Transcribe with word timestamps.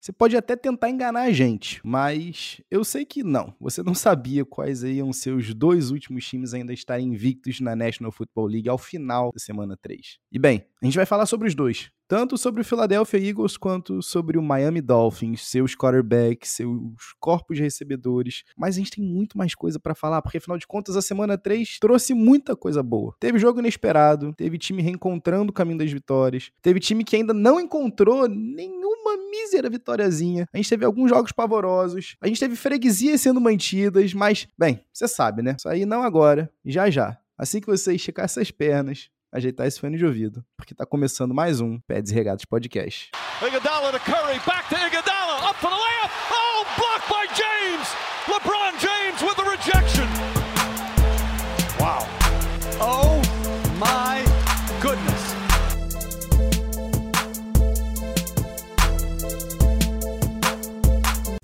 Você 0.00 0.12
pode 0.12 0.34
até 0.34 0.56
tentar 0.56 0.88
enganar 0.88 1.24
a 1.24 1.32
gente, 1.32 1.78
mas 1.84 2.58
eu 2.70 2.82
sei 2.82 3.04
que 3.04 3.22
não. 3.22 3.54
Você 3.60 3.82
não 3.82 3.94
sabia 3.94 4.46
quais 4.46 4.82
iam 4.82 5.12
ser 5.12 5.32
os 5.32 5.52
dois 5.52 5.90
últimos 5.90 6.26
times 6.26 6.54
ainda 6.54 6.72
estarem 6.72 7.08
invictos 7.08 7.60
na 7.60 7.76
National 7.76 8.10
Football 8.10 8.46
League 8.46 8.68
ao 8.68 8.78
final 8.78 9.30
da 9.30 9.38
semana 9.38 9.76
3. 9.76 10.18
E 10.32 10.38
bem, 10.38 10.64
a 10.80 10.86
gente 10.86 10.96
vai 10.96 11.04
falar 11.04 11.26
sobre 11.26 11.48
os 11.48 11.54
dois 11.54 11.90
tanto 12.10 12.36
sobre 12.36 12.60
o 12.60 12.64
Philadelphia 12.64 13.24
Eagles 13.24 13.56
quanto 13.56 14.02
sobre 14.02 14.36
o 14.36 14.42
Miami 14.42 14.80
Dolphins, 14.80 15.46
seus 15.46 15.76
quarterbacks, 15.76 16.50
seus 16.50 17.12
corpos 17.20 17.60
recebedores. 17.60 18.42
Mas 18.58 18.74
a 18.74 18.78
gente 18.78 18.90
tem 18.90 19.04
muito 19.04 19.38
mais 19.38 19.54
coisa 19.54 19.78
para 19.78 19.94
falar, 19.94 20.20
porque 20.20 20.38
afinal 20.38 20.58
de 20.58 20.66
contas 20.66 20.96
a 20.96 21.02
semana 21.02 21.38
3 21.38 21.78
trouxe 21.78 22.12
muita 22.12 22.56
coisa 22.56 22.82
boa. 22.82 23.14
Teve 23.20 23.38
jogo 23.38 23.60
inesperado, 23.60 24.34
teve 24.34 24.58
time 24.58 24.82
reencontrando 24.82 25.50
o 25.50 25.54
caminho 25.54 25.78
das 25.78 25.92
vitórias, 25.92 26.50
teve 26.60 26.80
time 26.80 27.04
que 27.04 27.14
ainda 27.14 27.32
não 27.32 27.60
encontrou 27.60 28.28
nenhuma 28.28 29.16
mísera 29.30 29.70
vitóriazinha. 29.70 30.48
A 30.52 30.56
gente 30.56 30.68
teve 30.68 30.84
alguns 30.84 31.10
jogos 31.10 31.30
pavorosos, 31.30 32.16
a 32.20 32.26
gente 32.26 32.40
teve 32.40 32.56
freguesias 32.56 33.20
sendo 33.20 33.40
mantidas, 33.40 34.12
mas, 34.14 34.48
bem, 34.58 34.84
você 34.92 35.06
sabe, 35.06 35.42
né? 35.42 35.54
Isso 35.56 35.68
aí 35.68 35.86
não 35.86 36.02
agora, 36.02 36.52
já 36.64 36.90
já. 36.90 37.16
Assim 37.38 37.60
que 37.60 37.68
você 37.68 37.94
esticar 37.94 38.24
essas 38.24 38.50
pernas, 38.50 39.08
ajeitar 39.32 39.66
esse 39.66 39.80
fone 39.80 39.96
de 39.96 40.04
ouvido, 40.04 40.44
porque 40.56 40.74
tá 40.74 40.84
começando 40.84 41.32
mais 41.34 41.60
um 41.60 41.78
Pés 41.80 42.10
Regatos 42.10 42.44
Podcast. 42.44 43.10
Iguodala 43.46 43.92
to 43.92 44.00
Curry, 44.00 44.40
back 44.46 44.68
to 44.68 44.74
Iguodala, 44.74 45.50
up 45.50 45.58
for 45.60 45.70
the 45.70 45.76
layup. 45.76 46.10
Oh, 46.32 46.64
blocked 46.76 47.08
by 47.08 47.26
James. 47.34 47.88
LeBron 48.26 48.78
James 48.78 49.22
with 49.22 49.36
the 49.36 49.44
rejection. 49.44 50.08
Wow. 51.78 52.06
Oh 52.80 53.22
my 53.78 54.24
goodness. 54.80 55.34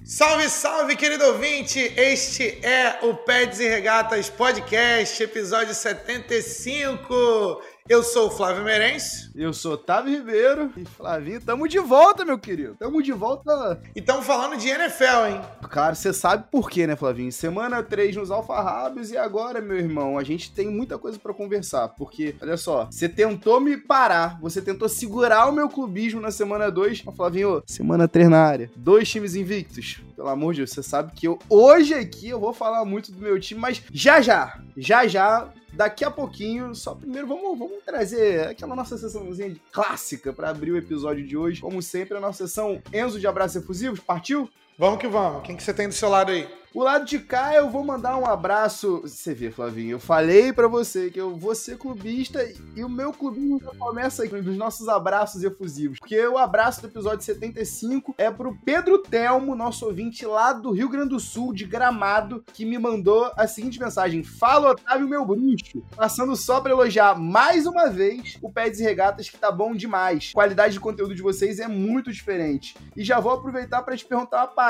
Salve, 0.05 0.49
salve, 0.49 0.97
querido 0.97 1.25
ouvinte! 1.27 1.79
Este 1.97 2.59
é 2.63 3.01
o 3.03 3.15
Peds 3.15 3.61
e 3.61 3.69
Regatas 3.69 4.31
Podcast, 4.31 5.23
episódio 5.23 5.75
75. 5.75 7.61
Eu 7.89 8.03
sou 8.03 8.27
o 8.27 8.31
Flávio 8.31 8.65
Meirens. 8.65 9.31
Eu 9.33 9.53
sou 9.53 9.75
Otávio 9.75 10.13
Ribeiro. 10.13 10.73
E 10.77 10.85
Flavinho, 10.85 11.41
tamo 11.41 11.69
de 11.69 11.79
volta, 11.79 12.25
meu 12.25 12.37
querido. 12.37 12.75
Tamo 12.75 13.01
de 13.01 13.13
volta. 13.13 13.81
E 13.95 14.03
tamo 14.03 14.23
falando 14.23 14.57
de 14.57 14.69
NFL, 14.69 15.27
hein? 15.29 15.41
Claro, 15.71 15.95
você 15.95 16.13
sabe 16.13 16.47
por 16.51 16.69
quê, 16.69 16.85
né, 16.85 16.97
Flavinho? 16.97 17.31
Semana 17.31 17.85
3 17.85 18.17
nos 18.17 18.33
Alfarrabos 18.33 19.13
e 19.13 19.17
agora, 19.17 19.61
meu 19.61 19.77
irmão, 19.77 20.19
a 20.19 20.25
gente 20.25 20.53
tem 20.53 20.69
muita 20.69 20.99
coisa 20.99 21.17
para 21.17 21.33
conversar. 21.33 21.91
Porque, 21.91 22.35
olha 22.43 22.57
só, 22.57 22.89
você 22.91 23.09
tentou 23.09 23.61
me 23.61 23.77
parar, 23.77 24.41
você 24.41 24.61
tentou 24.61 24.89
segurar 24.89 25.49
o 25.49 25.53
meu 25.53 25.69
clubismo 25.69 26.21
na 26.21 26.33
semana 26.33 26.69
2. 26.73 27.05
Mas, 27.05 27.17
Flavinho, 27.17 27.63
semana 27.67 28.09
3 28.09 28.29
na 28.29 28.43
área. 28.43 28.69
Dois 28.75 29.09
times 29.09 29.37
invictos. 29.37 30.01
Pelo 30.17 30.29
amor 30.29 30.55
de 30.55 30.61
Deus, 30.61 30.71
você 30.71 30.83
sabe 30.83 31.13
que 31.15 31.29
eu, 31.29 31.39
hoje 31.49 31.95
aqui 31.95 32.31
eu 32.31 32.41
vou 32.41 32.53
falar 32.53 32.85
muito 32.85 33.13
do 33.13 33.23
meu 33.23 33.39
time, 33.39 33.61
mas 33.61 33.81
já 33.93 34.21
já, 34.21 34.59
já 34.77 35.07
já 35.07 35.49
daqui 35.77 36.05
a 36.05 36.11
pouquinho. 36.11 36.75
Só 36.75 36.95
primeiro 36.95 37.27
vamos, 37.27 37.59
vamos 37.59 37.85
trazer 37.85 38.49
aquela 38.49 38.75
nossa 38.75 38.97
sessãozinha 38.97 39.55
clássica 39.71 40.33
para 40.33 40.51
abrir 40.51 40.73
o 40.73 40.77
episódio 40.77 41.25
de 41.27 41.37
hoje. 41.37 41.61
Como 41.61 41.81
sempre, 41.83 42.17
a 42.17 42.21
nossa 42.21 42.47
sessão 42.47 42.83
Enzo 42.93 43.21
de 43.21 43.27
Abraços 43.27 43.63
Efusivos. 43.63 44.01
Partiu? 44.01 44.51
Vamos 44.79 45.01
que 45.01 45.09
vamos. 45.09 45.43
Quem 45.43 45.57
que 45.57 45.63
você 45.63 45.73
tem 45.73 45.89
do 45.89 45.95
seu 45.95 46.11
lado 46.11 46.31
aí? 46.31 46.47
O 46.77 46.83
lado 46.83 47.07
de 47.07 47.19
cá 47.19 47.55
eu 47.55 47.71
vou 47.71 47.83
mandar 47.83 48.19
um 48.19 48.27
abraço. 48.27 49.01
Você 49.01 49.33
vê, 49.33 49.51
Flavinho, 49.51 49.93
eu 49.93 49.99
falei 49.99 50.53
para 50.53 50.69
você 50.69 51.11
que 51.11 51.19
eu 51.19 51.35
vou 51.35 51.55
ser 51.55 51.79
clubista 51.79 52.47
e 52.77 52.85
o 52.85 52.89
meu 52.91 53.15
clubinho 53.15 53.59
já 53.59 53.71
começa 53.79 54.25
aqui 54.25 54.43
dos 54.43 54.59
nossos 54.59 54.87
abraços 54.87 55.43
efusivos. 55.43 55.99
Porque 55.99 56.21
o 56.27 56.37
abraço 56.37 56.83
do 56.83 56.89
episódio 56.89 57.25
75 57.25 58.15
é 58.19 58.31
pro 58.31 58.55
Pedro 58.63 58.99
Telmo, 58.99 59.57
nosso 59.57 59.87
ouvinte 59.87 60.27
lá 60.27 60.53
do 60.53 60.71
Rio 60.71 60.91
Grande 60.91 61.09
do 61.09 61.19
Sul, 61.19 61.55
de 61.55 61.65
Gramado, 61.65 62.45
que 62.53 62.67
me 62.67 62.79
mandou 62.79 63.33
a 63.39 63.47
seguinte 63.47 63.81
mensagem: 63.81 64.23
Fala, 64.23 64.73
Otávio, 64.73 65.09
meu 65.09 65.25
bruxo. 65.25 65.83
Passando 65.97 66.37
só 66.37 66.61
pra 66.61 66.73
elogiar 66.73 67.19
mais 67.19 67.65
uma 67.65 67.89
vez 67.89 68.37
o 68.43 68.53
Pés 68.53 68.81
e 68.81 68.83
Regatas, 68.83 69.31
que 69.31 69.39
tá 69.39 69.51
bom 69.51 69.75
demais. 69.75 70.33
A 70.33 70.35
qualidade 70.35 70.75
de 70.75 70.81
conteúdo 70.81 71.15
de 71.15 71.23
vocês 71.23 71.59
é 71.59 71.67
muito 71.67 72.13
diferente. 72.13 72.77
E 72.95 73.03
já 73.03 73.19
vou 73.19 73.33
aproveitar 73.33 73.81
para 73.81 73.97
te 73.97 74.05
perguntar 74.05 74.41
uma 74.43 74.49
parada. 74.49 74.66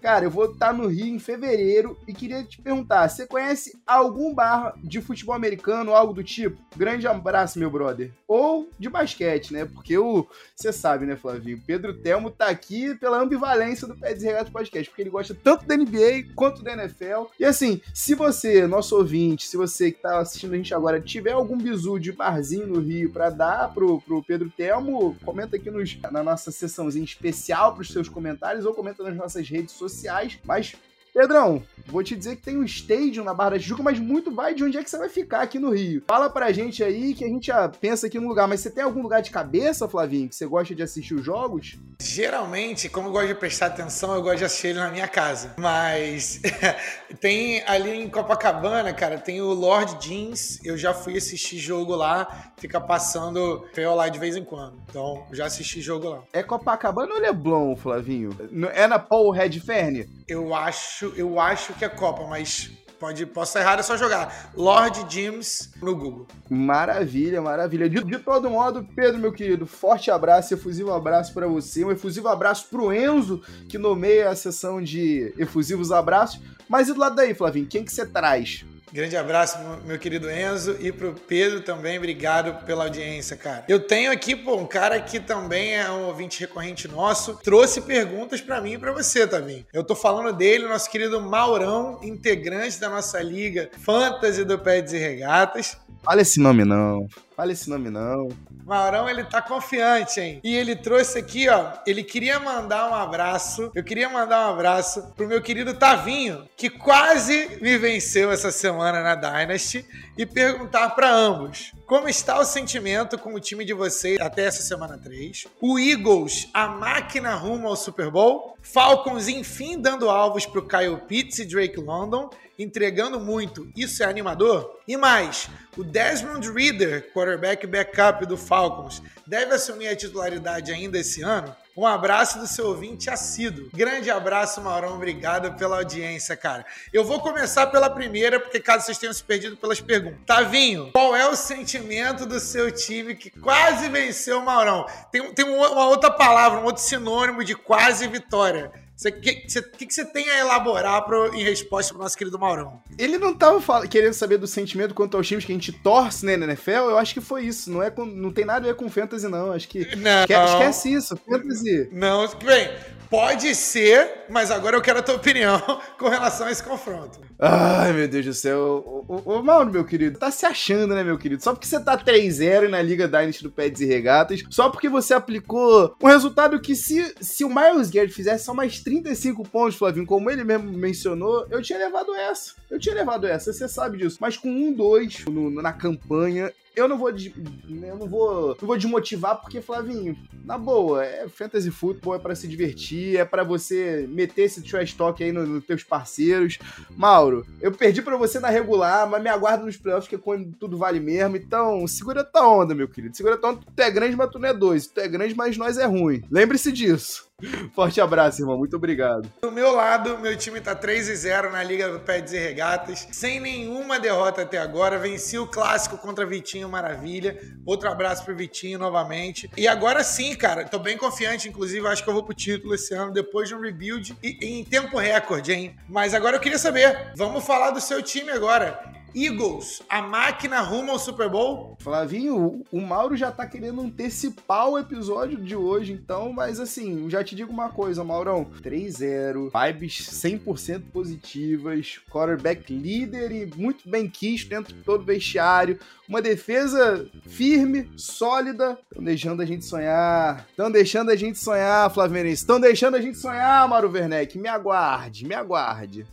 Cara, 0.00 0.24
eu 0.24 0.30
vou 0.30 0.46
estar 0.46 0.68
tá 0.68 0.72
no 0.72 0.86
Rio 0.86 1.06
em 1.06 1.18
fevereiro 1.18 1.38
fevereiro 1.38 1.96
e 2.06 2.12
queria 2.12 2.42
te 2.42 2.60
perguntar: 2.60 3.08
você 3.08 3.26
conhece 3.26 3.78
algum 3.86 4.34
bar 4.34 4.74
de 4.82 5.00
futebol 5.00 5.34
americano, 5.34 5.94
algo 5.94 6.12
do 6.12 6.24
tipo? 6.24 6.60
Grande 6.76 7.06
abraço, 7.06 7.58
meu 7.58 7.70
brother. 7.70 8.12
Ou 8.26 8.68
de 8.78 8.88
basquete, 8.88 9.52
né? 9.52 9.64
Porque 9.64 9.96
o. 9.96 10.26
Você 10.54 10.72
sabe, 10.72 11.06
né, 11.06 11.16
Flavinho? 11.16 11.62
Pedro 11.66 11.94
Telmo 11.94 12.30
tá 12.30 12.46
aqui 12.46 12.94
pela 12.96 13.20
ambivalência 13.20 13.86
do 13.86 13.96
Pé 13.96 14.12
Desregado 14.12 14.50
Podcast, 14.50 14.90
porque 14.90 15.02
ele 15.02 15.10
gosta 15.10 15.34
tanto 15.34 15.66
da 15.66 15.76
NBA 15.76 16.34
quanto 16.34 16.62
da 16.62 16.72
NFL. 16.72 17.26
E 17.38 17.44
assim, 17.44 17.80
se 17.94 18.14
você, 18.14 18.66
nosso 18.66 18.96
ouvinte, 18.96 19.46
se 19.46 19.56
você 19.56 19.92
que 19.92 20.02
tá 20.02 20.18
assistindo 20.18 20.54
a 20.54 20.56
gente 20.56 20.74
agora, 20.74 21.00
tiver 21.00 21.32
algum 21.32 21.56
bizu 21.56 21.98
de 21.98 22.12
barzinho 22.12 22.66
no 22.66 22.80
Rio 22.80 23.12
para 23.12 23.30
dar 23.30 23.72
pro, 23.72 24.00
pro 24.00 24.22
Pedro 24.22 24.50
Telmo, 24.50 25.16
comenta 25.24 25.56
aqui 25.56 25.70
nos, 25.70 25.96
na 26.10 26.22
nossa 26.22 26.50
sessãozinha 26.50 27.04
especial 27.04 27.74
pros 27.74 27.92
seus 27.92 28.08
comentários 28.08 28.64
ou 28.64 28.74
comenta 28.74 29.02
nas 29.02 29.16
nossas 29.16 29.37
redes 29.46 29.72
sociais. 29.74 30.38
Mas 30.44 30.74
Pedrão, 31.12 31.62
vou 31.86 32.02
te 32.02 32.14
dizer 32.14 32.36
que 32.36 32.42
tem 32.42 32.56
um 32.56 32.64
stadium 32.64 33.24
na 33.24 33.34
Barra 33.34 33.50
da 33.50 33.58
Tijuca, 33.58 33.82
mas 33.82 33.98
muito 33.98 34.30
vai 34.30 34.54
de 34.54 34.64
onde 34.64 34.78
é 34.78 34.84
que 34.84 34.90
você 34.90 34.98
vai 34.98 35.08
ficar 35.08 35.40
aqui 35.42 35.58
no 35.58 35.70
Rio. 35.70 36.02
Fala 36.06 36.30
pra 36.30 36.52
gente 36.52 36.82
aí 36.84 37.14
que 37.14 37.24
a 37.24 37.28
gente 37.28 37.48
já 37.48 37.68
pensa 37.68 38.06
aqui 38.06 38.18
no 38.18 38.28
lugar, 38.28 38.46
mas 38.46 38.60
você 38.60 38.70
tem 38.70 38.84
algum 38.84 39.02
lugar 39.02 39.22
de 39.22 39.30
cabeça, 39.30 39.88
Flavinho, 39.88 40.28
que 40.28 40.36
você 40.36 40.46
gosta 40.46 40.74
de 40.74 40.82
assistir 40.82 41.14
os 41.14 41.24
jogos? 41.24 41.76
Geralmente, 42.00 42.88
como 42.88 43.08
eu 43.08 43.12
gosto 43.12 43.28
de 43.28 43.34
prestar 43.34 43.66
atenção, 43.66 44.14
eu 44.14 44.22
gosto 44.22 44.38
de 44.38 44.44
assistir 44.44 44.68
ele 44.68 44.78
na 44.78 44.90
minha 44.90 45.08
casa. 45.08 45.54
Mas 45.58 46.40
tem 47.20 47.62
ali 47.66 47.90
em 47.90 48.08
Copacabana, 48.08 48.92
cara, 48.92 49.18
tem 49.18 49.40
o 49.40 49.52
Lord 49.52 49.98
Jeans. 50.00 50.60
Eu 50.64 50.76
já 50.76 50.94
fui 50.94 51.16
assistir 51.16 51.58
jogo 51.58 51.94
lá, 51.94 52.52
fica 52.58 52.80
passando 52.80 53.64
PO 53.74 53.94
lá 53.94 54.08
de 54.08 54.18
vez 54.18 54.36
em 54.36 54.44
quando. 54.44 54.80
Então, 54.88 55.26
já 55.32 55.46
assisti 55.46 55.80
jogo 55.80 56.08
lá. 56.08 56.22
É 56.32 56.42
Copacabana 56.42 57.14
ou 57.14 57.20
Leblon, 57.20 57.74
Flavinho? 57.76 58.30
É 58.72 58.86
na 58.86 58.98
Paul 58.98 59.30
Red 59.30 59.60
Ferne? 59.60 60.17
Eu 60.28 60.54
acho, 60.54 61.12
eu 61.16 61.40
acho 61.40 61.72
que 61.74 61.84
é 61.84 61.88
Copa, 61.88 62.26
mas 62.26 62.70
Pode, 62.98 63.24
posso 63.26 63.50
estar 63.50 63.60
errado, 63.60 63.78
é 63.78 63.82
só 63.84 63.96
jogar 63.96 64.50
Lord 64.56 65.06
James 65.08 65.72
no 65.80 65.94
Google. 65.94 66.26
Maravilha, 66.50 67.40
maravilha. 67.40 67.88
De, 67.88 68.02
de, 68.02 68.18
todo 68.18 68.50
modo, 68.50 68.84
Pedro, 68.96 69.20
meu 69.20 69.32
querido, 69.32 69.66
forte 69.66 70.10
abraço, 70.10 70.52
efusivo 70.52 70.92
abraço 70.92 71.32
para 71.32 71.46
você, 71.46 71.84
um 71.84 71.92
efusivo 71.92 72.26
abraço 72.26 72.66
pro 72.68 72.92
Enzo, 72.92 73.40
que 73.68 73.78
nomeia 73.78 74.30
a 74.30 74.34
sessão 74.34 74.82
de 74.82 75.32
efusivos 75.38 75.92
abraços. 75.92 76.40
Mas 76.68 76.88
e 76.88 76.92
do 76.92 76.98
lado 76.98 77.14
daí, 77.14 77.34
Flavinho, 77.34 77.68
quem 77.68 77.84
que 77.84 77.92
você 77.92 78.04
traz? 78.04 78.64
Grande 78.92 79.16
abraço, 79.16 79.58
meu 79.84 79.98
querido 79.98 80.30
Enzo, 80.30 80.76
e 80.80 80.90
pro 80.90 81.14
Pedro 81.14 81.60
também, 81.60 81.98
obrigado 81.98 82.64
pela 82.64 82.84
audiência, 82.84 83.36
cara. 83.36 83.64
Eu 83.68 83.80
tenho 83.80 84.10
aqui, 84.10 84.34
pô, 84.34 84.56
um 84.56 84.66
cara 84.66 85.00
que 85.00 85.20
também 85.20 85.76
é 85.76 85.90
um 85.90 86.06
ouvinte 86.06 86.40
recorrente 86.40 86.88
nosso, 86.88 87.38
trouxe 87.42 87.82
perguntas 87.82 88.40
para 88.40 88.60
mim 88.60 88.72
e 88.72 88.78
pra 88.78 88.92
você 88.92 89.26
também. 89.26 89.66
Eu 89.72 89.84
tô 89.84 89.94
falando 89.94 90.34
dele, 90.34 90.66
nosso 90.66 90.90
querido 90.90 91.20
Maurão, 91.20 92.00
integrante 92.02 92.80
da 92.80 92.88
nossa 92.88 93.20
liga 93.20 93.70
Fantasy 93.84 94.44
do 94.44 94.58
Pés 94.58 94.92
e 94.92 94.98
Regatas. 94.98 95.76
Fala 96.02 96.22
esse 96.22 96.40
nome 96.40 96.64
não. 96.64 97.06
Fala 97.38 97.52
esse 97.52 97.70
nome 97.70 97.88
não. 97.88 98.30
Maurão, 98.66 99.08
ele 99.08 99.22
tá 99.22 99.40
confiante, 99.40 100.20
hein? 100.20 100.40
E 100.42 100.56
ele 100.56 100.74
trouxe 100.74 101.20
aqui, 101.20 101.48
ó. 101.48 101.70
Ele 101.86 102.02
queria 102.02 102.40
mandar 102.40 102.90
um 102.90 102.94
abraço. 102.96 103.70
Eu 103.76 103.84
queria 103.84 104.08
mandar 104.08 104.48
um 104.48 104.54
abraço 104.54 105.12
pro 105.16 105.28
meu 105.28 105.40
querido 105.40 105.72
Tavinho, 105.72 106.48
que 106.56 106.68
quase 106.68 107.60
me 107.62 107.78
venceu 107.78 108.32
essa 108.32 108.50
semana 108.50 109.04
na 109.04 109.14
Dynasty, 109.14 109.86
e 110.18 110.26
perguntar 110.26 110.90
para 110.90 111.08
ambos: 111.08 111.72
como 111.86 112.08
está 112.08 112.38
o 112.40 112.44
sentimento 112.44 113.16
com 113.16 113.32
o 113.32 113.40
time 113.40 113.64
de 113.64 113.72
vocês 113.72 114.20
até 114.20 114.44
essa 114.44 114.62
semana 114.62 114.98
3? 114.98 115.46
O 115.60 115.78
Eagles, 115.78 116.48
a 116.52 116.66
máquina 116.66 117.36
rumo 117.36 117.68
ao 117.68 117.76
Super 117.76 118.10
Bowl? 118.10 118.58
Falcons, 118.60 119.28
enfim, 119.28 119.80
dando 119.80 120.10
alvos 120.10 120.44
pro 120.44 120.66
Kyle 120.66 120.98
Pitts 121.06 121.38
e 121.38 121.44
Drake 121.44 121.78
London, 121.78 122.28
entregando 122.58 123.20
muito. 123.20 123.70
Isso 123.76 124.02
é 124.02 124.06
animador? 124.06 124.80
E 124.86 124.96
mais, 124.96 125.48
o 125.76 125.84
Desmond 125.84 126.50
Reader, 126.50 127.12
quarterback 127.12 127.66
backup 127.66 128.26
do 128.26 128.36
Falcons, 128.36 129.00
deve 129.28 129.54
assumir 129.54 129.88
a 129.88 129.94
titularidade 129.94 130.72
ainda 130.72 130.98
esse 130.98 131.22
ano? 131.22 131.54
Um 131.76 131.86
abraço 131.86 132.38
do 132.40 132.46
seu 132.46 132.66
ouvinte 132.66 133.10
assíduo. 133.10 133.68
Grande 133.72 134.10
abraço, 134.10 134.60
Maurão. 134.60 134.94
Obrigado 134.94 135.56
pela 135.56 135.76
audiência, 135.76 136.34
cara. 136.36 136.64
Eu 136.92 137.04
vou 137.04 137.20
começar 137.20 137.66
pela 137.68 137.90
primeira, 137.90 138.40
porque 138.40 138.58
caso 138.58 138.86
vocês 138.86 138.98
tenham 138.98 139.12
se 139.12 139.22
perdido 139.22 139.56
pelas 139.56 139.80
perguntas. 139.80 140.18
Tavinho, 140.26 140.90
qual 140.92 141.14
é 141.14 141.28
o 141.28 141.36
sentimento 141.36 142.26
do 142.26 142.40
seu 142.40 142.72
time 142.72 143.14
que 143.14 143.30
quase 143.30 143.88
venceu 143.90 144.40
o 144.40 144.44
Maurão? 144.44 144.86
Tem, 145.12 145.32
tem 145.34 145.44
uma 145.44 145.86
outra 145.86 146.10
palavra, 146.10 146.60
um 146.60 146.64
outro 146.64 146.82
sinônimo 146.82 147.44
de 147.44 147.54
quase 147.54 148.08
vitória. 148.08 148.72
O 148.98 149.12
que, 149.12 149.32
que, 149.32 149.86
que 149.86 149.94
você 149.94 150.04
tem 150.04 150.28
a 150.28 150.40
elaborar 150.40 151.04
pro, 151.04 151.32
em 151.32 151.44
resposta 151.44 151.94
pro 151.94 152.02
nosso 152.02 152.18
querido 152.18 152.36
Maurão? 152.36 152.82
Ele 152.98 153.16
não 153.16 153.32
tava 153.32 153.86
querendo 153.86 154.12
saber 154.12 154.38
do 154.38 154.46
sentimento 154.46 154.92
quanto 154.92 155.16
aos 155.16 155.26
times 155.26 155.44
que 155.44 155.52
a 155.52 155.54
gente 155.54 155.70
torce 155.70 156.26
né, 156.26 156.36
na 156.36 156.46
NFL? 156.46 156.70
Eu 156.70 156.98
acho 156.98 157.14
que 157.14 157.20
foi 157.20 157.44
isso. 157.44 157.70
Não, 157.70 157.80
é 157.80 157.90
com, 157.90 158.04
não 158.04 158.32
tem 158.32 158.44
nada 158.44 158.58
a 158.58 158.72
ver 158.72 158.74
com 158.74 158.90
fantasy, 158.90 159.28
não. 159.28 159.52
Acho 159.52 159.68
que. 159.68 159.94
Não. 159.94 160.22
Esquece 160.22 160.92
isso. 160.92 161.16
Fantasy. 161.16 161.88
Não, 161.92 162.26
bem. 162.44 162.70
Pode 163.10 163.54
ser, 163.54 164.26
mas 164.28 164.50
agora 164.50 164.76
eu 164.76 164.82
quero 164.82 164.98
a 164.98 165.02
tua 165.02 165.14
opinião 165.14 165.58
com 165.98 166.08
relação 166.08 166.46
a 166.46 166.50
esse 166.50 166.62
confronto. 166.62 167.18
Ai, 167.38 167.92
meu 167.94 168.06
Deus 168.06 168.26
do 168.26 168.34
céu. 168.34 169.04
Ô, 169.08 169.22
ô, 169.24 169.42
Mauro, 169.42 169.70
meu 169.70 169.84
querido, 169.84 170.18
tá 170.18 170.30
se 170.30 170.44
achando, 170.44 170.94
né, 170.94 171.02
meu 171.02 171.16
querido? 171.16 171.42
Só 171.42 171.52
porque 171.52 171.66
você 171.66 171.80
tá 171.80 171.96
3-0 171.96 172.68
na 172.68 172.82
Liga 172.82 173.08
Dynasty 173.08 173.42
do 173.42 173.50
Pets 173.50 173.80
e 173.80 173.86
Regatas, 173.86 174.42
só 174.50 174.68
porque 174.68 174.90
você 174.90 175.14
aplicou 175.14 175.96
um 176.02 176.06
resultado 176.06 176.60
que 176.60 176.76
se, 176.76 177.14
se 177.20 177.44
o 177.44 177.48
Miles 177.48 177.88
Garrett 177.88 178.12
fizesse 178.12 178.44
só 178.44 178.52
mais 178.52 178.82
35 178.88 179.46
pontos, 179.46 179.76
Flavinho, 179.76 180.06
como 180.06 180.30
ele 180.30 180.42
mesmo 180.42 180.72
mencionou, 180.72 181.46
eu 181.50 181.60
tinha 181.60 181.78
levado 181.78 182.14
essa. 182.14 182.54
Eu 182.70 182.78
tinha 182.78 182.94
levado 182.94 183.26
essa, 183.26 183.52
você 183.52 183.68
sabe 183.68 183.98
disso. 183.98 184.16
Mas 184.18 184.36
com 184.38 184.48
1-2 184.48 185.28
na 185.60 185.74
campanha, 185.74 186.50
eu 186.74 186.88
não 186.88 186.96
vou, 186.96 187.10
eu 187.10 187.96
não 187.96 188.08
vou, 188.08 188.56
não 188.60 188.66
vou 188.66 188.76
desmotivar 188.76 189.40
porque 189.40 189.60
Flavinho, 189.60 190.16
na 190.44 190.56
boa, 190.56 191.04
é 191.04 191.28
fantasy 191.28 191.70
football 191.70 192.14
é 192.14 192.18
para 192.18 192.34
se 192.34 192.48
divertir, 192.48 193.18
é 193.18 193.24
para 193.24 193.42
você 193.42 194.06
meter 194.08 194.42
esse 194.42 194.62
trash 194.62 194.94
talk 194.94 195.22
aí 195.22 195.32
nos 195.32 195.48
no 195.48 195.60
teus 195.60 195.82
parceiros. 195.82 196.58
Mauro, 196.96 197.44
eu 197.60 197.72
perdi 197.72 198.00
para 198.00 198.16
você 198.16 198.40
na 198.40 198.48
regular, 198.48 199.08
mas 199.08 199.22
me 199.22 199.28
aguardo 199.28 199.66
nos 199.66 199.76
playoffs 199.76 200.08
que 200.08 200.14
é 200.14 200.18
quando 200.18 200.52
tudo 200.52 200.78
vale 200.78 201.00
mesmo. 201.00 201.36
Então, 201.36 201.86
segura 201.86 202.24
tua 202.24 202.48
onda, 202.48 202.74
meu 202.74 202.88
querido. 202.88 203.16
Segura 203.16 203.36
tua 203.36 203.50
onda, 203.50 203.60
tu 203.74 203.80
é 203.80 203.90
grande, 203.90 204.16
mas 204.16 204.30
tu 204.30 204.38
não 204.38 204.48
é 204.48 204.54
dois. 204.54 204.86
Tu 204.86 205.00
é 205.00 205.08
grande, 205.08 205.34
mas 205.34 205.58
nós 205.58 205.76
é 205.76 205.84
ruim. 205.84 206.22
Lembre-se 206.30 206.72
disso. 206.72 207.27
Forte 207.72 208.00
abraço, 208.00 208.42
irmão. 208.42 208.58
Muito 208.58 208.76
obrigado. 208.76 209.30
Do 209.40 209.52
meu 209.52 209.72
lado, 209.72 210.18
meu 210.18 210.36
time 210.36 210.60
tá 210.60 210.74
3 210.74 211.08
e 211.08 211.16
0 211.16 211.52
na 211.52 211.62
Liga 211.62 211.88
do 211.88 212.00
Pets 212.00 212.32
e 212.32 212.38
Regatas, 212.38 213.06
sem 213.12 213.38
nenhuma 213.40 214.00
derrota 214.00 214.42
até 214.42 214.58
agora. 214.58 214.98
Venci 214.98 215.38
o 215.38 215.46
clássico 215.46 215.96
contra 215.98 216.26
Vitinho 216.26 216.68
Maravilha. 216.68 217.38
Outro 217.64 217.88
abraço 217.88 218.24
pro 218.24 218.34
Vitinho 218.34 218.78
novamente. 218.78 219.48
E 219.56 219.68
agora 219.68 220.02
sim, 220.02 220.34
cara, 220.34 220.64
tô 220.64 220.78
bem 220.78 220.96
confiante, 220.96 221.48
inclusive, 221.48 221.86
acho 221.86 222.02
que 222.02 222.10
eu 222.10 222.14
vou 222.14 222.24
pro 222.24 222.34
título 222.34 222.74
esse 222.74 222.94
ano, 222.94 223.12
depois 223.12 223.48
de 223.48 223.54
um 223.54 223.60
rebuild 223.60 224.16
e, 224.22 224.38
em 224.42 224.64
tempo 224.64 224.98
recorde, 224.98 225.52
hein? 225.52 225.76
Mas 225.88 226.14
agora 226.14 226.36
eu 226.36 226.40
queria 226.40 226.58
saber, 226.58 227.12
vamos 227.16 227.44
falar 227.44 227.70
do 227.70 227.80
seu 227.80 228.02
time 228.02 228.30
agora. 228.30 228.97
Eagles, 229.14 229.82
a 229.88 230.02
máquina 230.02 230.60
rumo 230.60 230.92
ao 230.92 230.98
Super 230.98 231.28
Bowl? 231.28 231.76
Flavinho, 231.80 232.64
o 232.70 232.80
Mauro 232.80 233.16
já 233.16 233.30
tá 233.30 233.46
querendo 233.46 233.80
antecipar 233.80 234.68
o 234.68 234.78
episódio 234.78 235.38
de 235.38 235.56
hoje, 235.56 235.92
então, 235.92 236.32
mas 236.32 236.60
assim, 236.60 237.08
já 237.08 237.24
te 237.24 237.34
digo 237.34 237.52
uma 237.52 237.70
coisa, 237.70 238.04
Maurão: 238.04 238.46
3-0, 238.62 239.50
vibes 239.52 240.08
100% 240.10 240.82
positivas, 240.92 242.00
quarterback 242.10 242.72
líder 242.72 243.32
e 243.32 243.46
muito 243.56 243.88
bem 243.88 244.08
quisto 244.08 244.48
dentro 244.48 244.74
de 244.74 244.82
todo 244.82 245.02
o 245.02 245.06
vestiário, 245.06 245.78
uma 246.08 246.22
defesa 246.22 247.08
firme, 247.26 247.90
sólida. 247.96 248.78
Estão 248.90 249.04
deixando 249.04 249.42
a 249.42 249.44
gente 249.46 249.64
sonhar, 249.64 250.46
estão 250.50 250.70
deixando 250.70 251.10
a 251.10 251.16
gente 251.16 251.38
sonhar, 251.38 251.92
Flavinho, 251.92 252.26
estão 252.26 252.60
deixando 252.60 252.96
a 252.96 253.00
gente 253.00 253.18
sonhar, 253.18 253.68
Mauro 253.68 253.90
Werneck. 253.90 254.38
Me 254.38 254.48
aguarde, 254.48 255.26
me 255.26 255.34
aguarde. 255.34 256.06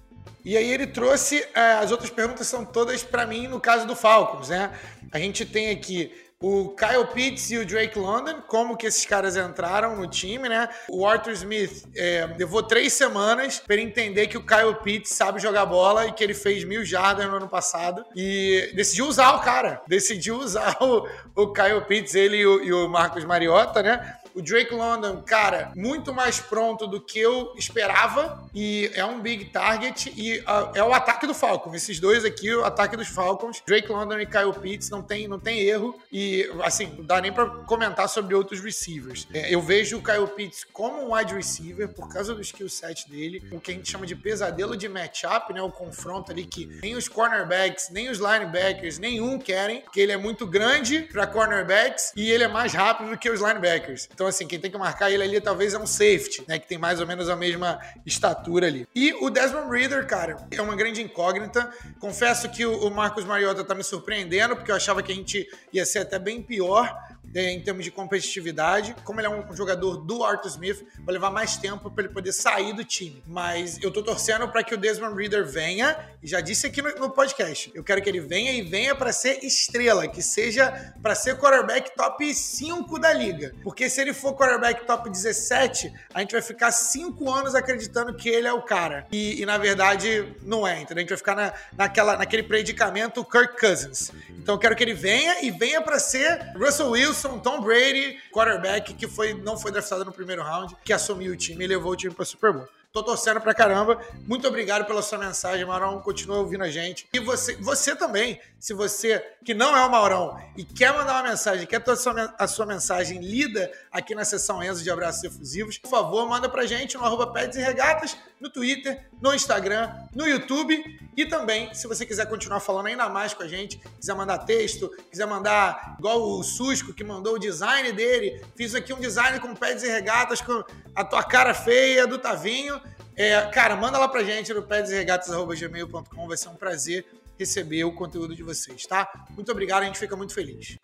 E 0.45 0.55
aí 0.55 0.71
ele 0.71 0.85
trouxe, 0.85 1.43
é, 1.55 1.73
as 1.73 1.89
outras 1.89 2.11
perguntas 2.11 2.45
são 2.45 2.63
todas 2.63 3.03
para 3.03 3.25
mim 3.25 3.47
no 3.47 3.59
caso 3.59 3.87
do 3.87 3.95
Falcons, 3.95 4.49
né? 4.49 4.71
A 5.11 5.17
gente 5.17 5.43
tem 5.43 5.71
aqui 5.71 6.13
o 6.39 6.75
Kyle 6.75 7.07
Pitts 7.11 7.49
e 7.49 7.57
o 7.57 7.65
Drake 7.65 7.97
London, 7.97 8.41
como 8.47 8.77
que 8.77 8.85
esses 8.85 9.03
caras 9.05 9.35
entraram 9.35 9.95
no 9.95 10.07
time, 10.07 10.47
né? 10.47 10.69
O 10.87 11.07
Arthur 11.07 11.31
Smith 11.31 11.85
é, 11.95 12.27
levou 12.37 12.61
três 12.61 12.93
semanas 12.93 13.59
para 13.59 13.81
entender 13.81 14.27
que 14.27 14.37
o 14.37 14.45
Kyle 14.45 14.75
Pitts 14.83 15.13
sabe 15.13 15.39
jogar 15.39 15.65
bola 15.65 16.05
e 16.05 16.11
que 16.11 16.23
ele 16.23 16.35
fez 16.35 16.63
mil 16.63 16.85
jardas 16.85 17.25
no 17.25 17.37
ano 17.37 17.49
passado 17.49 18.05
e 18.15 18.71
decidiu 18.75 19.07
usar 19.07 19.33
o 19.33 19.41
cara, 19.41 19.81
decidiu 19.89 20.37
usar 20.37 20.77
o, 20.79 21.07
o 21.35 21.53
Kyle 21.53 21.81
Pitts, 21.87 22.13
ele 22.13 22.37
e 22.37 22.45
o, 22.45 22.63
e 22.63 22.71
o 22.71 22.87
Marcos 22.87 23.23
Mariota, 23.23 23.81
né? 23.81 24.15
O 24.35 24.41
Drake 24.41 24.73
London, 24.73 25.23
cara, 25.25 25.71
muito 25.77 26.13
mais 26.13 26.41
pronto 26.41 26.85
do 26.85 26.99
que 26.99 27.17
eu 27.17 27.53
esperava 27.57 28.43
e 28.53 28.91
é 28.93 29.05
um 29.05 29.21
big 29.21 29.45
target 29.45 30.11
e 30.13 30.39
uh, 30.39 30.71
é 30.73 30.83
o 30.83 30.93
ataque 30.93 31.25
do 31.25 31.33
Falcon. 31.33 31.73
Esses 31.73 32.01
dois 32.01 32.25
aqui, 32.25 32.53
o 32.53 32.65
ataque 32.65 32.97
dos 32.97 33.07
Falcons, 33.07 33.63
Drake 33.65 33.89
London 33.89 34.19
e 34.19 34.25
Kyle 34.25 34.51
Pitts, 34.51 34.89
não 34.89 35.01
tem, 35.01 35.25
não 35.25 35.39
tem 35.39 35.61
erro 35.61 35.97
e, 36.11 36.51
assim, 36.63 36.93
não 36.97 37.05
dá 37.05 37.21
nem 37.21 37.31
para 37.31 37.45
comentar 37.45 38.09
sobre 38.09 38.35
outros 38.35 38.59
receivers. 38.59 39.25
É, 39.33 39.53
eu 39.53 39.61
vejo 39.61 39.99
o 39.99 40.03
Kyle 40.03 40.27
Pitts 40.27 40.65
como 40.65 41.01
um 41.01 41.15
wide 41.15 41.33
receiver 41.33 41.87
por 41.87 42.11
causa 42.11 42.35
do 42.35 42.41
skill 42.41 42.67
set 42.67 43.09
dele, 43.09 43.41
o 43.53 43.59
que 43.61 43.71
a 43.71 43.73
gente 43.73 43.89
chama 43.89 44.05
de 44.05 44.17
pesadelo 44.17 44.75
de 44.75 44.89
matchup, 44.89 45.53
né? 45.53 45.61
O 45.61 45.71
confronto 45.71 46.33
ali 46.33 46.45
que 46.45 46.65
nem 46.81 46.95
os 46.95 47.07
cornerbacks, 47.07 47.89
nem 47.89 48.09
os 48.09 48.17
linebackers, 48.17 48.99
nenhum 48.99 49.39
querem, 49.39 49.81
que 49.93 50.01
ele 50.01 50.11
é 50.11 50.17
muito 50.17 50.45
grande 50.45 51.03
para 51.03 51.25
cornerbacks 51.25 52.11
e 52.17 52.29
ele 52.29 52.43
é 52.43 52.49
mais 52.49 52.73
rápido 52.73 53.11
do 53.11 53.17
que 53.17 53.29
os 53.29 53.39
linebackers. 53.39 54.09
Então, 54.13 54.24
então, 54.25 54.29
assim, 54.29 54.47
quem 54.47 54.59
tem 54.59 54.71
que 54.71 54.77
marcar 54.77 55.11
ele 55.11 55.21
ali 55.21 55.39
talvez 55.39 55.75
é 55.75 55.77
um 55.77 55.85
safety, 55.85 56.43
né? 56.47 56.57
Que 56.57 56.67
tem 56.67 56.79
mais 56.79 56.99
ou 56.99 57.05
menos 57.05 57.29
a 57.29 57.35
mesma 57.35 57.79
estatura 58.03 58.65
ali. 58.65 58.87
E 58.95 59.13
o 59.13 59.29
Desmond 59.29 59.69
Reader, 59.69 60.07
cara, 60.07 60.47
é 60.49 60.59
uma 60.59 60.75
grande 60.75 60.99
incógnita. 60.99 61.71
Confesso 61.99 62.49
que 62.49 62.65
o 62.65 62.89
Marcos 62.89 63.23
Mariota 63.23 63.63
tá 63.63 63.75
me 63.75 63.83
surpreendendo, 63.83 64.55
porque 64.55 64.71
eu 64.71 64.75
achava 64.75 65.03
que 65.03 65.11
a 65.11 65.15
gente 65.15 65.47
ia 65.71 65.85
ser 65.85 65.99
até 65.99 66.17
bem 66.17 66.41
pior 66.41 66.91
é, 67.35 67.51
em 67.51 67.61
termos 67.61 67.83
de 67.83 67.91
competitividade. 67.91 68.95
Como 69.03 69.19
ele 69.19 69.27
é 69.27 69.29
um 69.29 69.53
jogador 69.53 69.97
do 69.97 70.23
Arthur 70.23 70.47
Smith, 70.47 70.87
vai 70.99 71.13
levar 71.13 71.29
mais 71.29 71.57
tempo 71.57 71.91
para 71.91 72.05
ele 72.05 72.13
poder 72.13 72.31
sair 72.31 72.73
do 72.73 72.83
time. 72.83 73.21
Mas 73.27 73.77
eu 73.83 73.91
tô 73.91 74.01
torcendo 74.01 74.47
para 74.47 74.63
que 74.63 74.73
o 74.73 74.77
Desmond 74.77 75.15
Reader 75.15 75.45
venha, 75.45 75.97
e 76.23 76.27
já 76.27 76.39
disse 76.39 76.65
aqui 76.67 76.81
no, 76.81 76.89
no 76.95 77.09
podcast, 77.09 77.71
eu 77.75 77.83
quero 77.83 78.01
que 78.01 78.09
ele 78.09 78.21
venha 78.21 78.51
e 78.51 78.61
venha 78.61 78.95
para 78.95 79.11
ser 79.11 79.43
estrela, 79.43 80.07
que 80.07 80.21
seja 80.21 80.93
para 81.01 81.13
ser 81.13 81.37
quarterback 81.37 81.93
top 81.95 82.33
5 82.33 82.99
da 82.99 83.11
liga. 83.11 83.53
Porque 83.63 83.89
se 83.89 83.99
ele 83.99 84.13
for 84.13 84.33
quarterback 84.33 84.85
top 84.85 85.09
17, 85.09 85.91
a 86.13 86.21
gente 86.21 86.31
vai 86.31 86.41
ficar 86.41 86.71
5 86.71 87.29
anos 87.29 87.53
acreditando 87.53 88.15
que 88.15 88.29
ele 88.29 88.47
é 88.47 88.53
o 88.53 88.61
cara. 88.61 89.05
E, 89.11 89.41
e 89.41 89.45
na 89.45 89.57
verdade, 89.57 90.33
não 90.41 90.65
é, 90.65 90.81
entendeu? 90.81 90.97
A 90.97 91.01
gente 91.01 91.09
vai 91.09 91.17
ficar 91.17 91.35
na, 91.35 91.53
naquela, 91.75 92.17
naquele 92.17 92.43
predicamento 92.43 93.23
Kirk 93.25 93.59
Cousins. 93.59 94.11
Então 94.45 94.53
eu 94.53 94.59
quero 94.59 94.75
que 94.75 94.83
ele 94.83 94.93
venha 94.93 95.43
e 95.43 95.49
venha 95.49 95.81
para 95.81 95.97
ser 95.97 96.51
Russell 96.55 96.91
Wilson 96.91 97.39
Tom 97.39 97.61
Brady, 97.61 98.19
quarterback 98.31 98.93
que 98.93 99.07
foi, 99.07 99.33
não 99.33 99.57
foi 99.57 99.71
draftado 99.71 100.05
no 100.05 100.11
primeiro 100.11 100.43
round, 100.43 100.77
que 100.85 100.93
assumiu 100.93 101.33
o 101.33 101.35
time 101.35 101.65
e 101.65 101.67
levou 101.67 101.93
o 101.93 101.95
time 101.95 102.13
para 102.13 102.23
Super 102.25 102.53
Bowl. 102.53 102.67
Tô 102.95 103.03
torcendo 103.03 103.41
pra 103.41 103.53
caramba. 103.53 104.01
Muito 104.25 104.47
obrigado 104.47 104.85
pela 104.85 105.01
sua 105.01 105.17
mensagem, 105.17 105.65
Maurão. 105.65 105.99
Continua 105.99 106.37
ouvindo 106.37 106.63
a 106.63 106.71
gente. 106.71 107.05
E 107.11 107.19
você, 107.19 107.53
você 107.57 107.93
também, 107.93 108.39
se 108.57 108.73
você 108.73 109.21
que 109.43 109.53
não 109.53 109.75
é 109.75 109.85
o 109.85 109.91
Maurão 109.91 110.39
e 110.55 110.63
quer 110.63 110.93
mandar 110.93 111.15
uma 111.15 111.29
mensagem, 111.29 111.67
quer 111.67 111.83
ter 111.83 111.91
a 111.91 111.95
sua, 111.97 112.33
a 112.39 112.47
sua 112.47 112.65
mensagem 112.65 113.19
lida 113.19 113.69
aqui 113.91 114.15
na 114.15 114.23
sessão 114.23 114.63
Enzo 114.63 114.81
de 114.81 114.89
Abraços 114.89 115.25
Efusivos, 115.25 115.77
por 115.77 115.89
favor, 115.89 116.25
manda 116.25 116.47
pra 116.47 116.65
gente 116.65 116.97
no 116.97 117.03
arroba 117.03 117.27
Peds 117.33 117.57
e 117.57 117.61
Regatas, 117.61 118.17
no 118.39 118.49
Twitter, 118.49 119.05
no 119.21 119.33
Instagram, 119.35 119.91
no 120.15 120.25
YouTube. 120.25 120.81
E 121.17 121.25
também, 121.25 121.73
se 121.73 121.87
você 121.87 122.05
quiser 122.05 122.27
continuar 122.27 122.61
falando 122.61 122.87
ainda 122.87 123.09
mais 123.09 123.33
com 123.33 123.43
a 123.43 123.47
gente, 123.47 123.77
quiser 123.99 124.15
mandar 124.15 124.39
texto, 124.39 124.89
quiser 125.11 125.27
mandar 125.27 125.97
igual 125.99 126.21
o 126.21 126.43
Susco 126.43 126.93
que 126.93 127.03
mandou 127.03 127.35
o 127.35 127.39
design 127.39 127.91
dele, 127.91 128.41
fiz 128.55 128.73
aqui 128.73 128.93
um 128.93 128.99
design 128.99 129.37
com 129.39 129.53
Peds 129.53 129.83
e 129.83 129.87
Regatas 129.87 130.39
com 130.39 130.63
a 130.95 131.03
tua 131.03 131.23
cara 131.23 131.53
feia 131.53 132.07
do 132.07 132.17
Tavinho. 132.17 132.81
É, 133.15 133.41
cara, 133.51 133.75
manda 133.75 133.97
lá 133.97 134.07
pra 134.07 134.23
gente 134.23 134.53
no 134.53 134.63
pedsregatas.gmail.com, 134.63 136.27
vai 136.27 136.37
ser 136.37 136.49
um 136.49 136.55
prazer 136.55 137.05
receber 137.37 137.83
o 137.83 137.93
conteúdo 137.93 138.35
de 138.35 138.43
vocês, 138.43 138.85
tá? 138.85 139.09
Muito 139.31 139.51
obrigado, 139.51 139.83
a 139.83 139.85
gente 139.85 139.99
fica 139.99 140.15
muito 140.15 140.33
feliz. 140.33 140.77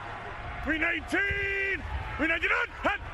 319! 0.63 1.83
319! 2.17 3.10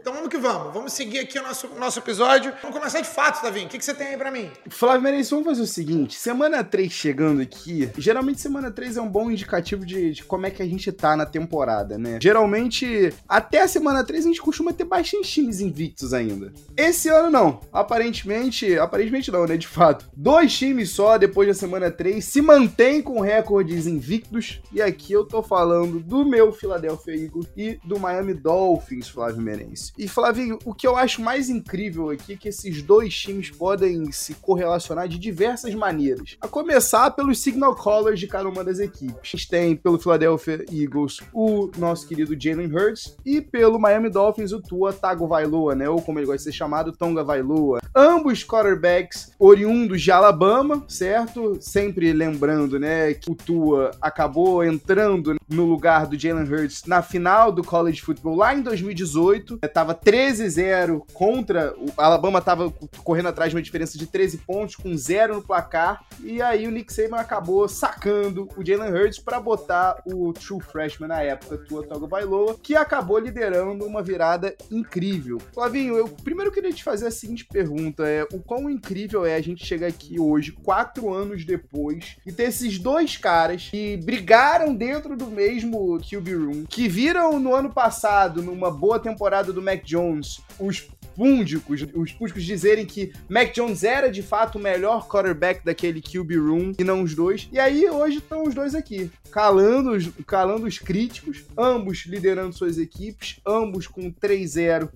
Então 0.00 0.12
vamos 0.12 0.28
que 0.28 0.38
vamos. 0.38 0.72
Vamos 0.72 0.92
seguir 0.92 1.18
aqui 1.18 1.38
o 1.38 1.42
nosso, 1.42 1.68
nosso 1.78 1.98
episódio. 1.98 2.52
Vamos 2.62 2.76
começar 2.76 3.00
de 3.00 3.08
fato, 3.08 3.42
Davi. 3.42 3.64
O 3.64 3.68
que, 3.68 3.78
que 3.78 3.84
você 3.84 3.94
tem 3.94 4.08
aí 4.08 4.16
pra 4.16 4.30
mim? 4.30 4.50
Flávio 4.68 5.02
Merenço, 5.02 5.34
vamos 5.34 5.46
fazer 5.46 5.62
o 5.62 5.66
seguinte. 5.66 6.16
Semana 6.16 6.62
3 6.62 6.90
chegando 6.90 7.42
aqui. 7.42 7.90
Geralmente 7.98 8.40
semana 8.40 8.70
3 8.70 8.96
é 8.96 9.02
um 9.02 9.08
bom 9.08 9.30
indicativo 9.30 9.84
de, 9.84 10.12
de 10.12 10.24
como 10.24 10.46
é 10.46 10.50
que 10.50 10.62
a 10.62 10.66
gente 10.66 10.90
tá 10.92 11.16
na 11.16 11.26
temporada, 11.26 11.98
né? 11.98 12.18
Geralmente, 12.22 13.12
até 13.28 13.62
a 13.62 13.68
semana 13.68 14.04
3 14.04 14.24
a 14.24 14.28
gente 14.28 14.40
costuma 14.40 14.72
ter 14.72 14.84
bastante 14.84 15.28
times 15.28 15.60
invictos 15.60 16.14
ainda. 16.14 16.52
Esse 16.76 17.08
ano 17.08 17.30
não. 17.30 17.60
Aparentemente, 17.72 18.78
aparentemente 18.78 19.30
não, 19.30 19.46
né? 19.46 19.56
De 19.56 19.66
fato. 19.66 20.08
Dois 20.16 20.56
times 20.56 20.90
só 20.90 21.18
depois 21.18 21.48
da 21.48 21.54
semana 21.54 21.90
3 21.90 22.24
se 22.24 22.40
mantêm 22.40 23.02
com 23.02 23.20
recordes 23.20 23.86
invictos. 23.86 24.60
E 24.72 24.80
aqui 24.80 25.12
eu 25.12 25.24
tô 25.24 25.42
falando 25.42 26.00
do 26.00 26.24
meu 26.24 26.52
Philadelphia 26.52 27.14
Eagles 27.14 27.48
e 27.56 27.78
do 27.84 27.98
Miami 27.98 28.34
Dolphins, 28.34 29.08
Flávio 29.08 29.42
Merense. 29.42 29.92
E 29.98 30.06
Flavinho, 30.06 30.60
o 30.64 30.72
que 30.72 30.86
eu 30.86 30.96
acho 30.96 31.20
mais 31.20 31.50
incrível 31.50 32.10
aqui 32.10 32.34
é 32.34 32.36
que 32.36 32.48
esses 32.48 32.80
dois 32.82 33.12
times 33.12 33.50
podem 33.50 34.12
se 34.12 34.32
correlacionar 34.34 35.08
de 35.08 35.18
diversas 35.18 35.74
maneiras. 35.74 36.36
A 36.40 36.46
começar 36.46 37.10
pelos 37.10 37.40
signal 37.40 37.74
callers 37.74 38.20
de 38.20 38.28
cada 38.28 38.48
uma 38.48 38.62
das 38.62 38.78
equipes. 38.78 39.16
A 39.20 39.36
gente 39.36 39.48
tem 39.48 39.74
pelo 39.74 39.98
Philadelphia 39.98 40.64
Eagles 40.70 41.18
o 41.32 41.68
nosso 41.76 42.06
querido 42.06 42.40
Jalen 42.40 42.72
Hurts 42.72 43.16
e 43.26 43.40
pelo 43.40 43.80
Miami 43.80 44.08
Dolphins 44.08 44.52
o 44.52 44.62
Tua 44.62 44.92
Tagovailoa, 44.92 45.74
né? 45.74 45.88
Ou 45.88 46.00
como 46.00 46.20
ele 46.20 46.26
gosta 46.26 46.38
de 46.38 46.44
ser 46.44 46.52
chamado, 46.52 46.92
Tonga 46.92 47.24
Vailoa. 47.24 47.80
Ambos 47.92 48.44
quarterbacks 48.44 49.32
oriundos 49.36 50.00
de 50.00 50.12
Alabama, 50.12 50.84
certo? 50.86 51.58
Sempre 51.60 52.12
lembrando, 52.12 52.78
né, 52.78 53.14
que 53.14 53.32
o 53.32 53.34
Tua 53.34 53.90
acabou 54.00 54.62
entrando 54.62 55.37
no 55.48 55.64
lugar 55.64 56.06
do 56.06 56.18
Jalen 56.18 56.44
Hurts 56.44 56.84
na 56.86 57.02
final 57.02 57.50
do 57.50 57.64
college 57.64 58.02
football 58.02 58.36
lá 58.36 58.54
em 58.54 58.62
2018. 58.62 59.58
Tava 59.72 59.94
13-0 59.94 61.02
contra 61.12 61.74
o 61.76 61.92
Alabama 61.96 62.40
tava 62.40 62.72
correndo 63.04 63.28
atrás 63.28 63.50
de 63.50 63.56
uma 63.56 63.62
diferença 63.62 63.98
de 63.98 64.06
13 64.06 64.38
pontos 64.38 64.76
com 64.76 64.96
zero 64.96 65.36
no 65.36 65.42
placar. 65.42 66.04
E 66.22 66.42
aí 66.42 66.66
o 66.66 66.70
Nick 66.70 66.92
Saban 66.92 67.16
acabou 67.16 67.68
sacando 67.68 68.48
o 68.56 68.64
Jalen 68.64 68.92
Hurts 68.92 69.18
para 69.18 69.40
botar 69.40 70.02
o 70.04 70.32
true 70.32 70.60
freshman 70.60 71.08
na 71.08 71.22
época, 71.22 71.58
Tua 71.58 71.86
Tagovailoa, 71.86 72.56
que 72.62 72.76
acabou 72.76 73.18
liderando 73.18 73.84
uma 73.84 74.02
virada 74.02 74.54
incrível. 74.70 75.38
Flavinho, 75.52 75.96
eu 75.96 76.08
primeiro 76.08 76.52
queria 76.52 76.72
te 76.72 76.84
fazer 76.84 77.06
a 77.06 77.10
seguinte 77.10 77.44
pergunta: 77.44 78.06
é 78.08 78.26
o 78.32 78.40
quão 78.40 78.68
incrível 78.68 79.24
é 79.24 79.34
a 79.34 79.40
gente 79.40 79.64
chegar 79.64 79.88
aqui 79.88 80.18
hoje, 80.20 80.52
quatro 80.52 81.12
anos 81.12 81.44
depois, 81.44 82.16
e 82.26 82.32
ter 82.32 82.44
esses 82.44 82.78
dois 82.78 83.16
caras 83.16 83.68
que 83.70 83.96
brigaram 83.98 84.74
dentro 84.74 85.16
do 85.16 85.26
mesmo 85.38 86.00
QB 86.00 86.34
Room, 86.34 86.64
que 86.68 86.88
viram 86.88 87.38
no 87.38 87.54
ano 87.54 87.72
passado, 87.72 88.42
numa 88.42 88.72
boa 88.72 88.98
temporada 88.98 89.52
do 89.52 89.62
Mac 89.62 89.84
Jones, 89.84 90.40
os 90.58 90.88
púndicos, 91.18 91.84
os 91.94 92.12
púndicos 92.12 92.44
dizerem 92.44 92.86
que 92.86 93.12
Mac 93.28 93.52
Jones 93.52 93.82
era 93.82 94.08
de 94.08 94.22
fato 94.22 94.56
o 94.56 94.62
melhor 94.62 95.08
quarterback 95.08 95.64
daquele 95.64 96.00
QB 96.00 96.36
room 96.36 96.72
e 96.78 96.84
não 96.84 97.02
os 97.02 97.12
dois. 97.12 97.48
E 97.50 97.58
aí 97.58 97.90
hoje 97.90 98.18
estão 98.18 98.44
os 98.44 98.54
dois 98.54 98.72
aqui, 98.72 99.10
calando 99.32 99.90
os, 99.90 100.08
calando 100.24 100.66
os 100.66 100.78
críticos, 100.78 101.44
ambos 101.58 102.06
liderando 102.06 102.52
suas 102.52 102.78
equipes, 102.78 103.40
ambos 103.44 103.88
com 103.88 104.12
3-0 104.12 104.88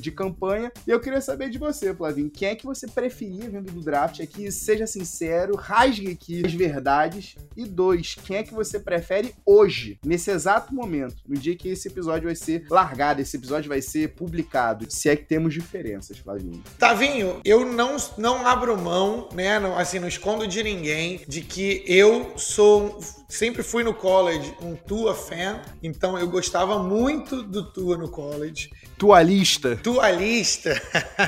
de 0.00 0.10
campanha. 0.10 0.72
E 0.84 0.90
eu 0.90 0.98
queria 0.98 1.20
saber 1.20 1.48
de 1.50 1.58
você, 1.58 1.94
Flavinho, 1.94 2.30
quem 2.30 2.48
é 2.48 2.56
que 2.56 2.66
você 2.66 2.88
preferia 2.88 3.48
vindo 3.48 3.70
do 3.70 3.80
draft 3.80 4.18
aqui? 4.20 4.50
Seja 4.50 4.88
sincero, 4.88 5.54
rasgue 5.54 6.10
aqui 6.10 6.44
as 6.44 6.52
verdades. 6.52 7.36
E 7.56 7.64
dois, 7.64 8.16
quem 8.24 8.38
é 8.38 8.42
que 8.42 8.52
você 8.52 8.80
prefere 8.80 9.32
hoje, 9.46 9.63
nesse 10.04 10.30
exato 10.30 10.74
momento, 10.74 11.16
no 11.26 11.36
dia 11.36 11.56
que 11.56 11.68
esse 11.68 11.88
episódio 11.88 12.26
vai 12.26 12.34
ser 12.34 12.66
largado, 12.70 13.20
esse 13.20 13.36
episódio 13.36 13.68
vai 13.68 13.80
ser 13.80 14.14
publicado, 14.14 14.86
se 14.88 15.08
é 15.08 15.16
que 15.16 15.24
temos 15.24 15.54
diferenças, 15.54 16.18
Flavinho. 16.18 16.62
Tavinho, 16.78 17.40
eu 17.44 17.64
não, 17.64 17.96
não 18.18 18.46
abro 18.46 18.76
mão, 18.80 19.28
né? 19.32 19.58
Não, 19.58 19.78
assim, 19.78 19.98
não 19.98 20.08
escondo 20.08 20.46
de 20.46 20.62
ninguém 20.62 21.20
de 21.26 21.40
que 21.40 21.84
eu 21.86 22.32
sou 22.36 22.98
sempre 23.28 23.62
fui 23.62 23.82
no 23.82 23.94
college 23.94 24.54
um 24.60 24.74
Tua 24.74 25.14
fan, 25.14 25.60
então 25.82 26.18
eu 26.18 26.28
gostava 26.28 26.78
muito 26.78 27.42
do 27.42 27.70
Tua 27.72 27.96
no 27.96 28.08
college. 28.08 28.70
Tualista. 28.98 29.76
Tualista. 29.76 30.80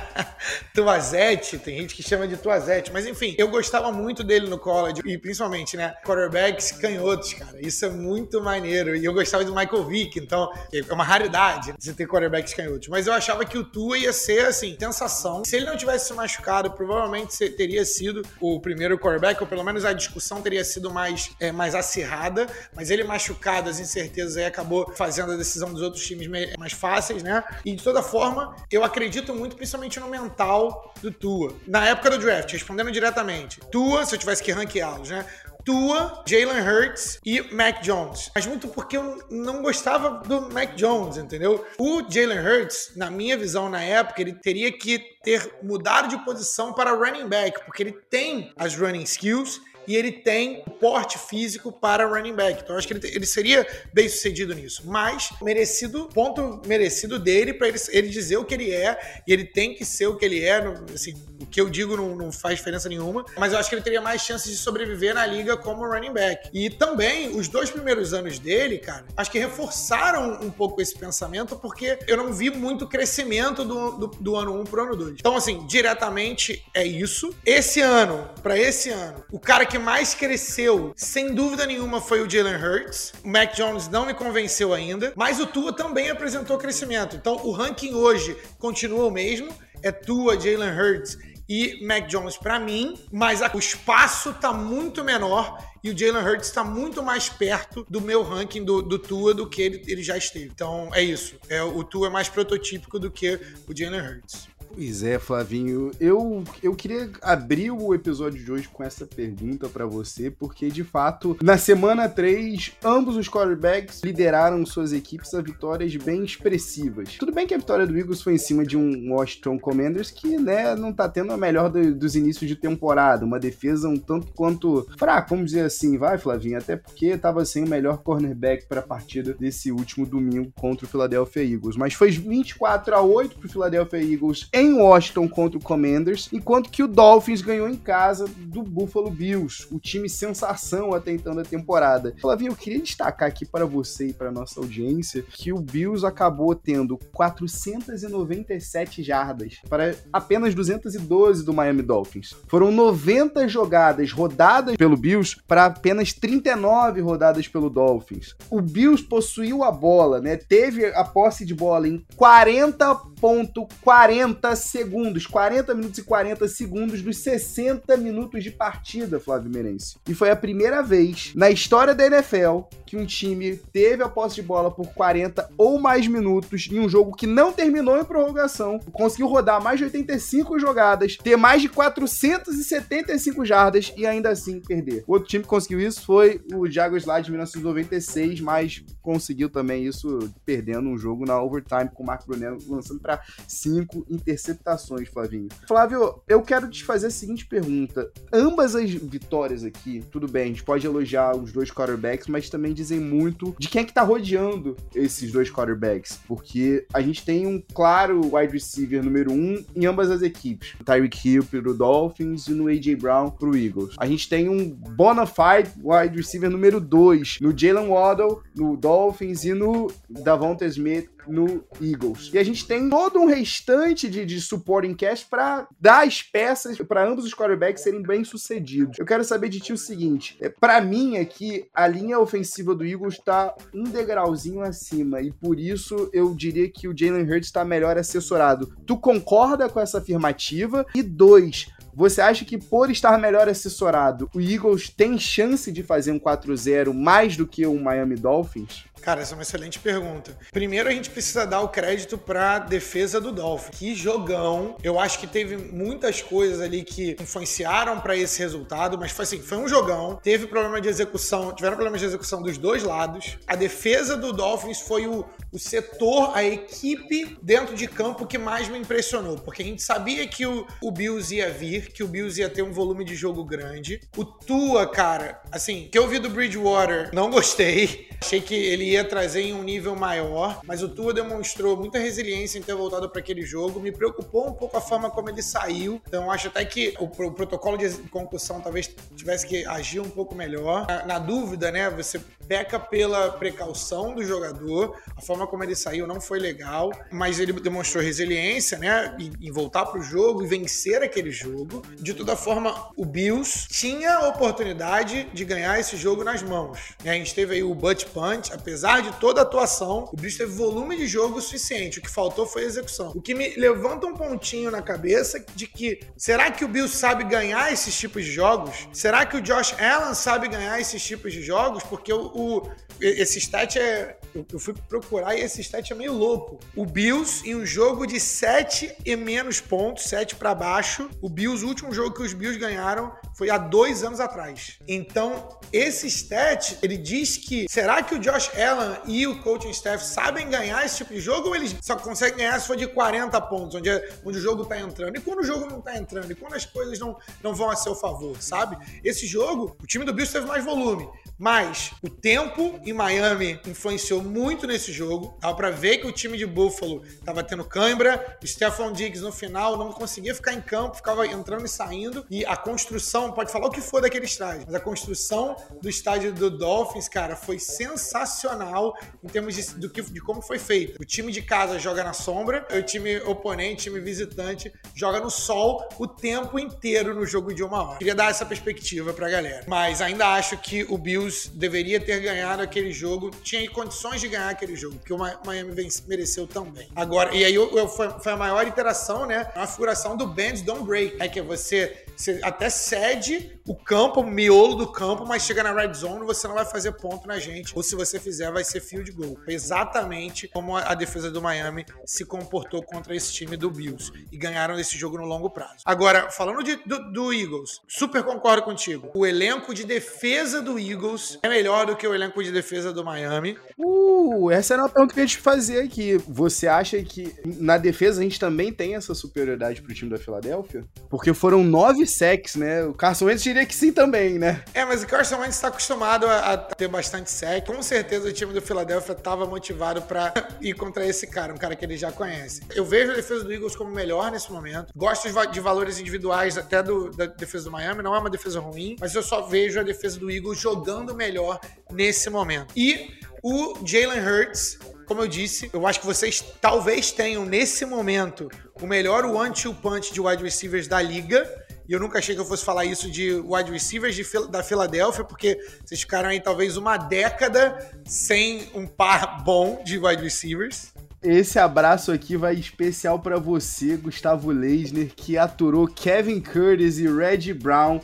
Tuazete, 0.75 1.59
tem 1.59 1.79
gente 1.79 1.95
que 1.95 2.03
chama 2.03 2.29
de 2.29 2.37
Tuazete, 2.37 2.93
mas 2.93 3.07
enfim, 3.07 3.35
eu 3.39 3.49
gostava 3.49 3.91
muito 3.91 4.23
dele 4.23 4.49
no 4.49 4.59
college 4.59 5.01
e 5.05 5.19
principalmente, 5.19 5.77
né, 5.77 5.95
quarterbacks 6.05 6.73
canhotos, 6.73 7.35
cara. 7.35 7.61
Isso 7.61 7.85
é 7.85 7.91
muito 7.91 8.41
maneiro. 8.41 8.97
E 8.97 9.05
eu 9.05 9.13
gostava 9.13 9.45
do 9.45 9.55
Michael 9.55 9.85
Vick, 9.85 10.19
então 10.19 10.51
é 10.73 10.93
uma 10.93 11.05
raridade 11.05 11.75
você 11.79 11.93
ter 11.93 12.07
quarterbacks 12.07 12.55
canhotos. 12.55 12.89
Mas 12.89 13.07
eu 13.07 13.13
achava 13.13 13.45
que 13.45 13.59
o 13.59 13.65
Tua 13.65 13.99
ia 13.99 14.13
ser, 14.13 14.47
assim, 14.47 14.77
sensação. 14.79 15.45
Se 15.45 15.57
ele 15.57 15.67
não 15.67 15.77
tivesse 15.77 16.09
se 16.09 16.15
machucado, 16.15 16.71
provavelmente 16.71 17.49
teria 17.51 17.85
sido 17.85 18.23
o 18.41 18.61
primeiro 18.61 18.99
quarterback, 18.99 19.41
ou 19.41 19.47
pelo 19.47 19.65
menos 19.65 19.85
a 19.85 19.93
discussão 19.93 20.41
teria 20.41 20.65
sido 20.65 20.91
mais, 20.91 21.31
é, 21.41 21.51
mais 21.51 21.75
acirrada, 21.87 22.47
mas 22.75 22.91
ele 22.91 23.05
machucado, 23.05 23.71
as 23.71 23.81
incertezas 23.81 24.37
aí 24.37 24.45
acabou 24.45 24.93
fazendo 24.95 25.33
a 25.33 25.37
decisão 25.37 25.73
dos 25.73 25.83
outros 25.83 26.05
times 26.05 26.29
mais 26.59 26.73
fáceis, 26.73 27.23
né? 27.23 27.43
E 27.65 27.75
de 27.75 27.83
toda 27.83 28.03
forma, 28.03 28.55
eu 28.71 28.85
acredito 28.85 29.35
muito, 29.35 29.57
principalmente 29.57 29.99
no 29.99 30.09
mental 30.09 30.95
do 31.01 31.11
Tua. 31.11 31.55
Na 31.67 31.87
época 31.87 32.11
do 32.11 32.19
draft, 32.19 32.53
respondendo 32.53 32.91
diretamente, 32.91 33.61
Tua, 33.71 34.05
se 34.05 34.15
eu 34.15 34.19
tivesse 34.19 34.43
que 34.43 34.53
ranqueá-los, 34.53 35.11
né? 35.11 35.25
Tua, 35.67 36.23
Jalen 36.25 36.63
Hurts 36.63 37.19
e 37.27 37.41
Mac 37.53 37.83
Jones. 37.83 38.31
Mas 38.33 38.47
muito 38.47 38.69
porque 38.69 38.97
eu 38.97 39.19
não 39.29 39.63
gostava 39.63 40.11
do 40.21 40.49
Mac 40.53 40.77
Jones, 40.77 41.17
entendeu? 41.17 41.67
O 41.77 42.03
Jalen 42.09 42.39
Hurts, 42.39 42.93
na 42.95 43.11
minha 43.11 43.37
visão 43.37 43.69
na 43.69 43.83
época, 43.83 44.23
ele 44.23 44.33
teria 44.33 44.71
que 44.71 45.01
ter 45.25 45.59
mudado 45.61 46.07
de 46.07 46.25
posição 46.25 46.73
para 46.73 46.93
running 46.93 47.29
back, 47.29 47.65
porque 47.65 47.83
ele 47.83 47.93
tem 48.09 48.53
as 48.57 48.77
running 48.77 49.03
skills 49.03 49.61
e 49.87 49.97
ele 49.97 50.13
tem 50.13 50.63
porte 50.81 51.19
físico 51.19 51.73
para 51.73 52.07
running 52.07 52.35
back. 52.35 52.63
Então, 52.63 52.77
acho 52.77 52.87
que 52.87 52.95
ele, 52.95 53.09
ele 53.09 53.27
seria 53.27 53.67
bem 53.93 54.09
sucedido 54.09 54.55
nisso. 54.55 54.83
Mas, 54.85 55.31
merecido, 55.41 56.09
ponto 56.13 56.61
merecido 56.67 57.19
dele 57.19 57.53
para 57.55 57.69
ele, 57.69 57.79
ele 57.91 58.09
dizer 58.09 58.37
o 58.37 58.45
que 58.45 58.55
ele 58.55 58.73
é, 58.73 59.23
e 59.27 59.33
ele 59.33 59.45
tem 59.45 59.75
que 59.75 59.85
ser 59.85 60.07
o 60.07 60.17
que 60.17 60.25
ele 60.25 60.43
é. 60.43 60.57
Assim, 60.95 61.15
o 61.41 61.47
que 61.47 61.61
eu 61.61 61.69
digo 61.69 61.97
não, 61.97 62.17
não 62.17 62.33
faz 62.33 62.57
diferença 62.57 62.89
nenhuma, 62.89 63.25
mas 63.37 63.53
eu 63.53 63.59
acho 63.59 63.69
que 63.69 63.75
ele 63.75 63.83
teria 63.83 64.01
mais 64.01 64.23
chances 64.23 64.51
de 64.51 64.57
sobreviver 64.57 65.15
na 65.15 65.27
liga 65.27 65.57
como 65.57 65.87
running 65.87 66.13
back. 66.13 66.49
E 66.53 66.71
também, 66.71 67.37
os 67.37 67.49
dois 67.49 67.71
primeiros 67.71 68.13
anos 68.13 68.39
dele, 68.39 68.79
cara, 68.79 69.05
acho 69.17 69.31
que 69.31 69.39
reforçaram 69.39 70.41
um 70.43 70.51
pouco 70.51 70.81
esse 70.81 70.97
pensamento, 70.97 71.57
porque 71.57 71.99
eu 72.07 72.17
não 72.17 72.33
vi 72.33 72.51
muito 72.51 72.87
crescimento 72.87 73.65
do, 73.65 73.91
do, 73.93 74.07
do 74.07 74.37
ano 74.37 74.55
1 74.57 74.61
um 74.61 74.65
pro 74.65 74.83
ano 74.83 74.97
2. 74.97 75.17
Então, 75.19 75.37
assim, 75.37 75.67
diretamente 75.67 76.65
é 76.75 76.85
isso. 76.85 77.35
Esse 77.45 77.81
ano, 77.81 78.29
para 78.43 78.59
esse 78.59 78.91
ano, 78.91 79.25
o 79.31 79.39
cara 79.39 79.67
que 79.67 79.76
que 79.77 79.79
mais 79.79 80.15
cresceu, 80.15 80.95
sem 80.97 81.35
dúvida 81.35 81.67
nenhuma, 81.67 82.01
foi 82.01 82.23
o 82.23 82.31
Jalen 82.31 82.57
Hurts. 82.57 83.13
O 83.23 83.29
Mac 83.29 83.55
Jones 83.55 83.89
não 83.89 84.07
me 84.07 84.15
convenceu 84.15 84.73
ainda, 84.73 85.13
mas 85.15 85.39
o 85.39 85.47
Tua 85.47 85.71
também 85.71 86.09
apresentou 86.09 86.57
crescimento. 86.57 87.15
Então, 87.15 87.37
o 87.45 87.51
ranking 87.51 87.93
hoje 87.93 88.35
continua 88.59 89.05
o 89.05 89.11
mesmo. 89.11 89.49
É 89.83 89.93
Tua, 89.93 90.41
Jalen 90.41 90.71
Hurts 90.71 91.19
e 91.47 91.85
Mac 91.87 92.07
Jones 92.07 92.39
para 92.39 92.59
mim, 92.59 92.99
mas 93.13 93.43
o 93.53 93.59
espaço 93.59 94.33
tá 94.33 94.51
muito 94.51 95.05
menor 95.05 95.63
e 95.85 95.91
o 95.91 95.97
Jalen 95.97 96.27
Hurts 96.27 96.49
está 96.49 96.65
muito 96.65 97.03
mais 97.03 97.29
perto 97.29 97.87
do 97.89 98.01
meu 98.01 98.23
ranking 98.23 98.65
do, 98.65 98.81
do 98.81 98.99
Tua 98.99 99.35
do 99.35 99.47
que 99.47 99.61
ele, 99.61 99.85
ele 99.87 100.03
já 100.03 100.17
esteve. 100.17 100.51
Então 100.55 100.89
é 100.95 101.03
isso. 101.03 101.37
É, 101.51 101.63
o 101.63 101.85
Tua 101.85 102.07
é 102.07 102.11
mais 102.11 102.31
prototípico 102.31 102.99
do 102.99 103.11
que 103.11 103.39
o 103.69 103.77
Jalen 103.77 104.01
Hurts. 104.01 104.49
Pois 104.77 105.03
é, 105.03 105.19
Flavinho. 105.19 105.91
Eu, 105.99 106.45
eu 106.63 106.75
queria 106.75 107.09
abrir 107.23 107.71
o 107.71 107.95
episódio 107.95 108.45
de 108.45 108.53
hoje 108.53 108.69
com 108.69 108.85
essa 108.85 109.07
pergunta 109.07 109.71
para 109.71 109.87
você, 109.87 110.31
porque 110.31 110.69
de 110.69 110.85
fato, 110.85 111.35
na 111.43 111.57
semana 111.57 112.11
3, 112.11 112.73
ambos 112.85 113.17
os 113.17 113.27
quarterbacks 113.27 114.03
lideraram 114.05 114.67
suas 114.67 114.93
equipes 114.93 115.33
a 115.33 115.41
vitórias 115.41 115.97
bem 115.97 116.23
expressivas. 116.23 117.17
Tudo 117.17 117.33
bem 117.33 117.47
que 117.47 117.55
a 117.55 117.59
vitória 117.59 117.87
do 117.87 117.97
Eagles 117.97 118.21
foi 118.21 118.35
em 118.35 118.39
cima 118.39 118.67
de 118.67 118.77
um 118.77 119.15
Washington 119.15 119.59
Commanders 119.59 120.11
que, 120.11 120.37
né, 120.37 120.77
não 120.77 120.93
tá 120.93 121.09
tendo 121.09 121.33
a 121.33 121.39
melhor 121.39 121.71
do, 121.71 121.95
dos 121.95 122.15
inícios 122.15 122.47
de 122.47 122.55
temporada, 122.55 123.25
uma 123.25 123.41
defesa 123.41 123.89
um 123.89 123.97
tanto 123.97 124.27
quanto 124.35 124.87
fraca, 124.99 125.29
vamos 125.31 125.53
dizer 125.53 125.65
assim, 125.65 125.97
vai, 125.97 126.19
Flavinho, 126.19 126.59
até 126.59 126.77
porque 126.77 127.17
tava 127.17 127.47
sem 127.47 127.65
o 127.65 127.69
melhor 127.69 128.03
cornerback 128.03 128.67
para 128.69 128.81
a 128.81 128.87
partida 128.87 129.33
desse 129.33 129.73
último 129.73 130.05
domingo 130.05 130.53
contra 130.55 130.85
o 130.85 130.89
Philadelphia 130.89 131.43
Eagles. 131.43 131.79
Mas 131.79 131.95
foi 131.95 132.11
24 132.11 132.95
a 132.95 133.01
8 133.01 133.39
pro 133.39 133.49
Philadelphia 133.49 134.03
Eagles 134.03 134.51
em 134.53 134.66
em 134.67 134.75
Washington 134.75 135.29
contra 135.29 135.59
o 135.59 135.63
Commanders, 135.63 136.29
enquanto 136.33 136.71
que 136.71 136.83
o 136.83 136.89
Dolphins 136.89 137.41
ganhou 137.41 137.69
em 137.69 137.77
casa 137.77 138.27
do 138.39 138.63
Buffalo 138.63 139.11
Bills, 139.11 139.67
o 139.71 139.79
time 139.79 140.09
sensação 140.09 140.93
até 140.95 141.13
então 141.13 141.35
da 141.35 141.43
temporada. 141.43 142.15
Flavinho, 142.21 142.53
eu 142.53 142.57
queria 142.57 142.83
destacar 142.83 143.29
aqui 143.29 143.47
para 143.47 143.65
você 143.65 144.09
e 144.09 144.13
para 144.13 144.31
nossa 144.31 144.61
audiência 144.61 145.25
que 145.31 145.53
o 145.53 145.61
Bills 145.61 146.05
acabou 146.07 146.55
tendo 146.55 146.99
497 147.13 149.03
jardas 149.03 149.61
para 149.69 149.95
apenas 150.13 150.55
212 150.55 151.45
do 151.45 151.53
Miami 151.53 151.83
Dolphins. 151.83 152.35
Foram 152.49 152.71
90 152.71 153.49
jogadas 153.49 154.13
rodadas 154.13 154.77
pelo 154.77 154.97
Bills 154.97 155.37
para 155.47 155.67
apenas 155.67 156.13
39 156.13 157.01
rodadas 157.01 157.47
pelo 157.49 157.71
Dolphins. 157.71 158.35
O 158.51 158.61
Bills 158.61 159.03
possuiu 159.03 159.63
a 159.63 159.71
bola, 159.71 160.21
né? 160.21 160.37
Teve 160.37 160.87
a 160.87 161.05
posse 161.05 161.45
de 161.45 161.55
bola 161.55 161.89
em 161.89 162.05
40 162.17 162.95
1.40 163.21 164.55
segundos. 164.57 165.27
40 165.27 165.75
minutos 165.75 165.99
e 165.99 166.03
40 166.03 166.49
segundos 166.49 167.03
dos 167.03 167.19
60 167.19 167.97
minutos 167.97 168.43
de 168.43 168.51
partida, 168.51 169.21
Flávio 169.21 169.51
Merencio. 169.51 169.99
E 170.09 170.15
foi 170.15 170.31
a 170.31 170.37
primeira 170.37 170.83
vez 170.83 171.33
na 171.35 171.51
história 171.51 171.95
da 171.95 172.07
NFL 172.07 172.63
que 172.85 172.97
um 172.97 173.05
time 173.05 173.57
teve 173.73 174.03
a 174.03 174.09
posse 174.09 174.37
de 174.37 174.43
bola 174.43 174.71
por 174.71 174.87
40 174.89 175.51
ou 175.59 175.79
mais 175.81 176.07
minutos 176.07 176.69
em 176.71 176.79
um 176.79 176.89
jogo 176.89 177.15
que 177.15 177.27
não 177.27 177.53
terminou 177.53 177.99
em 177.99 178.05
prorrogação, 178.05 178.79
conseguiu 178.93 179.27
rodar 179.27 179.63
mais 179.63 179.79
de 179.79 179.85
85 179.85 180.59
jogadas, 180.59 181.17
ter 181.17 181.37
mais 181.37 181.63
de 181.63 181.69
475 181.69 183.45
jardas 183.45 183.93
e 183.97 184.07
ainda 184.07 184.31
assim 184.31 184.61
perder. 184.61 185.05
O 185.07 185.13
outro 185.15 185.29
time 185.29 185.43
que 185.43 185.49
conseguiu 185.49 185.81
isso 185.81 186.05
foi 186.05 186.41
o 186.55 186.71
Jaguars 186.71 187.05
lá 187.05 187.21
de 187.21 187.31
1996, 187.31 188.41
mas 188.41 188.85
conseguiu 189.03 189.49
também 189.49 189.85
isso 189.85 190.33
perdendo 190.45 190.89
um 190.89 190.99
jogo 190.99 191.27
na 191.27 191.41
overtime 191.43 191.91
com 191.93 192.03
o 192.03 192.07
Marco 192.07 192.27
Brunello 192.27 192.59
lançando 192.69 193.01
para 193.07 193.23
cinco 193.47 194.05
interceptações, 194.11 195.09
Flavinho. 195.09 195.49
Flávio, 195.69 196.21
eu 196.27 196.43
quero 196.43 196.69
te 196.69 196.85
fazer 196.85 197.07
a 197.07 197.11
seguinte 197.11 197.47
pergunta: 197.47 198.11
ambas 198.33 198.75
as 198.75 198.91
vitórias 198.91 199.63
aqui, 199.63 200.03
tudo 200.11 200.27
bem, 200.27 200.43
a 200.43 200.47
gente 200.49 200.65
pode 200.65 200.85
elogiar 200.85 201.37
os 201.37 201.53
dois 201.53 201.71
quarterbacks, 201.71 202.27
mas 202.27 202.51
também 202.51 202.75
dizem 202.75 202.99
muito 202.99 203.55
de 203.59 203.69
quem 203.69 203.83
é 203.83 203.85
que 203.85 203.93
tá 203.93 204.03
rodeando 204.03 204.77
esses 204.93 205.31
dois 205.31 205.51
quarterbacks, 205.51 206.19
porque 206.27 206.85
a 206.93 207.01
gente 207.01 207.25
tem 207.25 207.47
um 207.47 207.63
claro 207.73 208.21
wide 208.35 208.53
receiver 208.53 209.05
número 209.05 209.33
um 209.33 209.65
em 209.77 209.87
ambas 209.87 210.11
as 210.11 210.23
equipes, 210.23 210.75
o 210.81 210.85
Tyreek 210.85 211.29
Hill 211.29 211.45
pro 211.45 211.75
Dolphins 211.75 212.49
e 212.49 212.53
no 212.53 212.69
AJ 212.69 212.97
Brown 212.97 213.31
pro 213.31 213.57
Eagles. 213.57 213.95
A 213.99 214.07
gente 214.07 214.29
tem 214.29 214.49
um 214.49 214.69
bona 214.71 215.27
fide 215.27 215.71
wide 215.81 216.17
receiver 216.17 216.51
número 216.51 216.81
dois 216.81 217.39
no 217.41 217.57
Jalen 217.57 217.89
Waddle, 217.89 218.43
no 218.57 218.77
Dolphins 218.77 219.45
e 219.45 219.55
no 219.55 219.89
Davonta 220.09 220.65
Smith 220.67 221.09
no 221.29 221.65
Eagles. 221.81 222.31
E 222.33 222.39
a 222.39 222.45
gente 222.45 222.67
tem 222.67 222.89
todo 222.97 223.21
um 223.21 223.27
restante 223.27 224.09
de, 224.09 224.25
de 224.25 224.41
supporting 224.41 224.95
cast 224.95 225.27
para 225.29 225.69
dar 225.79 226.07
as 226.07 226.23
peças 226.23 226.79
para 226.79 227.07
ambos 227.07 227.27
os 227.27 227.35
quarterbacks 227.35 227.83
serem 227.83 228.03
bem 228.03 228.25
sucedidos. 228.25 228.99
Eu 228.99 229.05
quero 229.05 229.23
saber 229.23 229.51
de 229.51 229.61
ti 229.61 229.71
o 229.71 229.77
seguinte: 229.77 230.35
é, 230.41 230.49
para 230.49 230.81
mim 230.81 231.19
aqui 231.19 231.67
a 231.75 231.87
linha 231.87 232.19
ofensiva 232.19 232.75
do 232.75 232.87
Eagles 232.87 233.17
está 233.19 233.55
um 233.75 233.85
degrauzinho 233.85 234.63
acima 234.63 235.21
e 235.21 235.31
por 235.31 235.61
isso 235.61 236.09
eu 236.11 236.35
diria 236.35 236.71
que 236.71 236.89
o 236.89 236.97
Jalen 236.97 237.31
Hurts 237.31 237.49
está 237.49 237.67
melhor 237.67 237.99
assessorado. 237.99 238.75
Tu 238.87 238.97
concorda 238.97 239.69
com 239.69 239.79
essa 239.79 239.99
afirmativa? 239.99 240.87
E 240.95 241.03
dois, 241.03 241.67
você 241.97 242.21
acha 242.21 242.45
que 242.45 242.59
por 242.59 242.91
estar 242.91 243.19
melhor 243.19 243.49
assessorado, 243.49 244.31
o 244.35 244.41
Eagles 244.41 244.91
tem 244.91 245.19
chance 245.19 245.73
de 245.73 245.83
fazer 245.83 246.13
um 246.13 246.19
4-0 246.19 246.93
mais 246.93 247.37
do 247.37 247.47
que 247.47 247.67
o 247.67 247.79
Miami 247.79 248.17
Dolphins? 248.17 248.85
Cara, 249.01 249.21
essa 249.21 249.35
é 249.35 249.37
uma 249.37 249.43
excelente 249.43 249.79
pergunta. 249.79 250.37
Primeiro, 250.51 250.89
a 250.89 250.93
gente 250.93 251.11
precisa 251.11 251.47
dar 251.47 251.61
o 251.61 251.69
crédito 251.69 252.19
para 252.19 252.59
defesa 252.59 253.21
do 253.21 253.31
Dolphin. 253.31 253.71
Que 253.71 253.95
jogão! 253.95 254.77
Eu 254.83 254.99
acho 254.99 255.21
que 255.21 255.27
teve 255.27 255.57
muitas 255.57 256.21
coisas 256.23 256.61
ali 256.61 256.83
que 256.83 257.17
influenciaram 257.21 258.01
para 258.01 258.17
esse 258.17 258.39
resultado, 258.41 258.99
mas 258.99 259.13
foi 259.13 259.23
assim, 259.23 259.41
foi 259.41 259.59
um 259.59 259.69
jogão. 259.69 260.19
Teve 260.23 260.47
problema 260.47 260.81
de 260.81 260.89
execução, 260.89 261.55
tiveram 261.55 261.77
problemas 261.77 262.01
de 262.01 262.07
execução 262.07 262.43
dos 262.43 262.59
dois 262.59 262.83
lados. 262.83 263.39
A 263.47 263.55
defesa 263.55 264.17
do 264.17 264.33
Dolphins 264.33 264.81
foi 264.81 265.07
o, 265.07 265.25
o 265.53 265.59
setor, 265.59 266.33
a 266.35 266.43
equipe 266.43 267.37
dentro 267.41 267.77
de 267.77 267.87
campo 267.87 268.27
que 268.27 268.39
mais 268.39 268.69
me 268.69 268.79
impressionou, 268.79 269.37
porque 269.37 269.63
a 269.63 269.65
gente 269.65 269.83
sabia 269.83 270.27
que 270.27 270.47
o, 270.47 270.67
o 270.83 270.91
Bills 270.91 271.35
ia 271.35 271.51
vir, 271.51 271.93
que 271.93 272.03
o 272.03 272.09
Bills 272.09 272.41
ia 272.41 272.49
ter 272.49 272.63
um 272.63 272.73
volume 272.73 273.05
de 273.05 273.15
jogo 273.15 273.45
grande. 273.45 274.01
O 274.17 274.25
Tua, 274.25 274.87
cara, 274.87 275.41
assim, 275.53 275.89
que 275.91 275.99
eu 275.99 276.09
vi 276.09 276.19
do 276.19 276.29
Bridgewater, 276.29 277.11
não 277.13 277.31
gostei. 277.31 278.09
Achei 278.21 278.41
que 278.41 278.55
ele 278.55 278.86
ia 278.91 279.05
trazer 279.05 279.43
em 279.43 279.53
um 279.55 279.63
nível 279.63 279.95
maior, 279.95 280.61
mas 280.65 280.83
o 280.83 280.89
Tua 280.89 281.13
demonstrou 281.13 281.77
muita 281.77 281.99
resiliência 281.99 282.59
em 282.59 282.63
ter 282.63 282.75
voltado 282.75 283.09
para 283.09 283.21
aquele 283.21 283.43
jogo. 283.43 283.81
Me 283.81 283.93
preocupou 283.93 284.49
um 284.49 284.53
pouco 284.53 284.77
a 284.77 284.81
forma 284.81 285.11
como 285.11 285.29
ele 285.29 285.43
saiu. 285.43 286.01
Então 286.07 286.31
acho 286.31 286.49
até 286.49 286.65
que 286.65 286.95
o, 286.99 287.05
o 287.05 287.33
protocolo 287.33 287.77
de 287.77 287.91
concussão 288.09 288.61
talvez 288.61 288.91
tivesse 289.17 289.47
que 289.47 289.65
agir 289.67 290.01
um 290.01 290.09
pouco 290.09 290.35
melhor. 290.35 290.87
Na, 290.87 291.07
na, 291.07 291.19
dúvida, 291.19 291.71
né? 291.71 291.91
Você 291.91 292.21
peca 292.47 292.79
pela 292.79 293.31
precaução 293.31 294.15
do 294.15 294.25
jogador. 294.25 294.97
A 295.17 295.21
forma 295.21 295.47
como 295.47 295.65
ele 295.65 295.75
saiu 295.75 296.07
não 296.07 296.21
foi 296.21 296.39
legal, 296.39 296.91
mas 297.11 297.39
ele 297.41 297.53
demonstrou 297.53 298.03
resiliência, 298.03 298.79
né? 298.79 299.17
Em, 299.19 299.49
em 299.49 299.53
voltar 299.53 299.87
para 299.87 299.99
o 299.99 300.03
jogo 300.03 300.45
e 300.45 300.47
vencer 300.47 301.03
aquele 301.03 301.31
jogo. 301.31 301.83
De 301.99 302.15
toda 302.15 302.37
forma, 302.37 302.91
o 302.97 303.05
Bills 303.05 303.67
tinha 303.69 304.17
a 304.17 304.29
oportunidade 304.29 305.29
de 305.33 305.45
ganhar 305.45 305.79
esse 305.79 305.97
jogo 305.97 306.23
nas 306.23 306.43
mãos. 306.43 306.95
A 307.05 307.13
gente 307.13 307.35
teve 307.35 307.55
aí 307.55 307.63
o 307.63 307.75
Butch 307.75 308.05
Punch, 308.07 308.53
apesar 308.53 308.76
de 308.77 309.13
toda 309.21 309.41
a 309.41 309.43
atuação, 309.43 310.09
o 310.13 310.17
Bills 310.17 310.39
teve 310.39 310.53
volume 310.53 310.97
de 310.97 311.07
jogo 311.07 311.41
suficiente. 311.41 311.99
O 311.99 312.03
que 312.03 312.11
faltou 312.11 312.47
foi 312.47 312.65
execução. 312.65 313.13
O 313.15 313.21
que 313.21 313.35
me 313.35 313.55
levanta 313.57 314.07
um 314.07 314.15
pontinho 314.15 314.71
na 314.71 314.83
cabeça 314.83 315.45
de 315.55 315.67
que 315.67 316.01
será 316.17 316.51
que 316.51 316.65
o 316.65 316.69
Bills 316.69 316.97
sabe 316.97 317.25
ganhar 317.25 317.73
esses 317.73 317.97
tipos 317.97 318.25
de 318.25 318.31
jogos? 318.31 318.89
Será 318.93 319.25
que 319.25 319.37
o 319.37 319.41
Josh 319.41 319.75
Allen 319.81 320.15
sabe 320.15 320.49
ganhar 320.49 320.81
esses 320.81 321.03
tipos 321.03 321.33
de 321.33 321.43
jogos? 321.43 321.83
Porque 321.83 322.13
o, 322.13 322.27
o 322.35 322.71
esse 323.01 323.39
stat 323.39 323.79
é. 323.79 324.17
Eu 324.53 324.59
fui 324.59 324.75
procurar 324.89 325.37
e 325.37 325.41
esse 325.41 325.61
stat 325.61 325.93
é 325.93 325.97
meio 325.97 326.13
louco. 326.13 326.59
O 326.75 326.85
Bills, 326.85 327.49
em 327.49 327.55
um 327.55 327.65
jogo 327.65 328.07
de 328.07 328.19
7 328.19 328.97
e 329.05 329.17
menos 329.17 329.61
pontos, 329.61 330.05
7 330.05 330.37
para 330.37 330.55
baixo, 330.55 331.09
o 331.23 331.29
Bills, 331.29 331.65
o 331.65 331.69
último 331.69 331.93
jogo 331.93 332.15
que 332.15 332.23
os 332.23 332.33
Bills 332.33 332.59
ganharam 332.59 333.13
foi 333.37 333.51
há 333.51 333.59
dois 333.59 334.03
anos 334.03 334.19
atrás. 334.21 334.79
Então, 334.89 335.49
esse 335.73 336.07
stat, 336.09 336.79
ele 336.83 336.97
diz 336.97 337.37
que 337.37 337.67
será 337.69 338.03
que 338.03 338.15
o 338.15 338.19
Josh 338.19 338.51
Allen 338.57 338.99
e 339.07 339.27
o 339.27 339.41
coaching 339.43 339.71
staff 339.71 340.05
sabem 340.05 340.49
ganhar 340.49 340.85
esse 340.85 340.99
tipo 340.99 341.13
de 341.13 341.21
jogo 341.21 341.49
ou 341.49 341.57
eles 341.57 341.77
só 341.83 341.97
conseguem 341.97 342.39
ganhar 342.39 342.61
se 342.61 342.67
for 342.67 342.77
de 342.77 342.87
40 342.87 343.39
pontos, 343.43 343.75
onde, 343.75 343.89
é, 343.89 344.09
onde 344.25 344.39
o 344.39 344.41
jogo 344.41 344.65
tá 344.65 344.79
entrando? 344.79 345.17
E 345.17 345.21
quando 345.21 345.41
o 345.41 345.45
jogo 345.45 345.67
não 345.67 345.81
tá 345.81 345.97
entrando? 345.97 346.31
E 346.31 346.35
quando 346.35 346.55
as 346.55 346.65
coisas 346.65 346.99
não, 346.99 347.17
não 347.43 347.55
vão 347.55 347.71
a 347.71 347.77
seu 347.77 347.95
favor, 347.95 348.41
sabe? 348.41 348.77
Esse 349.05 349.27
jogo, 349.27 349.77
o 349.83 349.87
time 349.87 350.05
do 350.05 350.13
Bills 350.13 350.33
teve 350.33 350.47
mais 350.47 350.65
volume, 350.65 351.09
mas 351.39 351.93
o 352.03 352.09
tempo 352.09 352.81
em 352.85 352.93
Miami 352.93 353.61
influenciou 353.67 354.23
muito 354.27 354.67
nesse 354.67 354.93
jogo. 354.93 355.39
Dava 355.41 355.55
para 355.55 355.71
ver 355.71 355.99
que 355.99 356.07
o 356.07 356.13
time 356.13 356.37
de 356.37 356.47
Buffalo 356.47 357.03
estava 357.05 357.43
tendo 357.43 357.65
cãibra. 357.65 358.39
O 358.43 358.47
Stephon 358.47 358.93
Diggs 358.93 359.23
no 359.23 359.33
final 359.33 359.77
não 359.77 359.93
conseguia 359.93 360.35
ficar 360.35 360.53
em 360.53 360.61
campo, 360.61 360.97
ficava 360.97 361.27
entrando 361.27 361.65
e 361.65 361.69
saindo. 361.69 362.27
E 362.31 362.45
a 362.45 362.57
construção, 362.57 363.33
pode 363.33 363.53
falar 363.53 363.67
o 363.67 363.71
que 363.71 363.81
for 363.81 364.01
daquele 364.01 364.27
estádio, 364.27 364.65
mas 364.67 364.75
a 364.75 364.81
construção 364.81 365.57
do 365.81 365.89
estádio 365.89 366.33
do 366.33 366.51
Dolphins, 366.51 367.09
cara, 367.09 367.37
foi 367.37 367.59
sensacional 367.59 368.95
em 369.23 369.29
termos 369.29 369.55
de, 369.55 369.75
do 369.77 369.89
que, 369.89 370.03
de 370.03 370.21
como 370.21 370.43
foi 370.43 370.59
feito. 370.59 371.01
O 371.01 371.05
time 371.05 371.33
de 371.33 371.43
casa 371.43 371.79
joga 371.79 372.03
na 372.03 372.13
sombra, 372.13 372.67
o 372.71 372.83
time 372.83 373.19
oponente, 373.21 373.85
time 373.85 374.01
visitante, 374.01 374.73
joga 374.95 375.21
no 375.21 375.31
sol 375.31 375.89
o 375.99 376.07
tempo 376.07 376.59
inteiro 376.59 377.15
no 377.15 377.25
jogo 377.25 377.55
de 377.55 377.63
uma 377.63 377.83
hora. 377.83 377.99
Queria 377.99 378.15
dar 378.15 378.31
essa 378.31 378.45
perspectiva 378.45 379.13
pra 379.13 379.29
galera. 379.29 379.65
Mas 379.67 380.01
ainda 380.01 380.29
acho 380.35 380.57
que 380.59 380.85
o 380.89 380.99
Bills 380.99 381.51
deveria 381.51 382.01
ter 382.01 382.21
ganhado 382.21 382.63
aquele 382.63 382.93
jogo, 382.93 383.31
tinha 383.31 383.69
condições 383.71 384.16
de 384.21 384.29
ganhar 384.29 384.49
aquele 384.49 384.77
jogo, 384.77 384.97
porque 384.97 385.13
o 385.13 385.19
Miami 385.19 385.75
mereceu 386.07 386.47
também. 386.47 386.89
Agora, 386.95 387.35
e 387.35 387.45
aí 387.45 387.55
eu, 387.55 387.77
eu, 387.77 387.89
foi, 387.89 388.09
foi 388.21 388.33
a 388.33 388.37
maior 388.37 388.67
interação, 388.67 389.27
né? 389.27 389.51
A 389.55 389.67
figuração 389.67 390.17
do 390.17 390.27
Bend 390.27 390.63
Don't 390.63 390.85
Break, 390.85 391.17
é 391.21 391.29
que 391.29 391.41
você 391.41 392.06
você 392.17 392.41
até 392.43 392.71
cede 392.71 393.61
o 393.67 393.75
campo, 393.75 394.21
o 394.21 394.27
miolo 394.27 394.75
do 394.75 394.87
campo, 394.87 395.27
mas 395.27 395.43
chega 395.43 395.63
na 395.63 395.73
red 395.73 395.93
zone 395.93 396.25
você 396.25 396.49
não 396.49 396.55
vai 396.55 396.65
fazer 396.65 396.93
ponto 396.93 397.27
na 397.27 397.39
gente. 397.39 397.73
Ou 397.77 397.83
se 397.83 397.95
você 397.95 398.19
fizer, 398.19 398.51
vai 398.51 398.65
ser 398.65 398.81
field 398.81 399.11
goal. 399.13 399.37
Exatamente 399.47 400.49
como 400.49 400.77
a 400.77 400.95
defesa 400.95 401.31
do 401.31 401.43
Miami 401.43 401.85
se 402.05 402.25
comportou 402.25 402.83
contra 402.83 403.15
esse 403.15 403.33
time 403.33 403.57
do 403.57 403.71
Bills. 403.71 404.13
E 404.33 404.37
ganharam 404.37 404.79
esse 404.79 404.97
jogo 404.97 405.19
no 405.19 405.25
longo 405.25 405.51
prazo. 405.51 405.83
Agora, 405.85 406.31
falando 406.31 406.63
de, 406.63 406.77
do, 406.87 407.13
do 407.13 407.33
Eagles, 407.33 407.81
super 407.87 408.23
concordo 408.23 408.63
contigo. 408.63 409.11
O 409.15 409.27
elenco 409.27 409.75
de 409.75 409.85
defesa 409.85 410.63
do 410.63 410.79
Eagles 410.79 411.39
é 411.43 411.49
melhor 411.49 411.87
do 411.87 411.97
que 411.97 412.07
o 412.07 412.15
elenco 412.15 412.43
de 412.43 412.51
defesa 412.51 412.93
do 412.93 413.05
Miami. 413.05 413.59
Uh, 413.77 414.51
essa 414.51 414.75
era 414.75 414.83
uma 414.85 414.89
pergunta 414.89 415.13
que 415.13 415.21
eu 415.21 415.25
ia 415.25 415.29
te 415.29 415.39
fazer 415.39 415.81
aqui. 415.81 416.17
Você 416.29 416.67
acha 416.67 417.03
que 417.03 417.35
na 417.45 417.77
defesa 417.77 418.21
a 418.21 418.23
gente 418.23 418.41
também 418.41 418.73
tem 418.73 418.95
essa 418.95 419.15
superioridade 419.15 419.83
pro 419.83 419.95
time 419.95 420.11
da 420.11 420.19
Filadélfia? 420.19 420.85
Porque 421.11 421.35
foram 421.35 421.63
nove 421.63 422.06
sacks, 422.07 422.55
né? 422.57 422.85
O 422.85 422.95
Carson 422.95 423.27
Wentz 423.27 423.43
diria 423.43 423.65
que 423.67 423.75
sim 423.75 423.93
também, 423.93 424.39
né? 424.39 424.63
É, 424.75 424.85
mas 424.85 425.03
o 425.03 425.07
Carson 425.07 425.39
Wentz 425.39 425.57
está 425.57 425.69
acostumado 425.69 426.27
a, 426.27 426.53
a, 426.53 426.57
ter 426.57 426.89
bastante 426.89 427.31
sack. 427.31 427.67
Com 427.67 427.83
certeza 427.83 428.29
o 428.29 428.33
time 428.33 428.53
do 428.53 428.63
Philadelphia 428.63 429.13
estava 429.13 429.47
motivado 429.47 430.03
para 430.03 430.33
ir 430.61 430.75
contra 430.75 431.07
esse 431.07 431.27
cara, 431.27 431.53
um 431.53 431.57
cara 431.57 431.75
que 431.77 431.85
ele 431.85 431.97
já 431.97 432.13
conhece. 432.13 432.63
Eu 432.75 432.85
vejo 432.85 433.13
a 433.13 433.15
defesa 433.15 433.45
do 433.45 433.53
Eagles 433.53 433.77
como 433.77 433.91
melhor 433.91 434.31
nesse 434.31 434.51
momento. 434.53 434.93
Gosto 434.95 435.29
de 435.51 435.61
valores 435.61 435.99
individuais 435.99 436.57
até 436.57 436.83
do, 436.83 437.11
da 437.11 437.27
defesa 437.27 437.65
do 437.65 437.71
Miami, 437.71 438.03
não 438.03 438.15
é 438.15 438.19
uma 438.19 438.31
defesa 438.31 438.61
ruim, 438.61 438.97
mas 439.01 439.15
eu 439.15 439.23
só 439.23 439.43
vejo 439.43 439.81
a 439.81 439.83
defesa 439.83 440.19
do 440.19 440.31
Eagles 440.31 440.59
jogando 440.59 441.15
melhor 441.15 441.61
nesse 441.91 442.31
momento. 442.31 442.73
E 442.77 443.15
o 443.43 443.75
Jalen 443.85 444.21
Hurts 444.21 444.79
como 445.07 445.23
eu 445.23 445.29
disse, 445.29 445.71
eu 445.73 445.87
acho 445.87 446.01
que 446.01 446.07
vocês 446.07 446.45
talvez 446.61 447.13
tenham 447.13 447.45
nesse 447.45 447.87
momento 447.87 448.51
o 448.83 448.87
melhor 448.87 449.25
one-two 449.25 449.73
punch 449.75 450.13
de 450.13 450.21
wide 450.21 450.43
receivers 450.43 450.89
da 450.89 451.01
liga. 451.01 451.49
E 451.89 451.93
eu 451.93 452.01
nunca 452.01 452.19
achei 452.19 452.35
que 452.35 452.41
eu 452.41 452.45
fosse 452.45 452.65
falar 452.65 452.85
isso 452.85 453.11
de 453.11 453.35
wide 453.35 453.71
receivers 453.71 454.15
de, 454.15 454.25
da 454.49 454.63
Filadélfia, 454.63 455.25
porque 455.25 455.59
vocês 455.85 456.01
ficaram 456.01 456.29
aí 456.29 456.41
talvez 456.41 456.77
uma 456.77 456.97
década 456.97 457.79
sem 458.05 458.69
um 458.75 458.87
par 458.87 459.45
bom 459.45 459.83
de 459.85 459.99
wide 459.99 460.23
receivers. 460.23 460.93
Esse 461.23 461.59
abraço 461.59 462.13
aqui 462.13 462.37
vai 462.37 462.55
especial 462.55 463.19
para 463.19 463.39
você, 463.39 463.97
Gustavo 463.97 464.51
Leisner, 464.51 465.13
que 465.15 465.39
aturou 465.39 465.87
Kevin 465.89 466.41
Curtis 466.41 466.99
e 466.99 467.09
Red 467.09 467.55
Brown. 467.55 468.01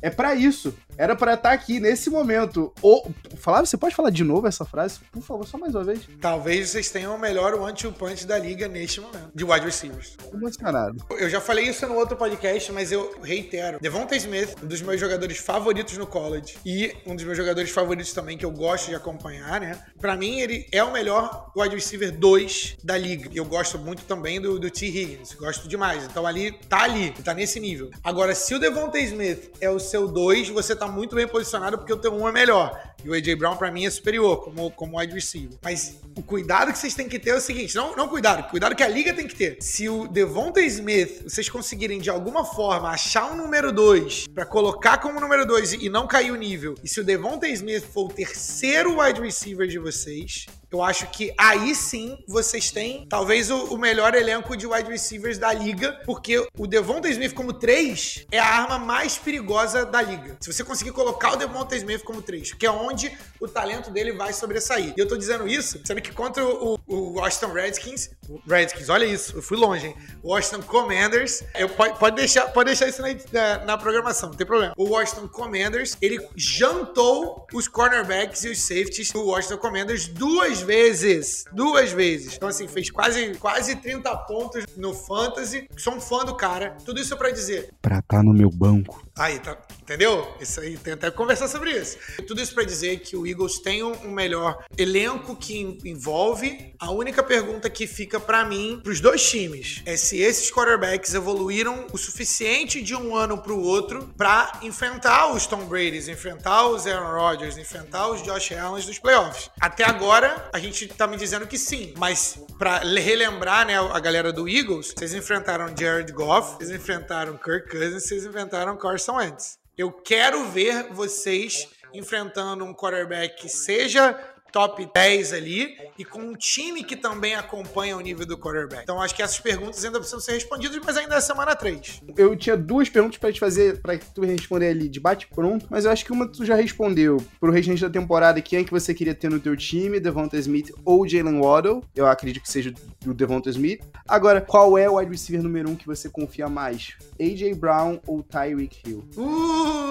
É 0.00 0.10
para 0.10 0.34
isso. 0.34 0.74
Era 1.02 1.16
para 1.16 1.34
estar 1.34 1.48
tá 1.48 1.52
aqui 1.52 1.80
nesse 1.80 2.08
momento. 2.08 2.72
Ou, 2.80 3.12
Flávio, 3.34 3.66
você 3.66 3.76
pode 3.76 3.92
falar 3.92 4.10
de 4.10 4.22
novo 4.22 4.46
essa 4.46 4.64
frase? 4.64 5.00
Por 5.10 5.20
favor, 5.20 5.44
só 5.44 5.58
mais 5.58 5.74
uma 5.74 5.82
vez. 5.82 6.02
Talvez 6.20 6.70
vocês 6.70 6.92
tenham 6.92 7.16
o 7.16 7.18
melhor 7.18 7.54
one-two 7.54 7.90
punch 7.90 8.24
da 8.24 8.38
liga 8.38 8.68
neste 8.68 9.00
momento, 9.00 9.32
de 9.34 9.42
wide 9.42 9.66
receivers. 9.66 10.16
Emocionado. 10.32 11.04
Eu 11.10 11.28
já 11.28 11.40
falei 11.40 11.64
isso 11.64 11.84
no 11.88 11.96
outro 11.96 12.16
podcast, 12.16 12.70
mas 12.70 12.92
eu 12.92 13.16
reitero. 13.20 13.80
Devonta 13.80 14.14
Smith, 14.14 14.54
um 14.62 14.66
dos 14.68 14.80
meus 14.80 15.00
jogadores 15.00 15.38
favoritos 15.38 15.98
no 15.98 16.06
college 16.06 16.54
e 16.64 16.94
um 17.04 17.16
dos 17.16 17.24
meus 17.24 17.36
jogadores 17.36 17.72
favoritos 17.72 18.12
também 18.12 18.38
que 18.38 18.44
eu 18.44 18.52
gosto 18.52 18.86
de 18.86 18.94
acompanhar, 18.94 19.60
né? 19.60 19.82
Para 20.00 20.14
mim, 20.16 20.38
ele 20.38 20.68
é 20.70 20.84
o 20.84 20.92
melhor 20.92 21.50
wide 21.56 21.74
receiver 21.74 22.16
2 22.16 22.76
da 22.84 22.96
liga. 22.96 23.28
Eu 23.34 23.44
gosto 23.44 23.76
muito 23.76 24.04
também 24.04 24.40
do, 24.40 24.56
do 24.56 24.70
T. 24.70 24.86
Higgins, 24.86 25.34
gosto 25.34 25.66
demais. 25.66 26.04
Então 26.04 26.24
ali, 26.28 26.52
tá 26.68 26.84
ali, 26.84 27.10
tá 27.10 27.34
nesse 27.34 27.58
nível. 27.58 27.90
Agora, 28.04 28.36
se 28.36 28.54
o 28.54 28.60
Devonta 28.60 29.00
Smith 29.00 29.50
é 29.60 29.68
o 29.68 29.80
seu 29.80 30.06
2, 30.06 30.50
você 30.50 30.76
tá 30.76 30.91
muito 30.92 31.16
bem 31.16 31.26
posicionado 31.26 31.78
porque 31.78 31.92
o 31.92 31.96
teu 31.96 32.14
1 32.14 32.28
é 32.28 32.32
melhor. 32.32 32.92
E 33.04 33.08
o 33.08 33.14
A.J. 33.14 33.34
Brown, 33.34 33.56
para 33.56 33.70
mim, 33.70 33.84
é 33.84 33.90
superior 33.90 34.44
como, 34.44 34.70
como 34.70 34.98
wide 34.98 35.12
receiver. 35.12 35.58
Mas 35.62 35.98
o 36.16 36.22
cuidado 36.22 36.72
que 36.72 36.78
vocês 36.78 36.94
têm 36.94 37.08
que 37.08 37.18
ter 37.18 37.30
é 37.30 37.36
o 37.36 37.40
seguinte: 37.40 37.74
não, 37.74 37.96
não 37.96 38.08
cuidado, 38.08 38.48
cuidado 38.48 38.76
que 38.76 38.82
a 38.82 38.88
liga 38.88 39.12
tem 39.12 39.26
que 39.26 39.34
ter. 39.34 39.56
Se 39.60 39.88
o 39.88 40.06
Devonta 40.06 40.60
Smith, 40.60 41.24
vocês 41.24 41.48
conseguirem 41.48 41.98
de 41.98 42.10
alguma 42.10 42.44
forma 42.44 42.90
achar 42.90 43.32
um 43.32 43.36
número 43.36 43.72
2 43.72 44.28
para 44.28 44.46
colocar 44.46 44.98
como 44.98 45.20
número 45.20 45.44
2 45.46 45.72
e 45.74 45.88
não 45.88 46.06
cair 46.06 46.30
o 46.30 46.36
nível, 46.36 46.74
e 46.82 46.88
se 46.88 47.00
o 47.00 47.04
Devonta 47.04 47.48
Smith 47.48 47.84
for 47.84 48.06
o 48.06 48.12
terceiro 48.12 49.00
wide 49.00 49.20
receiver 49.20 49.66
de 49.66 49.78
vocês, 49.78 50.46
eu 50.72 50.82
acho 50.82 51.06
que 51.08 51.34
aí 51.36 51.74
sim 51.74 52.18
vocês 52.26 52.70
têm 52.70 53.06
talvez 53.08 53.50
o, 53.50 53.74
o, 53.74 53.78
melhor 53.78 54.14
elenco 54.14 54.56
de 54.56 54.66
wide 54.66 54.90
receivers 54.90 55.36
da 55.36 55.52
liga, 55.52 56.00
porque 56.06 56.46
o 56.56 56.66
Devonta 56.66 57.08
Smith 57.10 57.34
como 57.34 57.52
3 57.52 58.26
é 58.32 58.38
a 58.38 58.46
arma 58.46 58.78
mais 58.78 59.18
perigosa 59.18 59.84
da 59.84 60.00
liga. 60.00 60.38
Se 60.40 60.50
você 60.50 60.64
conseguir 60.64 60.92
colocar 60.92 61.32
o 61.32 61.36
Devonta 61.36 61.76
Smith 61.76 62.02
como 62.02 62.22
3, 62.22 62.54
que 62.54 62.64
é 62.64 62.70
onde 62.70 63.12
o 63.38 63.46
talento 63.46 63.90
dele 63.90 64.12
vai 64.12 64.32
sobressair. 64.32 64.94
E 64.96 65.00
eu 65.00 65.06
tô 65.06 65.16
dizendo 65.16 65.46
isso, 65.46 65.80
sendo 65.84 66.00
que 66.00 66.10
contra 66.10 66.44
o, 66.44 66.78
o 66.86 67.18
Washington 67.18 67.52
Redskins, 67.52 68.10
Redskins, 68.48 68.88
olha 68.88 69.04
isso, 69.04 69.36
eu 69.36 69.42
fui 69.42 69.58
longe, 69.58 69.88
hein? 69.88 69.96
Washington 70.24 70.62
Commanders, 70.62 71.42
eu, 71.54 71.68
pode, 71.68 71.98
pode, 71.98 72.16
deixar, 72.16 72.46
pode 72.46 72.68
deixar 72.68 72.88
isso 72.88 73.02
na, 73.02 73.08
na, 73.32 73.64
na 73.64 73.78
programação, 73.78 74.30
não 74.30 74.36
tem 74.36 74.46
problema. 74.46 74.72
O 74.78 74.90
Washington 74.90 75.28
Commanders, 75.28 75.96
ele 76.00 76.18
jantou 76.34 77.46
os 77.52 77.68
cornerbacks 77.68 78.44
e 78.44 78.48
os 78.48 78.60
safeties 78.62 79.10
do 79.10 79.26
Washington 79.26 79.58
Commanders 79.58 80.08
duas 80.08 80.61
vezes. 80.62 81.44
Duas 81.52 81.92
vezes. 81.92 82.36
Então, 82.36 82.48
assim, 82.48 82.66
fez 82.66 82.90
quase, 82.90 83.34
quase 83.34 83.76
30 83.76 84.16
pontos 84.18 84.64
no 84.76 84.94
Fantasy. 84.94 85.68
Sou 85.76 85.94
um 85.94 86.00
fã 86.00 86.24
do 86.24 86.34
cara. 86.34 86.76
Tudo 86.84 87.00
isso 87.00 87.16
para 87.16 87.30
dizer. 87.30 87.70
Pra 87.82 88.00
tá 88.00 88.22
no 88.22 88.32
meu 88.32 88.50
banco. 88.50 89.06
Aí, 89.16 89.38
tá. 89.38 89.58
Entendeu? 89.82 90.34
Isso 90.40 90.60
aí, 90.60 90.78
tem 90.78 90.94
até 90.94 91.10
que 91.10 91.16
conversar 91.16 91.48
sobre 91.48 91.70
isso. 91.70 91.98
Tudo 92.26 92.40
isso 92.40 92.54
para 92.54 92.64
dizer 92.64 93.00
que 93.00 93.16
o 93.16 93.26
Eagles 93.26 93.58
tem 93.58 93.82
um 93.82 94.10
melhor 94.10 94.64
elenco 94.78 95.36
que 95.36 95.78
envolve. 95.84 96.74
A 96.78 96.90
única 96.90 97.22
pergunta 97.22 97.68
que 97.68 97.86
fica 97.86 98.18
para 98.18 98.44
mim, 98.44 98.80
pros 98.82 99.00
dois 99.00 99.28
times, 99.28 99.82
é 99.84 99.96
se 99.96 100.18
esses 100.18 100.50
quarterbacks 100.50 101.14
evoluíram 101.14 101.86
o 101.92 101.98
suficiente 101.98 102.80
de 102.80 102.94
um 102.94 103.14
ano 103.14 103.38
pro 103.38 103.58
outro 103.58 104.08
para 104.16 104.60
enfrentar 104.62 105.32
os 105.32 105.46
Tom 105.46 105.64
Brady's, 105.66 106.08
enfrentar 106.08 106.68
os 106.68 106.86
Aaron 106.86 107.12
Rodgers, 107.12 107.58
enfrentar 107.58 108.08
os 108.08 108.22
Josh 108.22 108.52
Allen 108.52 108.86
dos 108.86 108.98
playoffs. 108.98 109.50
Até 109.60 109.84
agora, 109.84 110.48
a 110.52 110.58
gente 110.58 110.86
tá 110.88 111.06
me 111.06 111.16
dizendo 111.16 111.46
que 111.46 111.58
sim, 111.58 111.92
mas 111.98 112.38
para 112.58 112.78
relembrar, 112.78 113.66
né, 113.66 113.74
a 113.76 114.00
galera 114.00 114.32
do 114.32 114.48
Eagles, 114.48 114.94
vocês 114.96 115.12
enfrentaram 115.12 115.74
Jared 115.76 116.10
Goff, 116.12 116.56
vocês 116.56 116.70
enfrentaram 116.70 117.36
Kirk 117.36 117.68
Cousins, 117.68 118.04
vocês 118.04 118.24
enfrentaram 118.24 118.76
Carson 118.76 119.01
Wentz. 119.08 119.58
Eu 119.76 119.90
quero 119.90 120.44
ver 120.50 120.92
vocês 120.92 121.68
enfrentando 121.94 122.64
um 122.64 122.74
quarterback 122.74 123.48
seja 123.48 124.18
top 124.52 124.88
10 124.92 125.32
ali 125.32 125.76
e 125.98 126.04
com 126.04 126.20
um 126.20 126.34
time 126.34 126.84
que 126.84 126.94
também 126.94 127.34
acompanha 127.34 127.96
o 127.96 128.00
nível 128.00 128.26
do 128.26 128.36
quarterback. 128.36 128.82
Então 128.82 129.00
acho 129.00 129.14
que 129.14 129.22
essas 129.22 129.40
perguntas 129.40 129.84
ainda 129.84 129.98
precisam 129.98 130.20
ser 130.20 130.32
respondidas, 130.32 130.78
mas 130.84 130.96
ainda 130.96 131.16
é 131.16 131.20
semana 131.20 131.56
3. 131.56 132.02
Eu 132.16 132.36
tinha 132.36 132.56
duas 132.56 132.88
perguntas 132.88 133.18
para 133.18 133.32
te 133.32 133.40
fazer, 133.40 133.80
para 133.80 133.98
tu 133.98 134.22
responder 134.22 134.68
ali 134.68 134.88
de 134.88 135.00
bate 135.00 135.26
pronto, 135.26 135.66
mas 135.70 135.84
eu 135.84 135.90
acho 135.90 136.04
que 136.04 136.12
uma 136.12 136.28
tu 136.28 136.44
já 136.44 136.54
respondeu. 136.54 137.16
Pro 137.40 137.50
restante 137.50 137.80
da 137.80 137.90
temporada, 137.90 138.40
quem 138.40 138.60
é 138.60 138.64
que 138.64 138.70
você 138.70 138.92
queria 138.92 139.14
ter 139.14 139.30
no 139.30 139.40
teu 139.40 139.56
time, 139.56 139.98
Devonta 139.98 140.36
Smith 140.36 140.70
ou 140.84 141.08
Jalen 141.08 141.40
Waddle? 141.40 141.82
Eu 141.94 142.06
acredito 142.06 142.42
que 142.42 142.50
seja 142.50 142.74
o 143.06 143.14
Devonta 143.14 143.48
Smith. 143.50 143.80
Agora, 144.06 144.40
qual 144.40 144.76
é 144.76 144.88
o 144.88 144.96
wide 144.96 145.10
receiver 145.10 145.42
número 145.42 145.70
um 145.70 145.76
que 145.76 145.86
você 145.86 146.08
confia 146.08 146.48
mais? 146.48 146.94
AJ 147.20 147.54
Brown 147.56 147.98
ou 148.06 148.22
Tyreek 148.22 148.78
Hill? 148.86 149.04
Uh, 149.16 149.81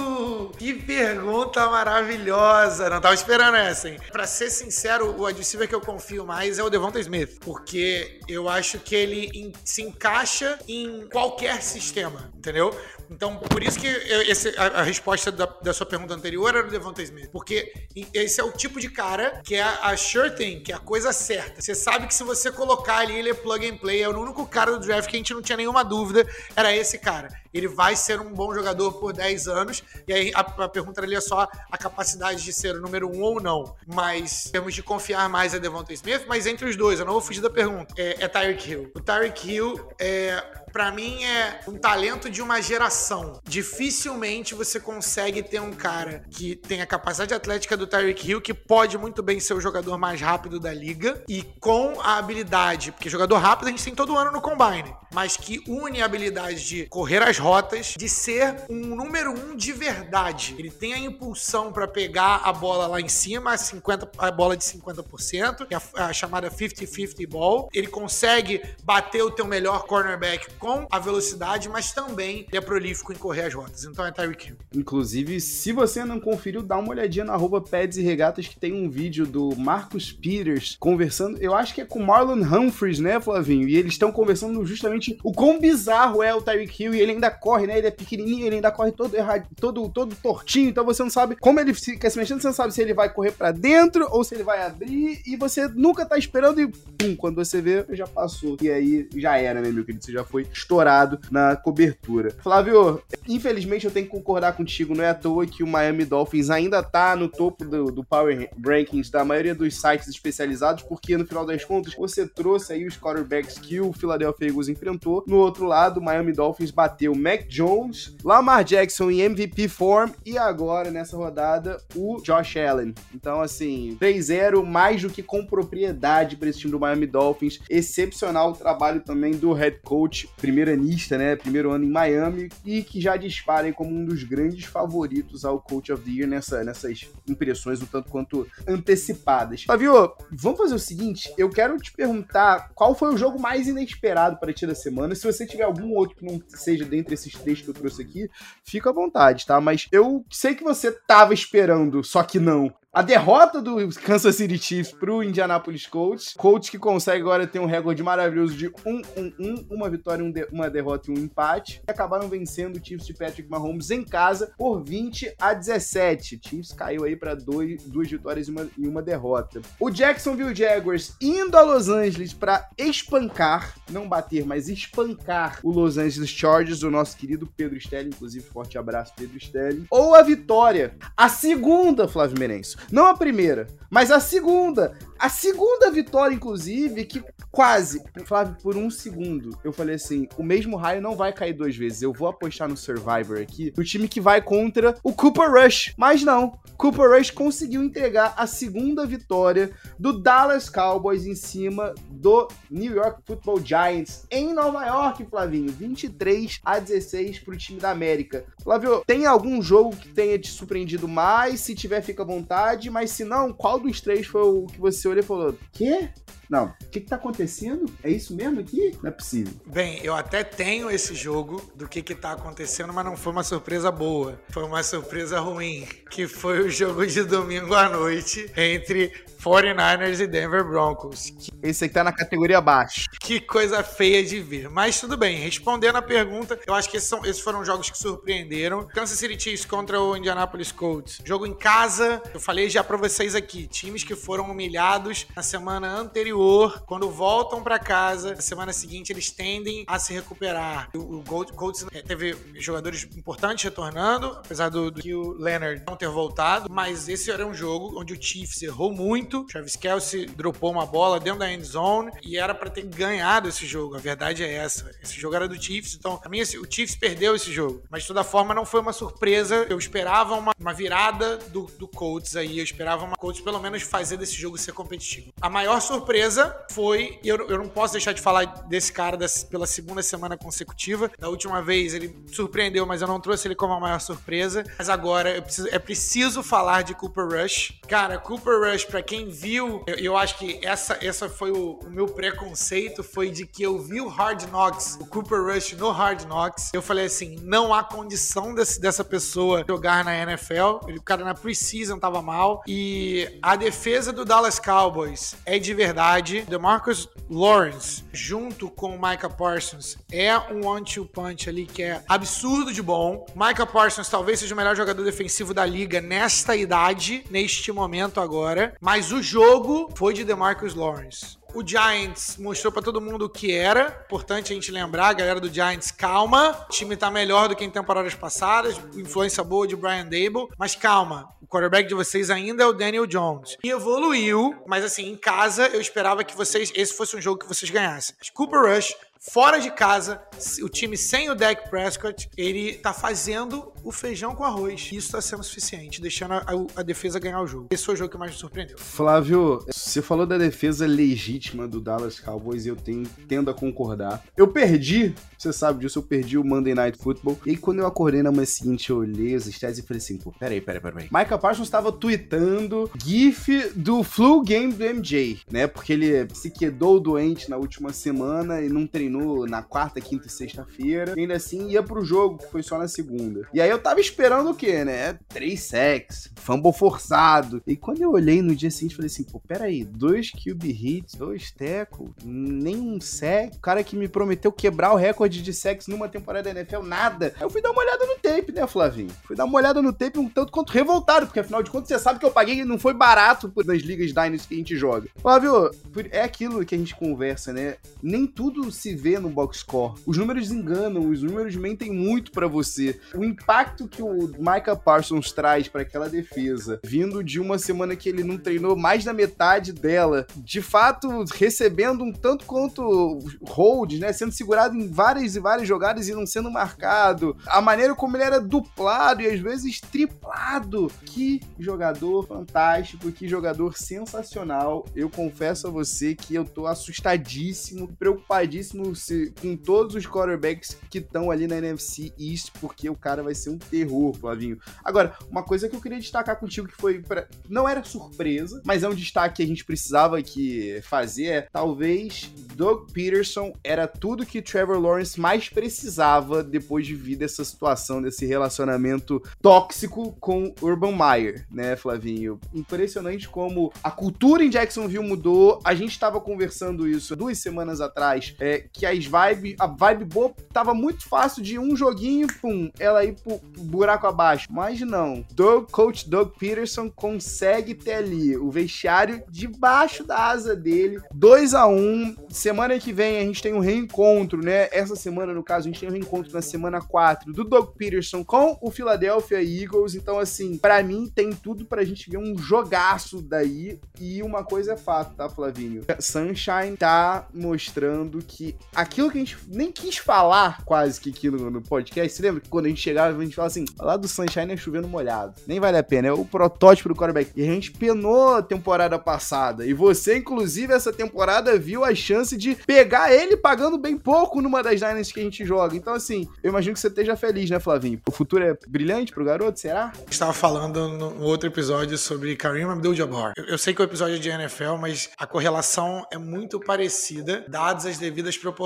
que 0.62 0.76
pergunta 0.76 1.68
maravilhosa! 1.72 2.88
Não 2.88 3.02
tava 3.02 3.16
esperando 3.16 3.58
essa, 3.58 3.90
hein? 3.90 3.98
Pra 4.12 4.28
ser 4.28 4.52
sincero, 4.52 5.20
o 5.20 5.26
adversário 5.26 5.68
que 5.68 5.74
eu 5.74 5.82
confio 5.82 6.24
mais 6.24 6.60
é 6.60 6.64
o 6.64 6.70
Devonta 6.70 7.00
Smith, 7.00 7.40
porque 7.40 8.20
eu 8.28 8.48
acho 8.48 8.78
que 8.78 8.94
ele 8.94 9.52
se 9.66 9.82
encaixa 9.82 10.60
em 10.68 11.10
qualquer 11.12 11.64
sistema, 11.64 12.32
entendeu? 12.38 12.80
Então, 13.10 13.38
por 13.38 13.64
isso 13.64 13.80
que 13.80 13.88
eu, 13.88 14.22
esse, 14.22 14.50
a, 14.56 14.68
a, 14.68 14.84
resposta 14.84 15.32
da, 15.32 15.48
da, 15.48 15.74
sua 15.74 15.88
pergunta 15.88 16.14
anterior 16.14 16.56
era 16.56 16.68
o 16.68 16.70
Devonta 16.70 17.02
Smith, 17.02 17.32
porque 17.32 17.74
esse 18.14 18.40
é 18.40 18.44
o 18.44 18.52
tipo 18.52 18.80
de 18.80 18.90
cara 18.90 19.42
que 19.44 19.56
é 19.56 19.64
a, 19.64 19.98
sure 19.98 20.30
thing, 20.30 20.62
que 20.62 20.72
é 20.72 20.76
a 20.76 20.80
coisa 20.80 21.12
certa. 21.12 21.60
Você 21.60 21.74
sabe 21.74 22.06
que 22.06 22.14
se 22.14 22.24
você 22.24 22.52
colocar 22.52 22.98
ali, 22.98 23.18
ele 23.18 23.32
é 23.32 23.34
plug 23.34 23.68
and 23.68 23.78
play, 23.78 24.04
é 24.04 24.08
o 24.08 24.16
único 24.16 24.46
cara 24.46 24.74
do 24.74 24.80
draft 24.80 25.10
que 25.10 25.16
a 25.16 25.20
gente 25.20 25.34
não 25.34 25.42
tinha 25.42 25.58
nenhuma 25.58 25.84
dúvida, 25.84 26.24
era 26.56 26.74
esse 26.74 27.00
cara. 27.00 27.41
Ele 27.54 27.68
vai 27.68 27.96
ser 27.96 28.20
um 28.20 28.34
bom 28.34 28.54
jogador 28.54 28.94
por 28.94 29.14
10 29.14 29.48
anos, 29.48 29.84
e 30.08 30.14
aí 30.14 30.32
a, 30.34 30.40
a 30.40 30.70
pergunta 30.70 31.02
ali 31.02 31.16
é 31.16 31.22
só 31.22 31.48
a 31.72 31.78
capacidade 31.78 32.44
de 32.44 32.54
ser 32.54 32.76
o 32.76 32.82
número 32.82 33.10
um 33.10 33.22
ou 33.22 33.42
não. 33.42 33.76
Mas 33.86 34.50
temos 34.52 34.74
de 34.74 34.84
confiar 34.84 35.28
mais 35.30 35.54
a 35.54 35.58
Devonta 35.58 35.94
Smith, 35.94 36.26
mas 36.28 36.46
entre 36.46 36.70
os 36.70 36.76
dois, 36.76 37.00
eu 37.00 37.06
não 37.06 37.14
vou 37.14 37.22
fugir 37.22 37.42
da 37.42 37.50
pergunta, 37.50 37.94
é, 37.98 38.24
é 38.24 38.28
Tyreek 38.28 38.72
Hill. 38.72 38.92
O 38.96 39.00
Tyreek 39.00 39.50
Hill 39.50 39.90
é 40.00 40.61
para 40.72 40.92
mim 40.92 41.24
é 41.24 41.62
um 41.68 41.78
talento 41.78 42.30
de 42.30 42.42
uma 42.42 42.62
geração. 42.62 43.40
Dificilmente 43.44 44.56
você 44.56 44.80
consegue 44.80 45.44
ter 45.44 45.60
um 45.60 45.74
cara 45.74 46.24
que 46.30 46.56
tem 46.56 46.82
a 46.82 46.86
capacidade 46.86 47.34
atlética 47.34 47.76
do 47.76 47.88
Tyreek 47.88 48.30
Hill, 48.30 48.42
que 48.42 48.54
pode 48.54 48.98
muito 48.98 49.22
bem 49.22 49.40
ser 49.40 49.54
o 49.54 49.62
jogador 49.62 49.98
mais 49.98 50.22
rápido 50.22 50.60
da 50.60 50.74
liga 50.74 51.24
e 51.28 51.44
com 51.60 52.00
a 52.02 52.18
habilidade, 52.18 52.92
porque 52.92 53.10
jogador 53.10 53.38
rápido 53.38 53.68
a 53.68 53.72
gente 53.72 53.84
tem 53.84 53.96
todo 53.96 54.18
ano 54.18 54.32
no 54.32 54.42
combine, 54.42 54.96
mas 55.14 55.38
que 55.38 55.64
une 55.68 56.02
a 56.02 56.06
habilidade 56.06 56.68
de 56.68 56.86
correr 56.88 57.22
as 57.22 57.38
rotas, 57.38 57.94
de 57.98 58.08
ser 58.08 58.66
um 58.70 58.96
número 58.96 59.32
um 59.32 59.56
de 59.56 59.72
verdade. 59.72 60.56
Ele 60.58 60.70
tem 60.70 60.94
a 60.94 60.98
impulsão 60.98 61.72
para 61.72 61.88
pegar 61.88 62.42
a 62.44 62.54
bola 62.54 62.88
lá 62.88 63.02
em 63.02 63.08
cima, 63.08 63.54
a, 63.54 63.58
50, 63.58 64.12
a 64.18 64.32
bola 64.32 64.56
de 64.56 64.64
50%, 64.64 65.68
que 65.68 65.74
é 65.74 65.78
a, 65.78 66.06
a 66.06 66.14
chamada 66.14 66.50
50-50 66.50 67.28
ball. 67.28 67.70
Ele 67.74 67.88
consegue 67.88 68.62
bater 68.84 69.22
o 69.24 69.32
teu 69.32 69.46
melhor 69.46 69.84
cornerback 69.84 70.54
com 70.62 70.86
a 70.92 71.00
velocidade, 71.00 71.68
mas 71.68 71.92
também 71.92 72.46
é 72.52 72.62
prolífico 72.62 73.12
em 73.12 73.16
correr 73.16 73.42
as 73.42 73.54
rotas. 73.54 73.84
Então 73.84 74.06
é 74.06 74.12
Tyreek 74.12 74.50
Hill. 74.50 74.58
Inclusive, 74.76 75.42
se 75.42 75.74
você 75.74 76.06
não 76.06 76.20
conferiu, 76.20 76.62
dá 76.62 76.78
uma 76.78 76.92
olhadinha 76.92 77.26
na 77.26 77.34
arroba 77.34 77.60
Pads 77.60 77.98
e 77.98 78.04
Regatas 78.04 78.48
que 78.48 78.60
tem 78.60 78.72
um 78.72 78.88
vídeo 78.88 79.26
do 79.26 79.56
Marcus 79.56 80.12
Peters 80.12 80.78
conversando, 80.80 81.40
eu 81.40 81.56
acho 81.56 81.74
que 81.74 81.82
é 81.82 81.86
com 81.86 82.00
Marlon 82.00 82.44
Humphreys, 82.44 83.00
né, 83.00 83.20
Flavinho? 83.20 83.68
E 83.68 83.76
eles 83.76 83.94
estão 83.94 84.12
conversando 84.12 84.64
justamente 84.64 85.18
o 85.24 85.34
quão 85.34 85.60
bizarro 85.60 86.22
é 86.22 86.34
o 86.34 86.42
Tyreek 86.42 86.84
Hill 86.84 86.94
e 86.94 87.02
ele 87.02 87.14
ainda 87.14 87.32
corre, 87.32 87.66
né? 87.66 87.80
Ele 87.80 87.88
é 87.88 87.92
pequenininho, 87.92 88.46
ele 88.46 88.58
ainda 88.58 88.72
corre 88.72 88.92
todo 88.92 89.16
errado, 89.16 89.48
todo, 89.60 89.90
todo 89.90 90.16
tortinho, 90.16 90.70
então 90.70 90.86
você 90.86 91.02
não 91.02 91.10
sabe 91.10 91.36
como 91.38 91.60
ele 91.60 91.74
quer 91.74 92.10
se 92.12 92.20
mexendo, 92.20 92.40
você 92.40 92.48
não 92.48 92.54
sabe 92.54 92.72
se 92.72 92.82
ele 92.82 92.94
vai 92.94 93.12
correr 93.12 93.32
para 93.32 93.52
dentro 93.52 94.08
ou 94.12 94.24
se 94.24 94.36
ele 94.36 94.44
vai 94.44 94.64
abrir 94.64 95.24
e 95.26 95.36
você 95.36 95.68
nunca 95.68 96.06
tá 96.06 96.20
esperando 96.20 96.62
e 96.62 96.68
pum, 96.68 97.16
quando 97.16 97.36
você 97.36 97.60
vê, 97.62 97.84
já 97.90 98.06
passou. 98.06 98.58
E 98.62 98.70
aí 98.70 99.10
já 99.16 99.38
era, 99.38 99.60
né, 99.60 99.72
meu 99.72 99.84
querido? 99.84 100.06
Você 100.06 100.12
já 100.12 100.24
foi 100.24 100.46
estourado 100.54 101.20
na 101.30 101.56
cobertura. 101.56 102.36
Flávio, 102.42 103.02
infelizmente 103.28 103.86
eu 103.86 103.92
tenho 103.92 104.06
que 104.06 104.12
concordar 104.12 104.54
contigo, 104.54 104.96
não 104.96 105.04
é 105.04 105.10
à 105.10 105.14
toa 105.14 105.46
que 105.46 105.64
o 105.64 105.68
Miami 105.68 106.06
Dolphins 106.06 106.50
ainda 106.50 106.84
tá 106.84 107.16
no 107.16 107.28
topo 107.28 107.66
do, 107.66 107.92
do 107.92 108.04
Power 108.04 108.50
Rankings 108.64 109.12
da 109.12 109.24
maioria 109.24 109.56
dos 109.56 109.80
sites 109.80 110.08
especializados, 110.08 110.84
porque 110.84 111.18
no 111.18 111.26
final 111.26 111.46
das 111.46 111.64
contas 111.64 111.94
você 111.94 112.28
trouxe 112.28 112.74
aí 112.74 112.86
os 112.86 112.98
quarterbacks 112.98 113.58
que 113.58 113.80
o 113.80 113.94
Philadelphia 113.94 114.48
Eagles 114.48 114.70
enfrentou. 114.70 115.24
No 115.28 115.38
outro 115.38 115.66
lado, 115.66 116.00
o 116.00 116.04
Miami 116.04 116.34
Dolphins 116.34 116.72
bateu 116.72 117.14
Mac 117.16 117.48
Jones, 117.48 118.16
Lamar 118.24 118.64
Jackson 118.64 119.12
em 119.12 119.22
MVP 119.22 119.68
form 119.68 120.12
e 120.26 120.38
agora 120.38 120.92
nessa 120.92 121.18
rodada 121.18 121.78
o 121.96 122.22
Josh 122.22 122.58
Allen. 122.58 122.94
Então, 123.14 123.42
assim, 123.42 123.98
3-0 124.00 124.64
mais 124.64 125.02
do 125.02 125.10
que 125.10 125.24
com 125.24 125.46
propriedade 125.46 126.36
para 126.36 126.50
esse 126.50 126.60
time 126.60 126.72
do 126.72 126.80
Miami 126.80 127.08
Dolphins. 127.08 127.60
Excepcional 127.70 128.52
o 128.52 128.56
trabalho 128.56 129.02
também 129.02 129.34
do 129.34 129.54
head 129.54 129.80
coach 129.84 130.30
primeiro 130.42 130.72
anista, 130.72 131.18
né? 131.18 131.36
Primeiro 131.36 131.72
ano 131.72 131.86
em 131.86 131.90
Miami 131.90 132.50
e 132.66 132.82
que 132.82 133.00
já 133.00 133.16
dispara 133.16 133.68
aí 133.68 133.74
como 133.74 133.92
um 133.92 134.04
dos 134.04 134.24
grandes 134.24 134.66
favoritos 134.66 135.46
ao 135.46 135.62
Coach 135.62 135.94
of 135.94 136.04
the 136.04 136.10
Year 136.10 136.28
nessa, 136.28 136.64
nessas 136.64 137.08
impressões 137.30 137.82
um 137.82 137.86
tanto 137.86 138.10
quanto 138.10 138.48
antecipadas. 138.68 139.64
Fabio, 139.64 140.12
vamos 140.32 140.58
fazer 140.58 140.74
o 140.74 140.80
seguinte: 140.80 141.32
eu 141.38 141.50
quero 141.50 141.78
te 141.78 141.94
perguntar 141.94 142.72
qual 142.74 142.96
foi 142.96 143.14
o 143.14 143.18
jogo 143.18 143.40
mais 143.40 143.68
inesperado 143.68 144.38
para 144.38 144.52
ti 144.52 144.66
da 144.66 144.74
semana. 144.74 145.14
Se 145.14 145.32
você 145.32 145.46
tiver 145.46 145.64
algum 145.64 145.94
outro 145.96 146.18
que 146.18 146.26
não 146.26 146.42
seja 146.48 146.84
dentre 146.84 147.14
esses 147.14 147.34
três 147.34 147.62
que 147.62 147.68
eu 147.68 147.74
trouxe 147.74 148.02
aqui, 148.02 148.28
fica 148.64 148.90
à 148.90 148.94
vontade, 148.94 149.46
tá? 149.46 149.62
Mas 149.62 149.88
eu 149.92 150.26
sei 150.32 150.56
que 150.56 150.64
você 150.64 150.92
tava 150.92 151.36
esperando, 151.36 152.04
só 152.04 152.24
que 152.24 152.40
não, 152.40 152.74
a 152.94 153.02
derrota 153.02 153.62
do 153.62 153.78
Kansas 154.04 154.36
City 154.36 154.58
Chiefs 154.58 154.92
pro 154.92 155.24
Indianapolis 155.24 155.88
Colts. 155.88 156.34
Colts 156.38 156.70
que 156.70 156.78
consegue 156.78 157.22
agora 157.22 157.48
ter 157.48 157.58
um 157.60 157.66
recorde 157.66 158.04
maravilhoso 158.04 158.54
de 158.54 158.70
1-1-1, 158.70 159.66
uma 159.72 159.90
vitória, 159.90 160.26
um 160.26 160.30
de, 160.30 160.46
uma 160.52 160.70
derrota 160.70 161.10
e 161.10 161.14
um 161.14 161.18
empate. 161.18 161.82
E 161.88 161.92
acabaram 161.92 162.28
vencendo 162.28 162.76
o 162.76 162.86
Chiefs 162.86 163.08
de 163.08 163.14
Patrick 163.14 163.50
Mahomes 163.50 163.92
em 163.92 164.04
casa 164.04 164.52
por 164.58 164.84
20 164.84 165.36
a 165.40 165.54
17. 165.54 166.42
Chiefs 166.44 166.74
caiu 166.74 167.06
aí 167.06 167.16
para 167.16 167.34
duas 167.34 168.10
vitórias 168.10 168.50
e 168.50 168.52
uma, 168.52 168.68
e 168.78 168.86
uma 168.86 169.02
derrota. 169.02 169.62
O 169.80 169.90
Jacksonville 169.90 170.54
Jaguars 170.54 171.16
indo 171.22 171.56
a 171.56 171.62
Los 171.62 171.88
Angeles 171.88 172.34
para 172.34 172.70
espancar, 172.78 173.74
não 173.90 174.10
bater, 174.10 174.46
mas 174.46 174.68
espancar 174.68 175.60
o 175.64 175.72
Los 175.72 175.98
Angeles 175.98 176.30
Chargers 176.30 176.82
do 176.82 176.92
nosso 176.92 177.16
querido 177.16 177.48
Pedro 177.48 177.80
Stelling. 177.80 178.10
Inclusive, 178.10 178.46
forte 178.46 178.78
abraço, 178.78 179.14
Pedro 179.16 179.40
Stelling. 179.40 179.86
Ou 179.90 180.14
a 180.14 180.22
vitória, 180.22 180.94
a 181.16 181.30
segunda, 181.30 182.06
Flávio 182.06 182.38
Merenço 182.38 182.81
não 182.92 183.06
a 183.06 183.18
primeira, 183.18 183.68
mas 183.90 184.12
a 184.12 184.20
segunda. 184.20 184.98
A 185.20 185.30
segunda 185.30 185.92
vitória, 185.92 186.34
inclusive, 186.34 187.06
que 187.06 187.24
quase, 187.52 188.02
Flávio, 188.26 188.58
por 188.64 188.76
um 188.76 188.90
segundo, 188.90 189.56
eu 189.64 189.72
falei 189.72 189.96
assim: 189.96 190.28
o 190.38 190.44
mesmo 190.44 190.78
raio 190.78 191.02
não 191.02 191.16
vai 191.16 191.32
cair 191.32 191.54
duas 191.54 191.76
vezes. 191.76 192.02
Eu 192.02 192.14
vou 192.14 192.28
apostar 192.28 192.68
no 192.68 192.78
Survivor 192.78 193.40
aqui, 193.40 193.72
o 193.78 193.84
time 193.84 194.08
que 194.08 194.20
vai 194.20 194.42
contra 194.42 194.96
o 195.04 195.14
Cooper 195.14 195.52
Rush. 195.52 195.94
Mas 195.98 196.24
não, 196.24 196.58
Cooper 196.78 197.12
Rush 197.12 197.30
conseguiu 197.30 197.84
entregar 197.84 198.34
a 198.36 198.48
segunda 198.48 199.06
vitória 199.06 199.72
do 200.00 200.20
Dallas 200.20 200.70
Cowboys 200.70 201.26
em 201.26 201.36
cima 201.36 201.94
do 202.10 202.48
New 202.70 202.96
York 202.96 203.22
Football 203.26 203.64
Giants 203.64 204.26
em 204.32 204.54
Nova 204.54 204.86
York, 204.86 205.26
Flavinho. 205.30 205.72
23 205.72 206.60
a 206.64 206.80
16 206.80 207.40
para 207.40 207.54
o 207.54 207.58
time 207.58 207.80
da 207.80 207.92
América. 207.92 208.46
Flávio, 208.64 209.04
tem 209.06 209.26
algum 209.26 209.62
jogo 209.62 209.96
que 209.96 210.10
tenha 210.10 210.40
te 210.40 210.50
surpreendido 210.50 211.08
mais? 211.08 211.60
Se 211.60 211.76
tiver, 211.76 212.02
fica 212.02 212.24
à 212.24 212.26
vontade. 212.26 212.71
Mas 212.90 213.12
se 213.12 213.24
não, 213.24 213.54
qual 213.54 213.80
dos 213.80 214.02
três 214.02 214.28
foi 214.28 214.42
o 214.42 214.66
que 214.66 214.80
você 214.80 215.08
olhou 215.08 215.24
e 215.24 215.26
falou: 215.26 215.58
Quê? 215.72 216.10
Não, 216.52 216.66
o 216.66 216.90
que, 216.92 217.00
que 217.00 217.08
tá 217.08 217.16
acontecendo? 217.16 217.86
É 218.04 218.10
isso 218.10 218.36
mesmo 218.36 218.60
aqui? 218.60 218.98
Não 219.02 219.10
é 219.10 219.12
possível. 219.14 219.54
Bem, 219.66 220.02
eu 220.04 220.14
até 220.14 220.44
tenho 220.44 220.92
esse 220.92 221.16
jogo 221.16 221.62
do 221.74 221.88
que 221.88 222.02
que 222.02 222.14
tá 222.14 222.34
acontecendo, 222.34 222.92
mas 222.92 223.06
não 223.06 223.16
foi 223.16 223.32
uma 223.32 223.44
surpresa 223.44 223.90
boa. 223.90 224.38
Foi 224.50 224.64
uma 224.64 224.84
surpresa 224.84 225.40
ruim, 225.40 225.88
que 226.10 226.28
foi 226.28 226.60
o 226.60 226.70
jogo 226.70 227.08
de 227.08 227.24
domingo 227.24 227.74
à 227.74 227.88
noite 227.88 228.52
entre 228.58 229.14
49ers 229.44 230.20
e 230.20 230.28
Denver 230.28 230.64
Broncos. 230.64 231.34
Esse 231.64 231.86
aqui 231.86 231.94
tá 231.94 232.04
na 232.04 232.12
categoria 232.12 232.60
abaixo. 232.60 233.06
Que 233.20 233.40
coisa 233.40 233.84
feia 233.84 234.24
de 234.24 234.40
ver. 234.40 234.70
Mas 234.70 235.00
tudo 235.00 235.18
bem, 235.18 235.38
respondendo 235.38 235.96
a 235.96 236.02
pergunta, 236.02 236.60
eu 236.68 236.74
acho 236.74 236.90
que 236.90 236.98
esses, 236.98 237.10
são, 237.10 237.26
esses 237.26 237.42
foram 237.42 237.66
jogos 237.66 237.90
que 237.90 237.98
surpreenderam. 237.98 238.88
Kansas 238.88 239.18
City 239.18 239.40
Chiefs 239.40 239.66
contra 239.66 240.00
o 240.00 240.16
Indianapolis 240.16 240.72
Colts. 240.72 241.22
Jogo 241.26 241.46
em 241.46 241.54
casa, 241.54 242.22
eu 242.34 242.40
falei 242.40 242.70
já 242.70 242.84
para 242.84 242.98
vocês 242.98 243.36
aqui, 243.36 243.68
times 243.68 244.04
que 244.04 244.16
foram 244.16 244.50
humilhados 244.52 245.28
na 245.36 245.42
semana 245.42 245.88
anterior 245.88 246.84
quando 246.86 247.10
voltam 247.10 247.64
para 247.64 247.80
casa, 247.80 248.36
na 248.36 248.42
semana 248.42 248.74
seguinte 248.74 249.12
eles 249.12 249.32
tendem 249.32 249.84
a 249.88 249.98
se 249.98 250.14
recuperar. 250.14 250.90
O, 250.96 251.20
o 251.20 251.24
Colts 251.56 251.86
teve 252.06 252.36
jogadores 252.56 253.08
importantes 253.16 253.64
retornando, 253.64 254.28
apesar 254.28 254.70
do, 254.70 254.92
do, 254.92 255.02
que 255.02 255.14
o 255.14 255.34
Leonard 255.34 255.84
não 255.88 255.96
ter 255.96 256.10
voltado, 256.10 256.68
mas 256.70 257.08
esse 257.08 257.32
era 257.32 257.46
um 257.46 257.54
jogo 257.54 258.00
onde 258.00 258.14
o 258.14 258.22
Chiefs 258.22 258.62
errou 258.62 258.92
muito. 258.92 259.31
Travis 259.46 259.76
Kelsey 259.76 260.26
dropou 260.26 260.72
uma 260.72 260.86
bola 260.86 261.20
dentro 261.20 261.40
da 261.40 261.52
end 261.52 261.64
zone 261.64 262.12
e 262.24 262.38
era 262.38 262.54
para 262.54 262.70
ter 262.70 262.84
ganhado 262.84 263.50
esse 263.50 263.66
jogo. 263.66 263.96
A 263.96 264.00
verdade 264.00 264.44
é 264.44 264.54
essa. 264.54 264.92
Esse 265.02 265.20
jogo 265.20 265.36
era 265.36 265.48
do 265.48 265.62
Chiefs, 265.62 265.96
então 265.96 266.20
mim 266.30 266.40
esse, 266.40 266.58
o 266.58 266.66
Chiefs 266.70 266.96
perdeu 266.96 267.36
esse 267.36 267.52
jogo. 267.52 267.84
Mas 267.90 268.04
de 268.04 268.08
toda 268.08 268.24
forma 268.24 268.54
não 268.54 268.66
foi 268.66 268.80
uma 268.80 268.94
surpresa. 268.94 269.68
Eu 269.70 269.78
esperava 269.78 270.34
uma, 270.36 270.54
uma 270.58 270.74
virada 270.74 271.38
do, 271.38 271.64
do 271.78 271.88
Colts 271.88 272.36
aí. 272.36 272.58
Eu 272.58 272.64
esperava 272.64 273.04
uma 273.04 273.16
Colts 273.16 273.42
pelo 273.42 273.60
menos 273.60 273.82
fazer 273.84 274.18
desse 274.18 274.36
jogo 274.36 274.58
ser 274.58 274.72
competitivo. 274.72 275.34
A 275.42 275.50
maior 275.50 275.82
surpresa 275.82 276.56
foi, 276.72 277.20
e 277.24 277.28
eu, 277.28 277.48
eu 277.50 277.58
não 277.58 277.68
posso 277.68 277.94
deixar 277.94 278.14
de 278.14 278.22
falar 278.22 278.46
desse 278.68 278.94
cara 278.94 279.18
das, 279.18 279.44
pela 279.44 279.68
segunda 279.68 280.02
semana 280.02 280.38
consecutiva. 280.38 281.12
Da 281.20 281.28
última 281.28 281.62
vez 281.62 281.94
ele 281.94 282.16
surpreendeu, 282.32 282.86
mas 282.86 283.02
eu 283.02 283.08
não 283.08 283.20
trouxe 283.20 283.48
ele 283.48 283.56
como 283.56 283.74
a 283.74 283.80
maior 283.80 284.00
surpresa. 284.00 284.64
Mas 284.78 284.90
agora 284.90 285.42
preciso, 285.42 285.68
é 285.70 285.80
preciso 285.80 286.42
falar 286.42 286.84
de 286.84 286.94
Cooper 286.94 287.28
Rush. 287.28 287.80
Cara, 287.88 288.18
Cooper 288.18 288.60
Rush, 288.60 288.86
para 288.86 289.04
quem 289.22 289.30
viu, 289.30 289.84
eu, 289.86 289.96
eu, 289.96 290.18
acho 290.18 290.38
que 290.40 290.60
essa, 290.64 290.98
essa 291.00 291.30
foi 291.30 291.52
o, 291.52 291.80
o, 291.86 291.90
meu 291.90 292.08
preconceito, 292.08 293.04
foi 293.04 293.30
de 293.30 293.46
que 293.46 293.62
eu 293.62 293.78
vi 293.78 294.02
o 294.02 294.08
Hard 294.08 294.44
Knocks, 294.50 294.98
o 295.00 295.06
Cooper 295.06 295.44
Rush 295.44 295.74
no 295.74 295.92
Hard 295.92 296.24
Knocks. 296.24 296.72
Eu 296.74 296.82
falei 296.82 297.06
assim, 297.06 297.36
não 297.44 297.72
há 297.72 297.84
condição 297.84 298.56
desse, 298.56 298.82
dessa 298.82 299.04
pessoa 299.04 299.64
jogar 299.68 300.04
na 300.04 300.16
NFL. 300.16 300.88
Ele, 300.88 300.98
o 300.98 301.02
cara 301.04 301.24
na 301.24 301.36
preseason 301.36 302.00
tava 302.00 302.22
mal. 302.22 302.64
E 302.68 303.38
a 303.44 303.56
defesa 303.56 304.12
do 304.12 304.26
Dallas 304.26 304.58
Cowboys 304.58 305.36
é 305.46 305.60
de 305.60 305.74
verdade 305.74 306.42
DeMarcus 306.42 307.08
Lawrence, 307.30 308.04
junto 308.12 308.70
com 308.70 308.96
o 308.96 309.02
Micah 309.02 309.30
Parsons, 309.30 309.98
é 310.12 310.38
um 310.38 310.66
one-two 310.66 311.06
punch 311.06 311.48
ali 311.48 311.66
que 311.66 311.84
é 311.84 312.04
absurdo 312.10 312.74
de 312.74 312.82
bom. 312.82 313.26
Micah 313.36 313.66
Parsons 313.66 314.10
talvez 314.10 314.40
seja 314.40 314.54
o 314.54 314.58
melhor 314.58 314.76
jogador 314.76 315.04
defensivo 315.04 315.54
da 315.54 315.66
liga 315.66 316.02
nesta 316.02 316.56
idade, 316.56 317.24
neste 317.30 317.72
momento 317.72 318.20
agora, 318.20 318.76
mas 318.82 319.11
o 319.12 319.22
jogo 319.22 319.90
foi 319.96 320.14
de 320.14 320.24
DeMarcus 320.24 320.76
Lawrence. 320.76 321.38
O 321.54 321.68
Giants 321.68 322.38
mostrou 322.38 322.72
para 322.72 322.82
todo 322.82 323.02
mundo 323.02 323.26
o 323.26 323.30
que 323.30 323.52
era. 323.52 324.04
Importante 324.06 324.54
a 324.54 324.56
gente 324.56 324.72
lembrar, 324.72 325.10
a 325.10 325.14
galera 325.14 325.40
do 325.40 325.54
Giants, 325.54 325.92
calma. 325.92 326.66
O 326.68 326.72
time 326.72 326.96
tá 326.96 327.12
melhor 327.12 327.50
do 327.50 327.56
que 327.56 327.66
em 327.66 327.70
temporadas 327.70 328.16
passadas. 328.16 328.80
Influência 328.96 329.44
boa 329.44 329.68
de 329.68 329.76
Brian 329.76 330.04
Dable. 330.04 330.48
Mas 330.58 330.76
calma, 330.76 331.28
o 331.42 331.48
quarterback 331.48 331.90
de 331.90 331.94
vocês 331.94 332.30
ainda 332.30 332.64
é 332.64 332.66
o 332.66 332.72
Daniel 332.72 333.06
Jones. 333.06 333.58
E 333.62 333.70
evoluiu, 333.70 334.56
mas 334.66 334.86
assim, 334.86 335.10
em 335.10 335.18
casa 335.18 335.68
eu 335.68 335.82
esperava 335.82 336.24
que 336.24 336.36
vocês 336.38 336.72
esse 336.74 336.94
fosse 336.94 337.18
um 337.18 337.22
jogo 337.22 337.40
que 337.40 337.48
vocês 337.48 337.70
ganhassem. 337.70 338.16
Cooper 338.34 338.62
Rush 338.62 338.96
fora 339.22 339.60
de 339.60 339.70
casa, 339.70 340.20
o 340.64 340.68
time 340.68 340.98
sem 340.98 341.30
o 341.30 341.36
Dak 341.36 341.70
Prescott, 341.70 342.28
ele 342.36 342.74
tá 342.74 342.92
fazendo 342.92 343.72
o 343.84 343.92
feijão 343.92 344.34
com 344.34 344.44
arroz. 344.44 344.90
Isso 344.92 345.12
tá 345.12 345.22
sendo 345.22 345.44
suficiente, 345.44 346.02
deixando 346.02 346.34
a, 346.34 346.46
a, 346.76 346.82
defesa 346.82 347.20
ganhar 347.20 347.42
o 347.42 347.48
jogo. 347.48 347.68
Esse 347.70 347.86
foi 347.86 347.94
o 347.94 347.98
jogo 347.98 348.10
que 348.10 348.18
mais 348.18 348.32
me 348.32 348.38
surpreendeu. 348.38 348.78
Flávio, 348.80 349.64
você 349.68 350.02
falou 350.02 350.26
da 350.26 350.38
defesa 350.38 350.88
legítima 350.88 351.68
do 351.68 351.80
Dallas 351.80 352.20
Cowboys 352.20 352.66
e 352.66 352.70
eu 352.70 352.76
tenho, 352.76 353.04
tendo 353.28 353.52
a 353.52 353.54
concordar. 353.54 354.24
Eu 354.36 354.48
perdi, 354.48 355.14
você 355.38 355.54
sabe 355.54 355.82
disso, 355.82 356.00
eu 356.00 356.04
perdi 356.04 356.38
o 356.38 356.44
Monday 356.44 356.74
Night 356.74 356.98
Football. 356.98 357.40
E 357.46 357.52
aí, 357.52 357.58
quando 357.58 357.80
eu 357.80 357.86
acordei 357.86 358.24
na 358.24 358.32
manhã 358.32 358.46
seguinte, 358.46 358.90
eu 358.90 358.98
olhei 358.98 359.36
as 359.36 359.46
stats 359.46 359.78
e 359.78 359.84
falei 359.84 360.00
assim, 360.00 360.18
pô, 360.18 360.32
peraí, 360.32 360.60
peraí, 360.60 360.82
peraí. 360.82 361.10
Micah 361.12 361.38
Parsons 361.38 361.68
estava 361.68 361.92
tweetando 361.92 362.90
GIF 363.04 363.72
do 363.76 364.04
flu 364.04 364.42
game 364.42 364.74
do 364.74 364.84
MJ, 364.84 365.42
né? 365.52 365.68
Porque 365.68 365.94
ele 365.94 366.28
se 366.34 366.50
quedou 366.50 367.00
doente 367.00 367.50
na 367.50 367.58
última 367.58 367.94
semana 367.94 368.62
e 368.62 368.70
não 368.70 368.88
treinou 368.88 369.11
na 369.48 369.62
quarta, 369.62 370.02
quinta 370.02 370.28
e 370.28 370.30
sexta-feira. 370.30 371.14
Ainda 371.18 371.36
assim 371.36 371.70
ia 371.70 371.84
pro 371.84 372.04
jogo, 372.04 372.38
que 372.38 372.52
foi 372.52 372.64
só 372.64 372.78
na 372.78 372.88
segunda. 372.88 373.48
E 373.54 373.62
aí 373.62 373.70
eu 373.70 373.80
tava 373.80 374.00
esperando 374.00 374.52
o 374.52 374.56
quê, 374.56 374.84
né? 374.84 375.18
Três 375.30 375.64
sacks, 375.64 376.32
fumble 376.36 376.74
forçado. 376.74 377.62
E 377.66 377.76
quando 377.76 378.02
eu 378.02 378.12
olhei 378.12 378.42
no 378.42 378.56
dia 378.56 378.72
seguinte, 378.72 378.96
falei 378.96 379.08
assim, 379.08 379.24
pô, 379.24 379.40
peraí, 379.40 379.84
dois 379.84 380.32
QB 380.32 380.70
hits, 380.70 381.16
dois 381.16 381.52
tackle, 381.52 382.10
nem 382.24 382.78
um 382.78 383.02
sack. 383.02 383.58
O 383.58 383.62
cara 383.62 383.84
que 383.84 383.96
me 383.96 384.08
prometeu 384.08 384.52
quebrar 384.52 384.94
o 384.94 384.98
recorde 384.98 385.42
de 385.42 385.54
sacks 385.54 385.88
numa 385.88 386.08
temporada 386.08 386.54
da 386.54 386.60
NFL, 386.60 386.84
nada. 386.84 387.34
Aí 387.36 387.44
eu 387.44 387.50
fui 387.50 387.62
dar 387.62 387.72
uma 387.72 387.82
olhada 387.82 388.06
no 388.06 388.16
tape, 388.16 388.52
né, 388.52 388.66
Flavinho? 388.68 389.12
Fui 389.24 389.36
dar 389.36 389.46
uma 389.46 389.58
olhada 389.58 389.82
no 389.82 389.94
tape 389.94 390.20
um 390.20 390.30
tanto 390.30 390.52
quanto 390.52 390.72
revoltado, 390.72 391.26
porque 391.26 391.40
afinal 391.40 391.64
de 391.64 391.70
contas 391.70 391.88
você 391.88 392.00
sabe 392.00 392.20
que 392.20 392.26
eu 392.26 392.32
paguei 392.32 392.64
não 392.66 392.78
foi 392.80 392.94
barato 392.94 393.52
nas 393.66 393.82
ligas 393.82 394.14
Dynasty 394.14 394.48
que 394.48 394.54
a 394.54 394.58
gente 394.58 394.76
joga. 394.76 395.10
Flávio, 395.22 395.72
é 396.12 396.22
aquilo 396.22 396.66
que 396.66 396.76
a 396.76 396.78
gente 396.78 396.96
conversa, 396.96 397.54
né? 397.54 397.76
Nem 398.02 398.28
tudo 398.28 398.72
se 398.72 398.96
vê 399.02 399.18
no 399.18 399.30
box 399.30 399.60
score. 399.60 399.96
Os 400.06 400.18
números 400.18 400.52
enganam, 400.52 401.10
os 401.10 401.24
números 401.24 401.56
mentem 401.56 401.92
muito 401.92 402.32
para 402.32 402.48
você. 402.48 403.00
O 403.16 403.24
impacto 403.24 403.88
que 403.88 404.02
o 404.02 404.32
Micah 404.38 404.76
Parsons 404.76 405.32
traz 405.32 405.68
para 405.68 405.82
aquela 405.82 406.08
defesa, 406.08 406.80
vindo 406.84 407.24
de 407.24 407.40
uma 407.40 407.58
semana 407.58 407.96
que 407.96 408.10
ele 408.10 408.24
não 408.24 408.38
treinou 408.38 408.76
mais 408.76 409.04
da 409.04 409.14
metade 409.14 409.74
dela, 409.74 410.28
de 410.38 410.62
fato 410.62 411.26
recebendo 411.34 412.04
um 412.04 412.12
tanto 412.12 412.46
quanto 412.46 413.20
holds, 413.42 414.00
né, 414.00 414.14
sendo 414.14 414.32
segurado 414.32 414.76
em 414.76 414.88
várias 414.88 415.36
e 415.36 415.40
várias 415.40 415.68
jogadas 415.68 416.08
e 416.08 416.14
não 416.14 416.26
sendo 416.26 416.52
marcado, 416.52 417.36
a 417.48 417.62
maneira 417.62 417.96
como 417.96 418.16
ele 418.18 418.24
era 418.24 418.40
duplado 418.40 419.22
e 419.22 419.28
às 419.28 419.40
vezes 419.40 419.82
triplado. 419.82 420.92
Que 421.06 421.42
jogador 421.60 422.26
fantástico, 422.28 423.12
que 423.12 423.28
jogador 423.28 423.78
sensacional. 423.78 424.86
Eu 424.96 425.10
confesso 425.10 425.68
a 425.68 425.72
você 425.72 426.14
que 426.14 426.36
eu 426.36 426.46
tô 426.46 426.68
assustadíssimo, 426.68 427.88
preocupadíssimo 428.00 428.91
se, 428.96 429.34
com 429.42 429.56
todos 429.56 429.96
os 429.96 430.06
quarterbacks 430.06 430.78
que 430.90 431.00
estão 431.00 431.32
ali 431.32 431.48
na 431.48 431.58
NFC 431.58 432.14
East, 432.20 432.52
porque 432.60 432.90
o 432.90 432.96
cara 432.96 433.24
vai 433.24 433.36
ser 433.36 433.50
um 433.50 433.58
terror, 433.58 434.14
Flavinho. 434.14 434.58
Agora, 434.84 435.16
uma 435.30 435.44
coisa 435.44 435.68
que 435.68 435.76
eu 435.76 435.82
queria 435.82 436.00
destacar 436.00 436.40
contigo 436.40 436.68
que 436.68 436.76
foi. 436.76 437.00
Pra... 437.00 437.28
Não 437.50 437.68
era 437.68 437.84
surpresa, 437.84 438.62
mas 438.66 438.84
é 438.84 438.90
um 438.90 438.96
destaque 438.96 439.38
que 439.38 439.44
a 439.44 439.48
gente 439.48 439.66
precisava 439.66 440.22
que 440.22 440.82
fazer. 440.84 441.22
É, 441.32 441.48
talvez 441.52 442.30
Doug 442.56 442.92
Peterson 442.92 443.54
era 443.64 443.88
tudo 443.88 444.26
que 444.26 444.42
Trevor 444.42 444.80
Lawrence 444.80 445.20
mais 445.20 445.50
precisava 445.50 446.44
depois 446.44 446.86
de 446.86 446.96
vir 446.96 447.16
dessa 447.16 447.44
situação, 447.44 448.02
desse 448.02 448.26
relacionamento 448.26 449.22
tóxico 449.42 450.16
com 450.20 450.54
Urban 450.62 450.96
Meyer, 450.96 451.46
né, 451.50 451.76
Flavinho? 451.76 452.40
Impressionante 452.54 453.30
como 453.30 453.72
a 453.84 453.92
cultura 453.92 454.44
em 454.44 454.50
Jacksonville 454.50 455.08
mudou. 455.08 455.60
A 455.64 455.74
gente 455.74 455.92
estava 455.92 456.20
conversando 456.20 456.88
isso 456.88 457.16
duas 457.16 457.38
semanas 457.38 457.82
atrás, 457.82 458.36
é, 458.40 458.66
que 458.82 458.86
as 458.88 459.06
vibes, 459.06 459.56
a 459.60 459.68
vibe 459.68 460.06
boa 460.06 460.34
tava 460.52 460.74
muito 460.74 461.08
fácil 461.08 461.44
de 461.44 461.60
um 461.60 461.76
joguinho, 461.76 462.26
pum, 462.42 462.72
ela 462.80 463.06
ir 463.06 463.14
pro 463.14 463.40
buraco 463.60 464.08
abaixo. 464.08 464.48
Mas 464.50 464.82
não. 464.82 465.24
Doug, 465.34 465.70
coach 465.70 466.10
Doug 466.10 466.30
Peterson 466.40 466.90
consegue 466.90 467.76
ter 467.76 467.94
ali 467.94 468.36
o 468.36 468.50
vestiário 468.50 469.22
debaixo 469.30 470.04
da 470.04 470.30
asa 470.30 470.56
dele. 470.56 471.00
2 471.14 471.54
a 471.54 471.68
1 471.68 471.76
um. 471.76 472.16
Semana 472.30 472.80
que 472.80 472.92
vem 472.92 473.20
a 473.20 473.22
gente 473.22 473.44
tem 473.44 473.54
um 473.54 473.60
reencontro, 473.60 474.44
né? 474.44 474.68
Essa 474.72 474.96
semana, 474.96 475.32
no 475.32 475.44
caso, 475.44 475.68
a 475.68 475.72
gente 475.72 475.80
tem 475.80 475.90
um 475.90 475.94
reencontro 475.94 476.34
na 476.34 476.42
semana 476.42 476.82
4 476.82 477.32
do 477.32 477.44
Doug 477.44 477.76
Peterson 477.78 478.24
com 478.24 478.58
o 478.60 478.72
Philadelphia 478.72 479.44
Eagles. 479.44 479.94
Então, 479.94 480.18
assim, 480.18 480.58
para 480.58 480.82
mim 480.82 481.08
tem 481.14 481.32
tudo 481.34 481.66
pra 481.66 481.84
gente 481.84 482.10
ver 482.10 482.18
um 482.18 482.36
jogaço 482.36 483.22
daí. 483.22 483.80
E 484.00 484.24
uma 484.24 484.44
coisa 484.44 484.74
é 484.74 484.78
fato, 484.78 485.14
tá, 485.16 485.30
Flavinho? 485.30 485.84
Sunshine 486.00 486.76
tá 486.78 487.28
mostrando 487.32 488.18
que 488.26 488.56
aquilo 488.76 489.12
que 489.12 489.18
a 489.18 489.22
gente 489.22 489.38
nem 489.48 489.72
quis 489.72 489.98
falar 489.98 490.64
quase 490.66 491.00
que 491.00 491.10
aqui 491.10 491.30
no, 491.30 491.62
podcast. 491.62 492.14
Você 492.14 492.24
lembra 492.24 492.42
que 492.42 492.50
quando 492.50 492.66
a 492.66 492.70
gente 492.70 492.82
chegava, 492.82 493.18
a 493.18 493.24
gente 493.24 493.36
falava 493.36 493.52
assim: 493.52 493.66
lá 493.80 493.98
do 493.98 494.08
Sunshine 494.08 494.54
é 494.54 494.58
chovendo 494.58 494.88
molhado. 494.88 495.34
Nem 495.48 495.60
vale 495.60 495.78
a 495.78 495.84
pena, 495.84 496.08
é 496.08 496.12
o 496.12 496.26
protótipo 496.26 496.90
do 496.90 496.96
quarterback. 496.96 497.32
E 497.36 497.44
a 497.44 497.46
gente 497.46 497.72
penou 497.72 498.36
a 498.36 498.42
temporada 498.42 498.98
passada. 498.98 499.66
E 499.66 499.74
você, 499.74 500.18
inclusive, 500.18 500.74
essa 500.74 500.92
temporada 500.92 501.58
viu 501.58 501.84
a 501.84 501.94
chance 501.94 502.36
de 502.38 502.56
pegar 502.56 503.14
ele 503.14 503.38
pagando 503.38 503.78
bem 503.78 503.98
pouco 503.98 504.42
numa 504.42 504.64
das 504.64 504.80
Dynasties 504.80 505.12
que 505.12 505.20
a 505.20 505.24
gente 505.24 505.46
joga. 505.46 505.76
Então, 505.76 505.94
assim, 505.94 506.28
eu 506.44 506.50
imagino 506.50 506.74
que 506.74 506.80
você 506.80 506.88
esteja 506.88 507.16
feliz, 507.16 507.50
né, 507.50 507.60
Flavinho? 507.60 508.02
O 508.08 508.12
futuro 508.12 508.44
é 508.44 508.58
brilhante 508.68 509.12
pro 509.12 509.26
garoto, 509.26 509.60
será? 509.60 509.92
Estava 510.10 510.34
falando 510.34 510.88
no 510.90 511.22
outro 511.22 511.48
episódio 511.48 511.98
sobre 511.98 512.36
Kareem 512.36 512.66
Abdul-Jabbar. 512.66 513.34
Eu, 513.38 513.46
eu 513.46 513.58
sei 513.58 513.74
que 513.74 513.82
o 513.82 513.84
episódio 513.84 514.16
é 514.16 514.20
de 514.20 514.30
NFL, 514.30 514.76
mas 514.80 515.10
a 515.18 515.28
correlação 515.28 516.06
é 516.12 516.18
muito 516.18 516.60
parecida, 516.60 517.46
dadas 517.48 517.86
as 517.86 517.98
devidas 517.98 518.38
proporções. 518.38 518.61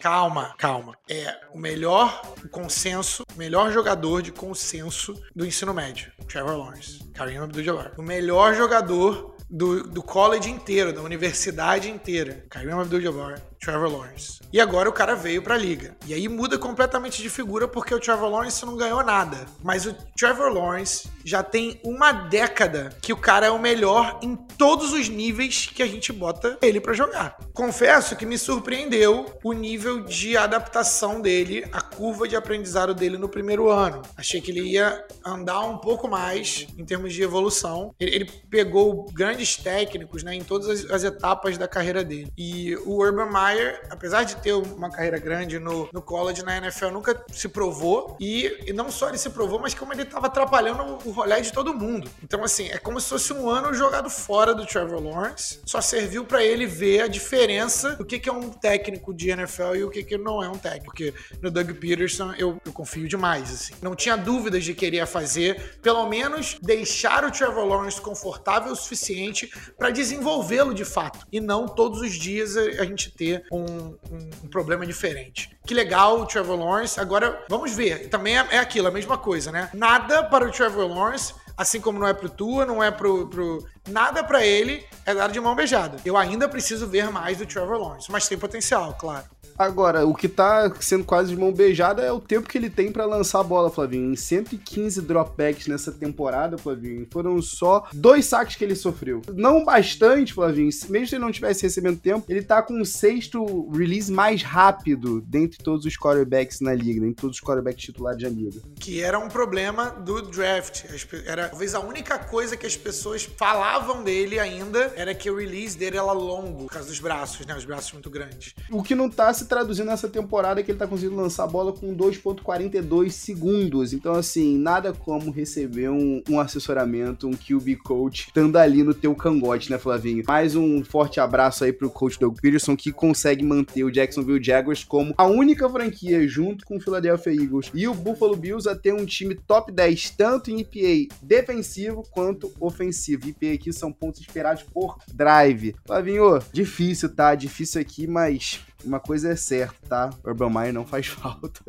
Calma, 0.00 0.54
calma. 0.58 0.96
É 1.08 1.40
o 1.52 1.58
melhor 1.58 2.22
consenso, 2.50 3.24
melhor 3.36 3.72
jogador 3.72 4.22
de 4.22 4.32
consenso 4.32 5.14
do 5.34 5.44
ensino 5.44 5.74
médio, 5.74 6.10
Trevor 6.28 6.56
Lawrence. 6.56 7.04
Kareem 7.12 7.38
Abdul-Jabbar. 7.38 7.92
O 7.98 8.02
melhor 8.02 8.54
jogador 8.54 9.36
do, 9.50 9.84
do 9.84 10.02
college 10.02 10.50
inteiro, 10.50 10.92
da 10.92 11.02
universidade 11.02 11.90
inteira. 11.90 12.44
Kareem 12.48 12.72
Abdul-Jabbar, 12.72 13.40
Trevor 13.64 13.90
Lawrence. 13.90 14.40
E 14.52 14.60
agora 14.60 14.88
o 14.88 14.92
cara 14.92 15.16
veio 15.16 15.42
pra 15.42 15.56
liga. 15.56 15.96
E 16.06 16.12
aí 16.12 16.28
muda 16.28 16.58
completamente 16.58 17.22
de 17.22 17.30
figura 17.30 17.66
porque 17.66 17.94
o 17.94 17.98
Trevor 17.98 18.28
Lawrence 18.28 18.64
não 18.64 18.76
ganhou 18.76 19.02
nada. 19.02 19.46
Mas 19.62 19.86
o 19.86 19.94
Trevor 20.16 20.52
Lawrence 20.52 21.08
já 21.24 21.42
tem 21.42 21.80
uma 21.82 22.12
década 22.12 22.90
que 23.00 23.12
o 23.12 23.16
cara 23.16 23.46
é 23.46 23.50
o 23.50 23.58
melhor 23.58 24.20
em 24.22 24.36
todos 24.36 24.92
os 24.92 25.08
níveis 25.08 25.66
que 25.66 25.82
a 25.82 25.86
gente 25.86 26.12
bota 26.12 26.58
ele 26.60 26.80
para 26.80 26.92
jogar. 26.92 27.36
Confesso 27.52 28.16
que 28.16 28.26
me 28.26 28.36
surpreendeu 28.36 29.26
o 29.42 29.52
nível 29.52 30.04
de 30.04 30.36
adaptação 30.36 31.20
dele, 31.20 31.64
a 31.72 31.80
curva 31.80 32.28
de 32.28 32.36
aprendizado 32.36 32.94
dele 32.94 33.16
no 33.16 33.28
primeiro 33.28 33.70
ano. 33.70 34.02
Achei 34.16 34.40
que 34.40 34.50
ele 34.50 34.60
ia 34.60 35.04
andar 35.24 35.60
um 35.60 35.78
pouco 35.78 36.06
mais 36.06 36.66
em 36.76 36.84
termos 36.84 37.14
de 37.14 37.22
evolução. 37.22 37.94
Ele, 37.98 38.24
pegou 38.50 39.06
grandes 39.12 39.56
técnicos 39.56 40.22
né, 40.22 40.34
em 40.34 40.44
todas 40.44 40.68
as, 40.68 40.90
as 40.90 41.04
etapas 41.04 41.56
da 41.56 41.66
carreira 41.66 42.04
dele. 42.04 42.32
E 42.36 42.76
o 42.84 43.02
Urban 43.02 43.30
Meyer 43.30 43.53
Apesar 43.90 44.24
de 44.24 44.36
ter 44.36 44.52
uma 44.52 44.90
carreira 44.90 45.18
grande 45.18 45.58
no, 45.58 45.88
no 45.92 46.02
college, 46.02 46.42
na 46.42 46.56
NFL, 46.56 46.88
nunca 46.88 47.24
se 47.32 47.48
provou. 47.48 48.16
E, 48.20 48.64
e 48.66 48.72
não 48.72 48.90
só 48.90 49.08
ele 49.08 49.18
se 49.18 49.30
provou, 49.30 49.58
mas 49.58 49.74
como 49.74 49.92
ele 49.92 50.02
estava 50.02 50.26
atrapalhando 50.26 50.82
o 51.04 51.10
rolê 51.10 51.40
de 51.40 51.52
todo 51.52 51.74
mundo. 51.74 52.10
Então, 52.22 52.42
assim, 52.44 52.68
é 52.68 52.78
como 52.78 53.00
se 53.00 53.08
fosse 53.08 53.32
um 53.32 53.48
ano 53.48 53.72
jogado 53.74 54.08
fora 54.10 54.54
do 54.54 54.66
Trevor 54.66 55.02
Lawrence. 55.02 55.60
Só 55.64 55.80
serviu 55.80 56.24
para 56.24 56.44
ele 56.44 56.66
ver 56.66 57.02
a 57.02 57.08
diferença 57.08 57.96
do 57.96 58.04
que, 58.04 58.18
que 58.18 58.28
é 58.28 58.32
um 58.32 58.50
técnico 58.50 59.12
de 59.12 59.30
NFL 59.30 59.74
e 59.76 59.84
o 59.84 59.90
que, 59.90 60.02
que 60.02 60.18
não 60.18 60.42
é 60.42 60.48
um 60.48 60.58
técnico. 60.58 60.86
Porque 60.86 61.14
no 61.40 61.50
Doug 61.50 61.70
Peterson 61.72 62.32
eu, 62.36 62.60
eu 62.64 62.72
confio 62.72 63.08
demais, 63.08 63.52
assim. 63.52 63.74
Não 63.82 63.94
tinha 63.94 64.16
dúvidas 64.16 64.64
de 64.64 64.74
que 64.74 64.84
ele 64.84 64.96
ia 64.96 65.06
fazer, 65.06 65.78
pelo 65.82 66.08
menos 66.08 66.58
deixar 66.60 67.24
o 67.24 67.30
Trevor 67.30 67.64
Lawrence 67.64 68.00
confortável 68.00 68.72
o 68.72 68.76
suficiente 68.76 69.50
para 69.78 69.90
desenvolvê-lo 69.90 70.74
de 70.74 70.84
fato. 70.84 71.26
E 71.32 71.40
não 71.40 71.66
todos 71.66 72.00
os 72.00 72.12
dias 72.12 72.56
a 72.56 72.84
gente 72.84 73.10
ter 73.10 73.43
um, 73.50 73.64
um, 73.64 73.96
um, 74.44 74.48
problema 74.48 74.86
diferente. 74.86 75.56
Que 75.66 75.74
legal 75.74 76.20
o 76.20 76.26
Trevor 76.26 76.58
Lawrence. 76.58 76.98
Agora, 77.00 77.44
vamos 77.48 77.74
ver. 77.74 78.08
Também 78.08 78.38
é, 78.38 78.46
é 78.52 78.58
aquilo, 78.58 78.88
a 78.88 78.90
mesma 78.90 79.18
coisa, 79.18 79.50
né? 79.52 79.70
Nada 79.72 80.24
para 80.24 80.46
o 80.46 80.50
Trevor 80.50 80.86
Lawrence 80.86 81.34
assim 81.56 81.80
como 81.80 81.98
não 81.98 82.06
é 82.06 82.14
pro 82.14 82.28
Tua, 82.28 82.66
não 82.66 82.82
é 82.82 82.90
pro. 82.90 83.26
pro... 83.28 83.64
Nada 83.88 84.24
para 84.24 84.44
ele 84.44 84.84
é 85.04 85.14
dado 85.14 85.32
de 85.32 85.40
mão 85.40 85.54
beijada. 85.54 85.98
Eu 86.04 86.16
ainda 86.16 86.48
preciso 86.48 86.86
ver 86.86 87.10
mais 87.10 87.38
do 87.38 87.46
Trevor 87.46 87.78
Lawrence, 87.78 88.10
mas 88.10 88.26
tem 88.26 88.38
potencial, 88.38 88.94
claro. 88.94 89.24
Agora, 89.58 90.04
o 90.04 90.14
que 90.14 90.28
tá 90.28 90.72
sendo 90.80 91.04
quase 91.04 91.30
de 91.30 91.40
mão 91.40 91.52
beijada 91.52 92.02
é 92.02 92.10
o 92.10 92.20
tempo 92.20 92.48
que 92.48 92.58
ele 92.58 92.68
tem 92.68 92.90
para 92.90 93.04
lançar 93.04 93.40
a 93.40 93.44
bola, 93.44 93.70
Flavinho. 93.70 94.12
Em 94.12 94.16
115 94.16 95.00
dropbacks 95.02 95.68
nessa 95.68 95.92
temporada, 95.92 96.58
Flavinho, 96.58 97.06
foram 97.12 97.40
só 97.40 97.86
dois 97.92 98.26
saques 98.26 98.56
que 98.56 98.64
ele 98.64 98.74
sofreu. 98.74 99.22
Não 99.32 99.64
bastante, 99.64 100.32
Flavinho. 100.32 100.70
Mesmo 100.88 101.06
se 101.06 101.14
ele 101.14 101.24
não 101.24 101.30
tivesse 101.30 101.62
recebendo 101.62 102.00
tempo, 102.00 102.26
ele 102.28 102.42
tá 102.42 102.62
com 102.62 102.80
o 102.80 102.84
sexto 102.84 103.70
release 103.70 104.10
mais 104.10 104.42
rápido 104.42 105.20
dentre 105.20 105.58
todos 105.62 105.86
os 105.86 105.96
quarterbacks 105.96 106.60
na 106.60 106.74
liga, 106.74 107.00
dentre 107.00 107.20
todos 107.20 107.36
os 107.36 107.42
quarterbacks 107.42 107.84
titulares 107.84 108.22
da 108.22 108.28
liga. 108.28 108.60
Que 108.80 109.02
era 109.02 109.18
um 109.18 109.28
problema 109.28 109.90
do 109.90 110.20
draft. 110.20 110.84
Era 111.26 111.43
talvez 111.48 111.74
a 111.74 111.80
única 111.80 112.18
coisa 112.18 112.56
que 112.56 112.66
as 112.66 112.76
pessoas 112.76 113.24
falavam 113.24 114.02
dele 114.02 114.38
ainda 114.38 114.92
era 114.96 115.14
que 115.14 115.30
o 115.30 115.36
release 115.36 115.76
dele 115.76 115.96
era 115.96 116.12
longo, 116.12 116.64
por 116.64 116.72
causa 116.72 116.88
dos 116.88 117.00
braços, 117.00 117.46
né? 117.46 117.56
Os 117.56 117.64
braços 117.64 117.92
muito 117.92 118.10
grandes. 118.10 118.54
O 118.70 118.82
que 118.82 118.94
não 118.94 119.08
tá 119.08 119.32
se 119.32 119.46
traduzindo 119.46 119.86
nessa 119.86 120.08
temporada 120.08 120.62
que 120.62 120.70
ele 120.70 120.78
tá 120.78 120.86
conseguindo 120.86 121.16
lançar 121.16 121.44
a 121.44 121.46
bola 121.46 121.72
com 121.72 121.94
2.42 121.94 123.10
segundos. 123.10 123.92
Então, 123.92 124.14
assim, 124.14 124.56
nada 124.58 124.92
como 124.92 125.30
receber 125.30 125.88
um, 125.90 126.22
um 126.28 126.40
assessoramento, 126.40 127.26
um 127.26 127.32
QB 127.32 127.76
coach, 127.76 128.26
estando 128.28 128.56
ali 128.56 128.82
no 128.82 128.94
teu 128.94 129.14
cangote, 129.14 129.70
né, 129.70 129.78
Flavinho? 129.78 130.24
Mais 130.26 130.54
um 130.54 130.84
forte 130.84 131.20
abraço 131.20 131.64
aí 131.64 131.72
pro 131.72 131.90
coach 131.90 132.18
Doug 132.18 132.38
Peterson, 132.40 132.76
que 132.76 132.92
consegue 132.92 133.44
manter 133.44 133.84
o 133.84 133.90
Jacksonville 133.90 134.42
Jaguars 134.42 134.84
como 134.84 135.14
a 135.16 135.26
única 135.26 135.68
franquia, 135.68 136.26
junto 136.26 136.64
com 136.64 136.76
o 136.76 136.80
Philadelphia 136.80 137.32
Eagles 137.32 137.70
e 137.74 137.86
o 137.88 137.94
Buffalo 137.94 138.36
Bills, 138.36 138.68
a 138.68 138.74
ter 138.74 138.92
um 138.92 139.04
time 139.04 139.34
top 139.34 139.72
10, 139.72 140.10
tanto 140.10 140.50
em 140.50 140.60
EPA 140.60 141.14
defensivo 141.34 142.02
quanto 142.10 142.52
ofensivo. 142.60 143.28
EPA 143.28 143.54
aqui 143.54 143.72
são 143.72 143.92
pontos 143.92 144.20
esperados 144.20 144.62
por 144.62 144.98
drive. 145.12 145.74
Flavinho, 145.84 146.38
difícil, 146.52 147.14
tá? 147.14 147.34
Difícil 147.34 147.80
aqui, 147.80 148.06
mas 148.06 148.60
uma 148.84 149.00
coisa 149.00 149.32
é 149.32 149.36
certa, 149.36 149.74
tá? 149.88 150.10
Urban 150.24 150.50
Meyer 150.50 150.72
não 150.72 150.86
faz 150.86 151.06
falta. 151.08 151.60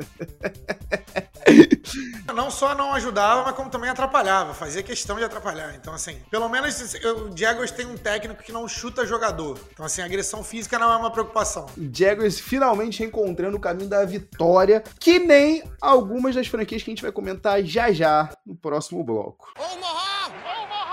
não 2.34 2.51
só 2.51 2.75
não 2.75 2.93
ajudava, 2.93 3.43
mas 3.43 3.56
como 3.56 3.69
também 3.69 3.89
atrapalhava, 3.89 4.54
fazia 4.54 4.84
questão 4.84 5.17
de 5.17 5.23
atrapalhar. 5.23 5.75
Então, 5.75 5.93
assim, 5.93 6.17
pelo 6.30 6.49
menos 6.49 6.80
o 7.04 7.36
Jaguars 7.36 7.71
tem 7.71 7.86
um 7.86 7.97
técnico 7.97 8.43
que 8.43 8.51
não 8.51 8.67
chuta 8.67 9.06
jogador. 9.06 9.60
Então, 9.71 9.86
assim, 9.86 10.01
agressão 10.01 10.43
física 10.43 10.78
não 10.78 10.91
é 10.91 10.97
uma 10.97 11.12
preocupação. 11.12 11.67
Jaguars 11.91 12.39
finalmente 12.39 13.04
encontrando 13.04 13.58
o 13.58 13.60
caminho 13.60 13.89
da 13.89 14.04
vitória, 14.06 14.84
que 14.99 15.19
nem 15.19 15.63
algumas 15.82 16.36
das 16.36 16.47
franquias 16.47 16.84
que 16.84 16.89
a 16.89 16.93
gente 16.93 17.01
vai 17.01 17.12
comentar 17.12 17.63
já 17.63 17.91
já 17.91 18.30
no 18.45 18.56
próximo 18.56 19.04
bloco. 19.04 19.54
Omaha! 19.58 20.85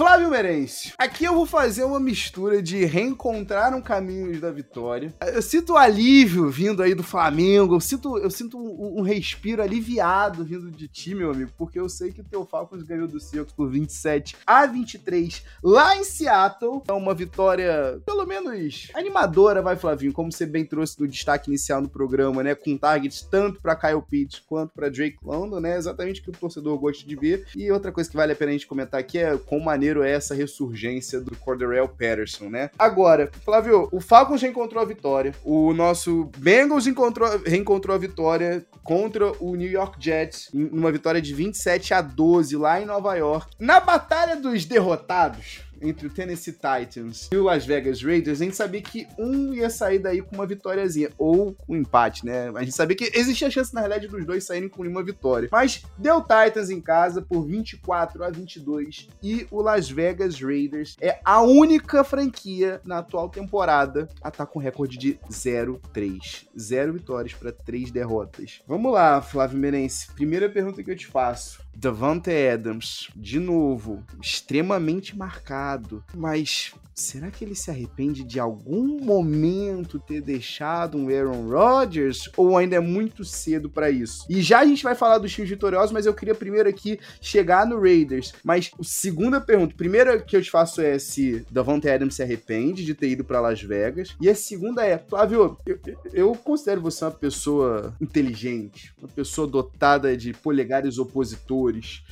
Flávio 0.00 0.30
Merencio. 0.30 0.94
Aqui 0.96 1.26
eu 1.26 1.34
vou 1.34 1.44
fazer 1.44 1.84
uma 1.84 2.00
mistura 2.00 2.62
de 2.62 2.86
reencontrar 2.86 3.76
um 3.76 3.82
caminho 3.82 4.40
da 4.40 4.50
vitória. 4.50 5.12
Eu 5.20 5.42
sinto 5.42 5.76
alívio 5.76 6.48
vindo 6.48 6.82
aí 6.82 6.94
do 6.94 7.02
Flamengo. 7.02 7.74
Eu 7.74 7.80
sinto, 7.80 8.16
eu 8.16 8.30
sinto 8.30 8.56
um, 8.56 9.00
um 9.00 9.02
respiro 9.02 9.60
aliviado 9.62 10.42
vindo 10.42 10.70
de 10.70 10.88
ti, 10.88 11.14
meu 11.14 11.30
amigo, 11.30 11.52
porque 11.58 11.78
eu 11.78 11.86
sei 11.86 12.12
que 12.12 12.22
o 12.22 12.24
teu 12.24 12.46
Falcons 12.46 12.82
ganhou 12.82 13.06
do 13.06 13.20
Seahawks 13.20 13.52
por 13.52 13.68
27 13.68 14.38
a 14.46 14.64
23 14.64 15.42
lá 15.62 15.94
em 15.94 16.02
Seattle. 16.02 16.82
É 16.88 16.92
uma 16.94 17.12
vitória, 17.12 18.00
pelo 18.06 18.24
menos, 18.24 18.88
animadora, 18.94 19.60
vai, 19.60 19.76
Flavinho, 19.76 20.14
como 20.14 20.32
você 20.32 20.46
bem 20.46 20.64
trouxe 20.64 20.98
no 20.98 21.06
destaque 21.06 21.50
inicial 21.50 21.82
no 21.82 21.90
programa, 21.90 22.42
né? 22.42 22.54
Com 22.54 22.74
targets 22.74 23.20
tanto 23.20 23.60
para 23.60 23.76
Kyle 23.76 24.00
Pitts 24.00 24.40
quanto 24.46 24.72
para 24.72 24.88
Drake 24.88 25.18
London, 25.22 25.60
né? 25.60 25.76
Exatamente 25.76 26.22
o 26.22 26.24
que 26.24 26.30
o 26.30 26.32
torcedor 26.32 26.78
gosta 26.78 27.06
de 27.06 27.16
ver. 27.16 27.46
E 27.54 27.70
outra 27.70 27.92
coisa 27.92 28.08
que 28.08 28.16
vale 28.16 28.32
a 28.32 28.36
pena 28.36 28.48
a 28.48 28.54
gente 28.54 28.66
comentar 28.66 28.98
aqui 28.98 29.18
é 29.18 29.36
com 29.36 29.60
é 29.98 30.12
essa 30.12 30.34
ressurgência 30.34 31.20
do 31.20 31.36
Cordarrelle 31.36 31.88
Patterson, 31.88 32.48
né? 32.48 32.70
Agora, 32.78 33.30
Flávio, 33.44 33.88
o 33.92 34.00
Falcons 34.00 34.40
já 34.40 34.48
encontrou 34.48 34.82
a 34.82 34.86
vitória, 34.86 35.34
o 35.44 35.72
nosso 35.72 36.30
Bengals 36.38 36.86
encontrou, 36.86 37.28
reencontrou 37.44 37.94
a 37.94 37.98
vitória 37.98 38.64
contra 38.82 39.32
o 39.42 39.54
New 39.54 39.70
York 39.70 39.96
Jets, 39.98 40.50
numa 40.52 40.90
vitória 40.90 41.20
de 41.20 41.34
27 41.34 41.94
a 41.94 42.00
12 42.00 42.56
lá 42.56 42.80
em 42.80 42.86
Nova 42.86 43.14
York. 43.14 43.54
Na 43.58 43.80
batalha 43.80 44.36
dos 44.36 44.64
derrotados, 44.64 45.60
entre 45.80 46.06
o 46.06 46.10
Tennessee 46.10 46.52
Titans 46.52 47.28
e 47.32 47.36
o 47.36 47.44
Las 47.44 47.64
Vegas 47.64 48.02
Raiders, 48.02 48.40
a 48.40 48.44
gente 48.44 48.56
sabia 48.56 48.82
que 48.82 49.06
um 49.18 49.52
ia 49.54 49.70
sair 49.70 49.98
daí 49.98 50.22
com 50.22 50.34
uma 50.34 50.46
vitóriazinha, 50.46 51.10
ou 51.18 51.56
um 51.68 51.76
empate, 51.76 52.24
né? 52.24 52.50
A 52.54 52.60
gente 52.60 52.74
sabia 52.74 52.96
que 52.96 53.10
existia 53.14 53.48
a 53.48 53.50
chance, 53.50 53.74
na 53.74 53.80
realidade, 53.80 54.08
dos 54.08 54.24
dois 54.24 54.44
saírem 54.44 54.68
com 54.68 54.82
uma 54.82 55.02
vitória. 55.02 55.48
Mas 55.50 55.82
deu 55.96 56.20
Titans 56.20 56.70
em 56.70 56.80
casa 56.80 57.22
por 57.22 57.46
24 57.46 58.24
a 58.24 58.30
22 58.30 59.08
e 59.22 59.46
o 59.50 59.60
Las 59.60 59.90
Vegas 59.90 60.40
Raiders 60.40 60.96
é 61.00 61.20
a 61.24 61.40
única 61.42 62.02
franquia 62.04 62.80
na 62.84 62.98
atual 62.98 63.28
temporada 63.28 64.08
a 64.20 64.30
tá 64.30 64.46
com 64.46 64.58
recorde 64.58 64.98
de 64.98 65.18
0-3. 65.30 66.46
Zero 66.58 66.92
vitórias 66.92 67.34
para 67.34 67.52
três 67.52 67.90
derrotas. 67.90 68.62
Vamos 68.66 68.92
lá, 68.92 69.20
Flávio 69.20 69.58
Merense. 69.58 70.12
Primeira 70.12 70.48
pergunta 70.48 70.82
que 70.82 70.90
eu 70.90 70.96
te 70.96 71.06
faço. 71.06 71.60
Davante 71.74 72.30
Adams, 72.30 73.08
de 73.16 73.38
novo, 73.38 74.04
extremamente 74.20 75.16
marcado, 75.16 76.04
mas 76.14 76.74
será 76.94 77.30
que 77.30 77.44
ele 77.44 77.54
se 77.54 77.70
arrepende 77.70 78.22
de 78.22 78.38
algum 78.38 79.02
momento 79.02 79.98
ter 79.98 80.20
deixado 80.20 80.98
um 80.98 81.08
Aaron 81.08 81.48
Rodgers 81.48 82.28
ou 82.36 82.56
ainda 82.56 82.76
é 82.76 82.80
muito 82.80 83.24
cedo 83.24 83.70
para 83.70 83.90
isso? 83.90 84.26
E 84.28 84.42
já 84.42 84.60
a 84.60 84.66
gente 84.66 84.82
vai 84.82 84.94
falar 84.94 85.18
dos 85.18 85.32
times 85.32 85.48
vitoriosos, 85.48 85.92
mas 85.92 86.04
eu 86.04 86.12
queria 86.12 86.34
primeiro 86.34 86.68
aqui 86.68 86.98
chegar 87.20 87.66
no 87.66 87.80
Raiders. 87.80 88.34
Mas 88.44 88.70
a 88.78 88.84
segunda 88.84 89.40
pergunta, 89.40 89.74
primeira 89.74 90.20
que 90.20 90.36
eu 90.36 90.42
te 90.42 90.50
faço 90.50 90.80
é 90.82 90.98
se 90.98 91.44
Davante 91.50 91.88
Adams 91.88 92.14
se 92.14 92.22
arrepende 92.22 92.84
de 92.84 92.94
ter 92.94 93.08
ido 93.08 93.24
para 93.24 93.40
Las 93.40 93.62
Vegas, 93.62 94.14
e 94.20 94.28
a 94.28 94.34
segunda 94.34 94.84
é, 94.84 94.98
Flávio, 94.98 95.56
eu, 95.64 95.78
eu 96.12 96.34
considero 96.34 96.82
você 96.82 97.04
uma 97.04 97.10
pessoa 97.10 97.94
inteligente, 98.00 98.92
uma 98.98 99.08
pessoa 99.08 99.46
dotada 99.46 100.14
de 100.16 100.34
polegares 100.34 100.98
opositores 100.98 101.59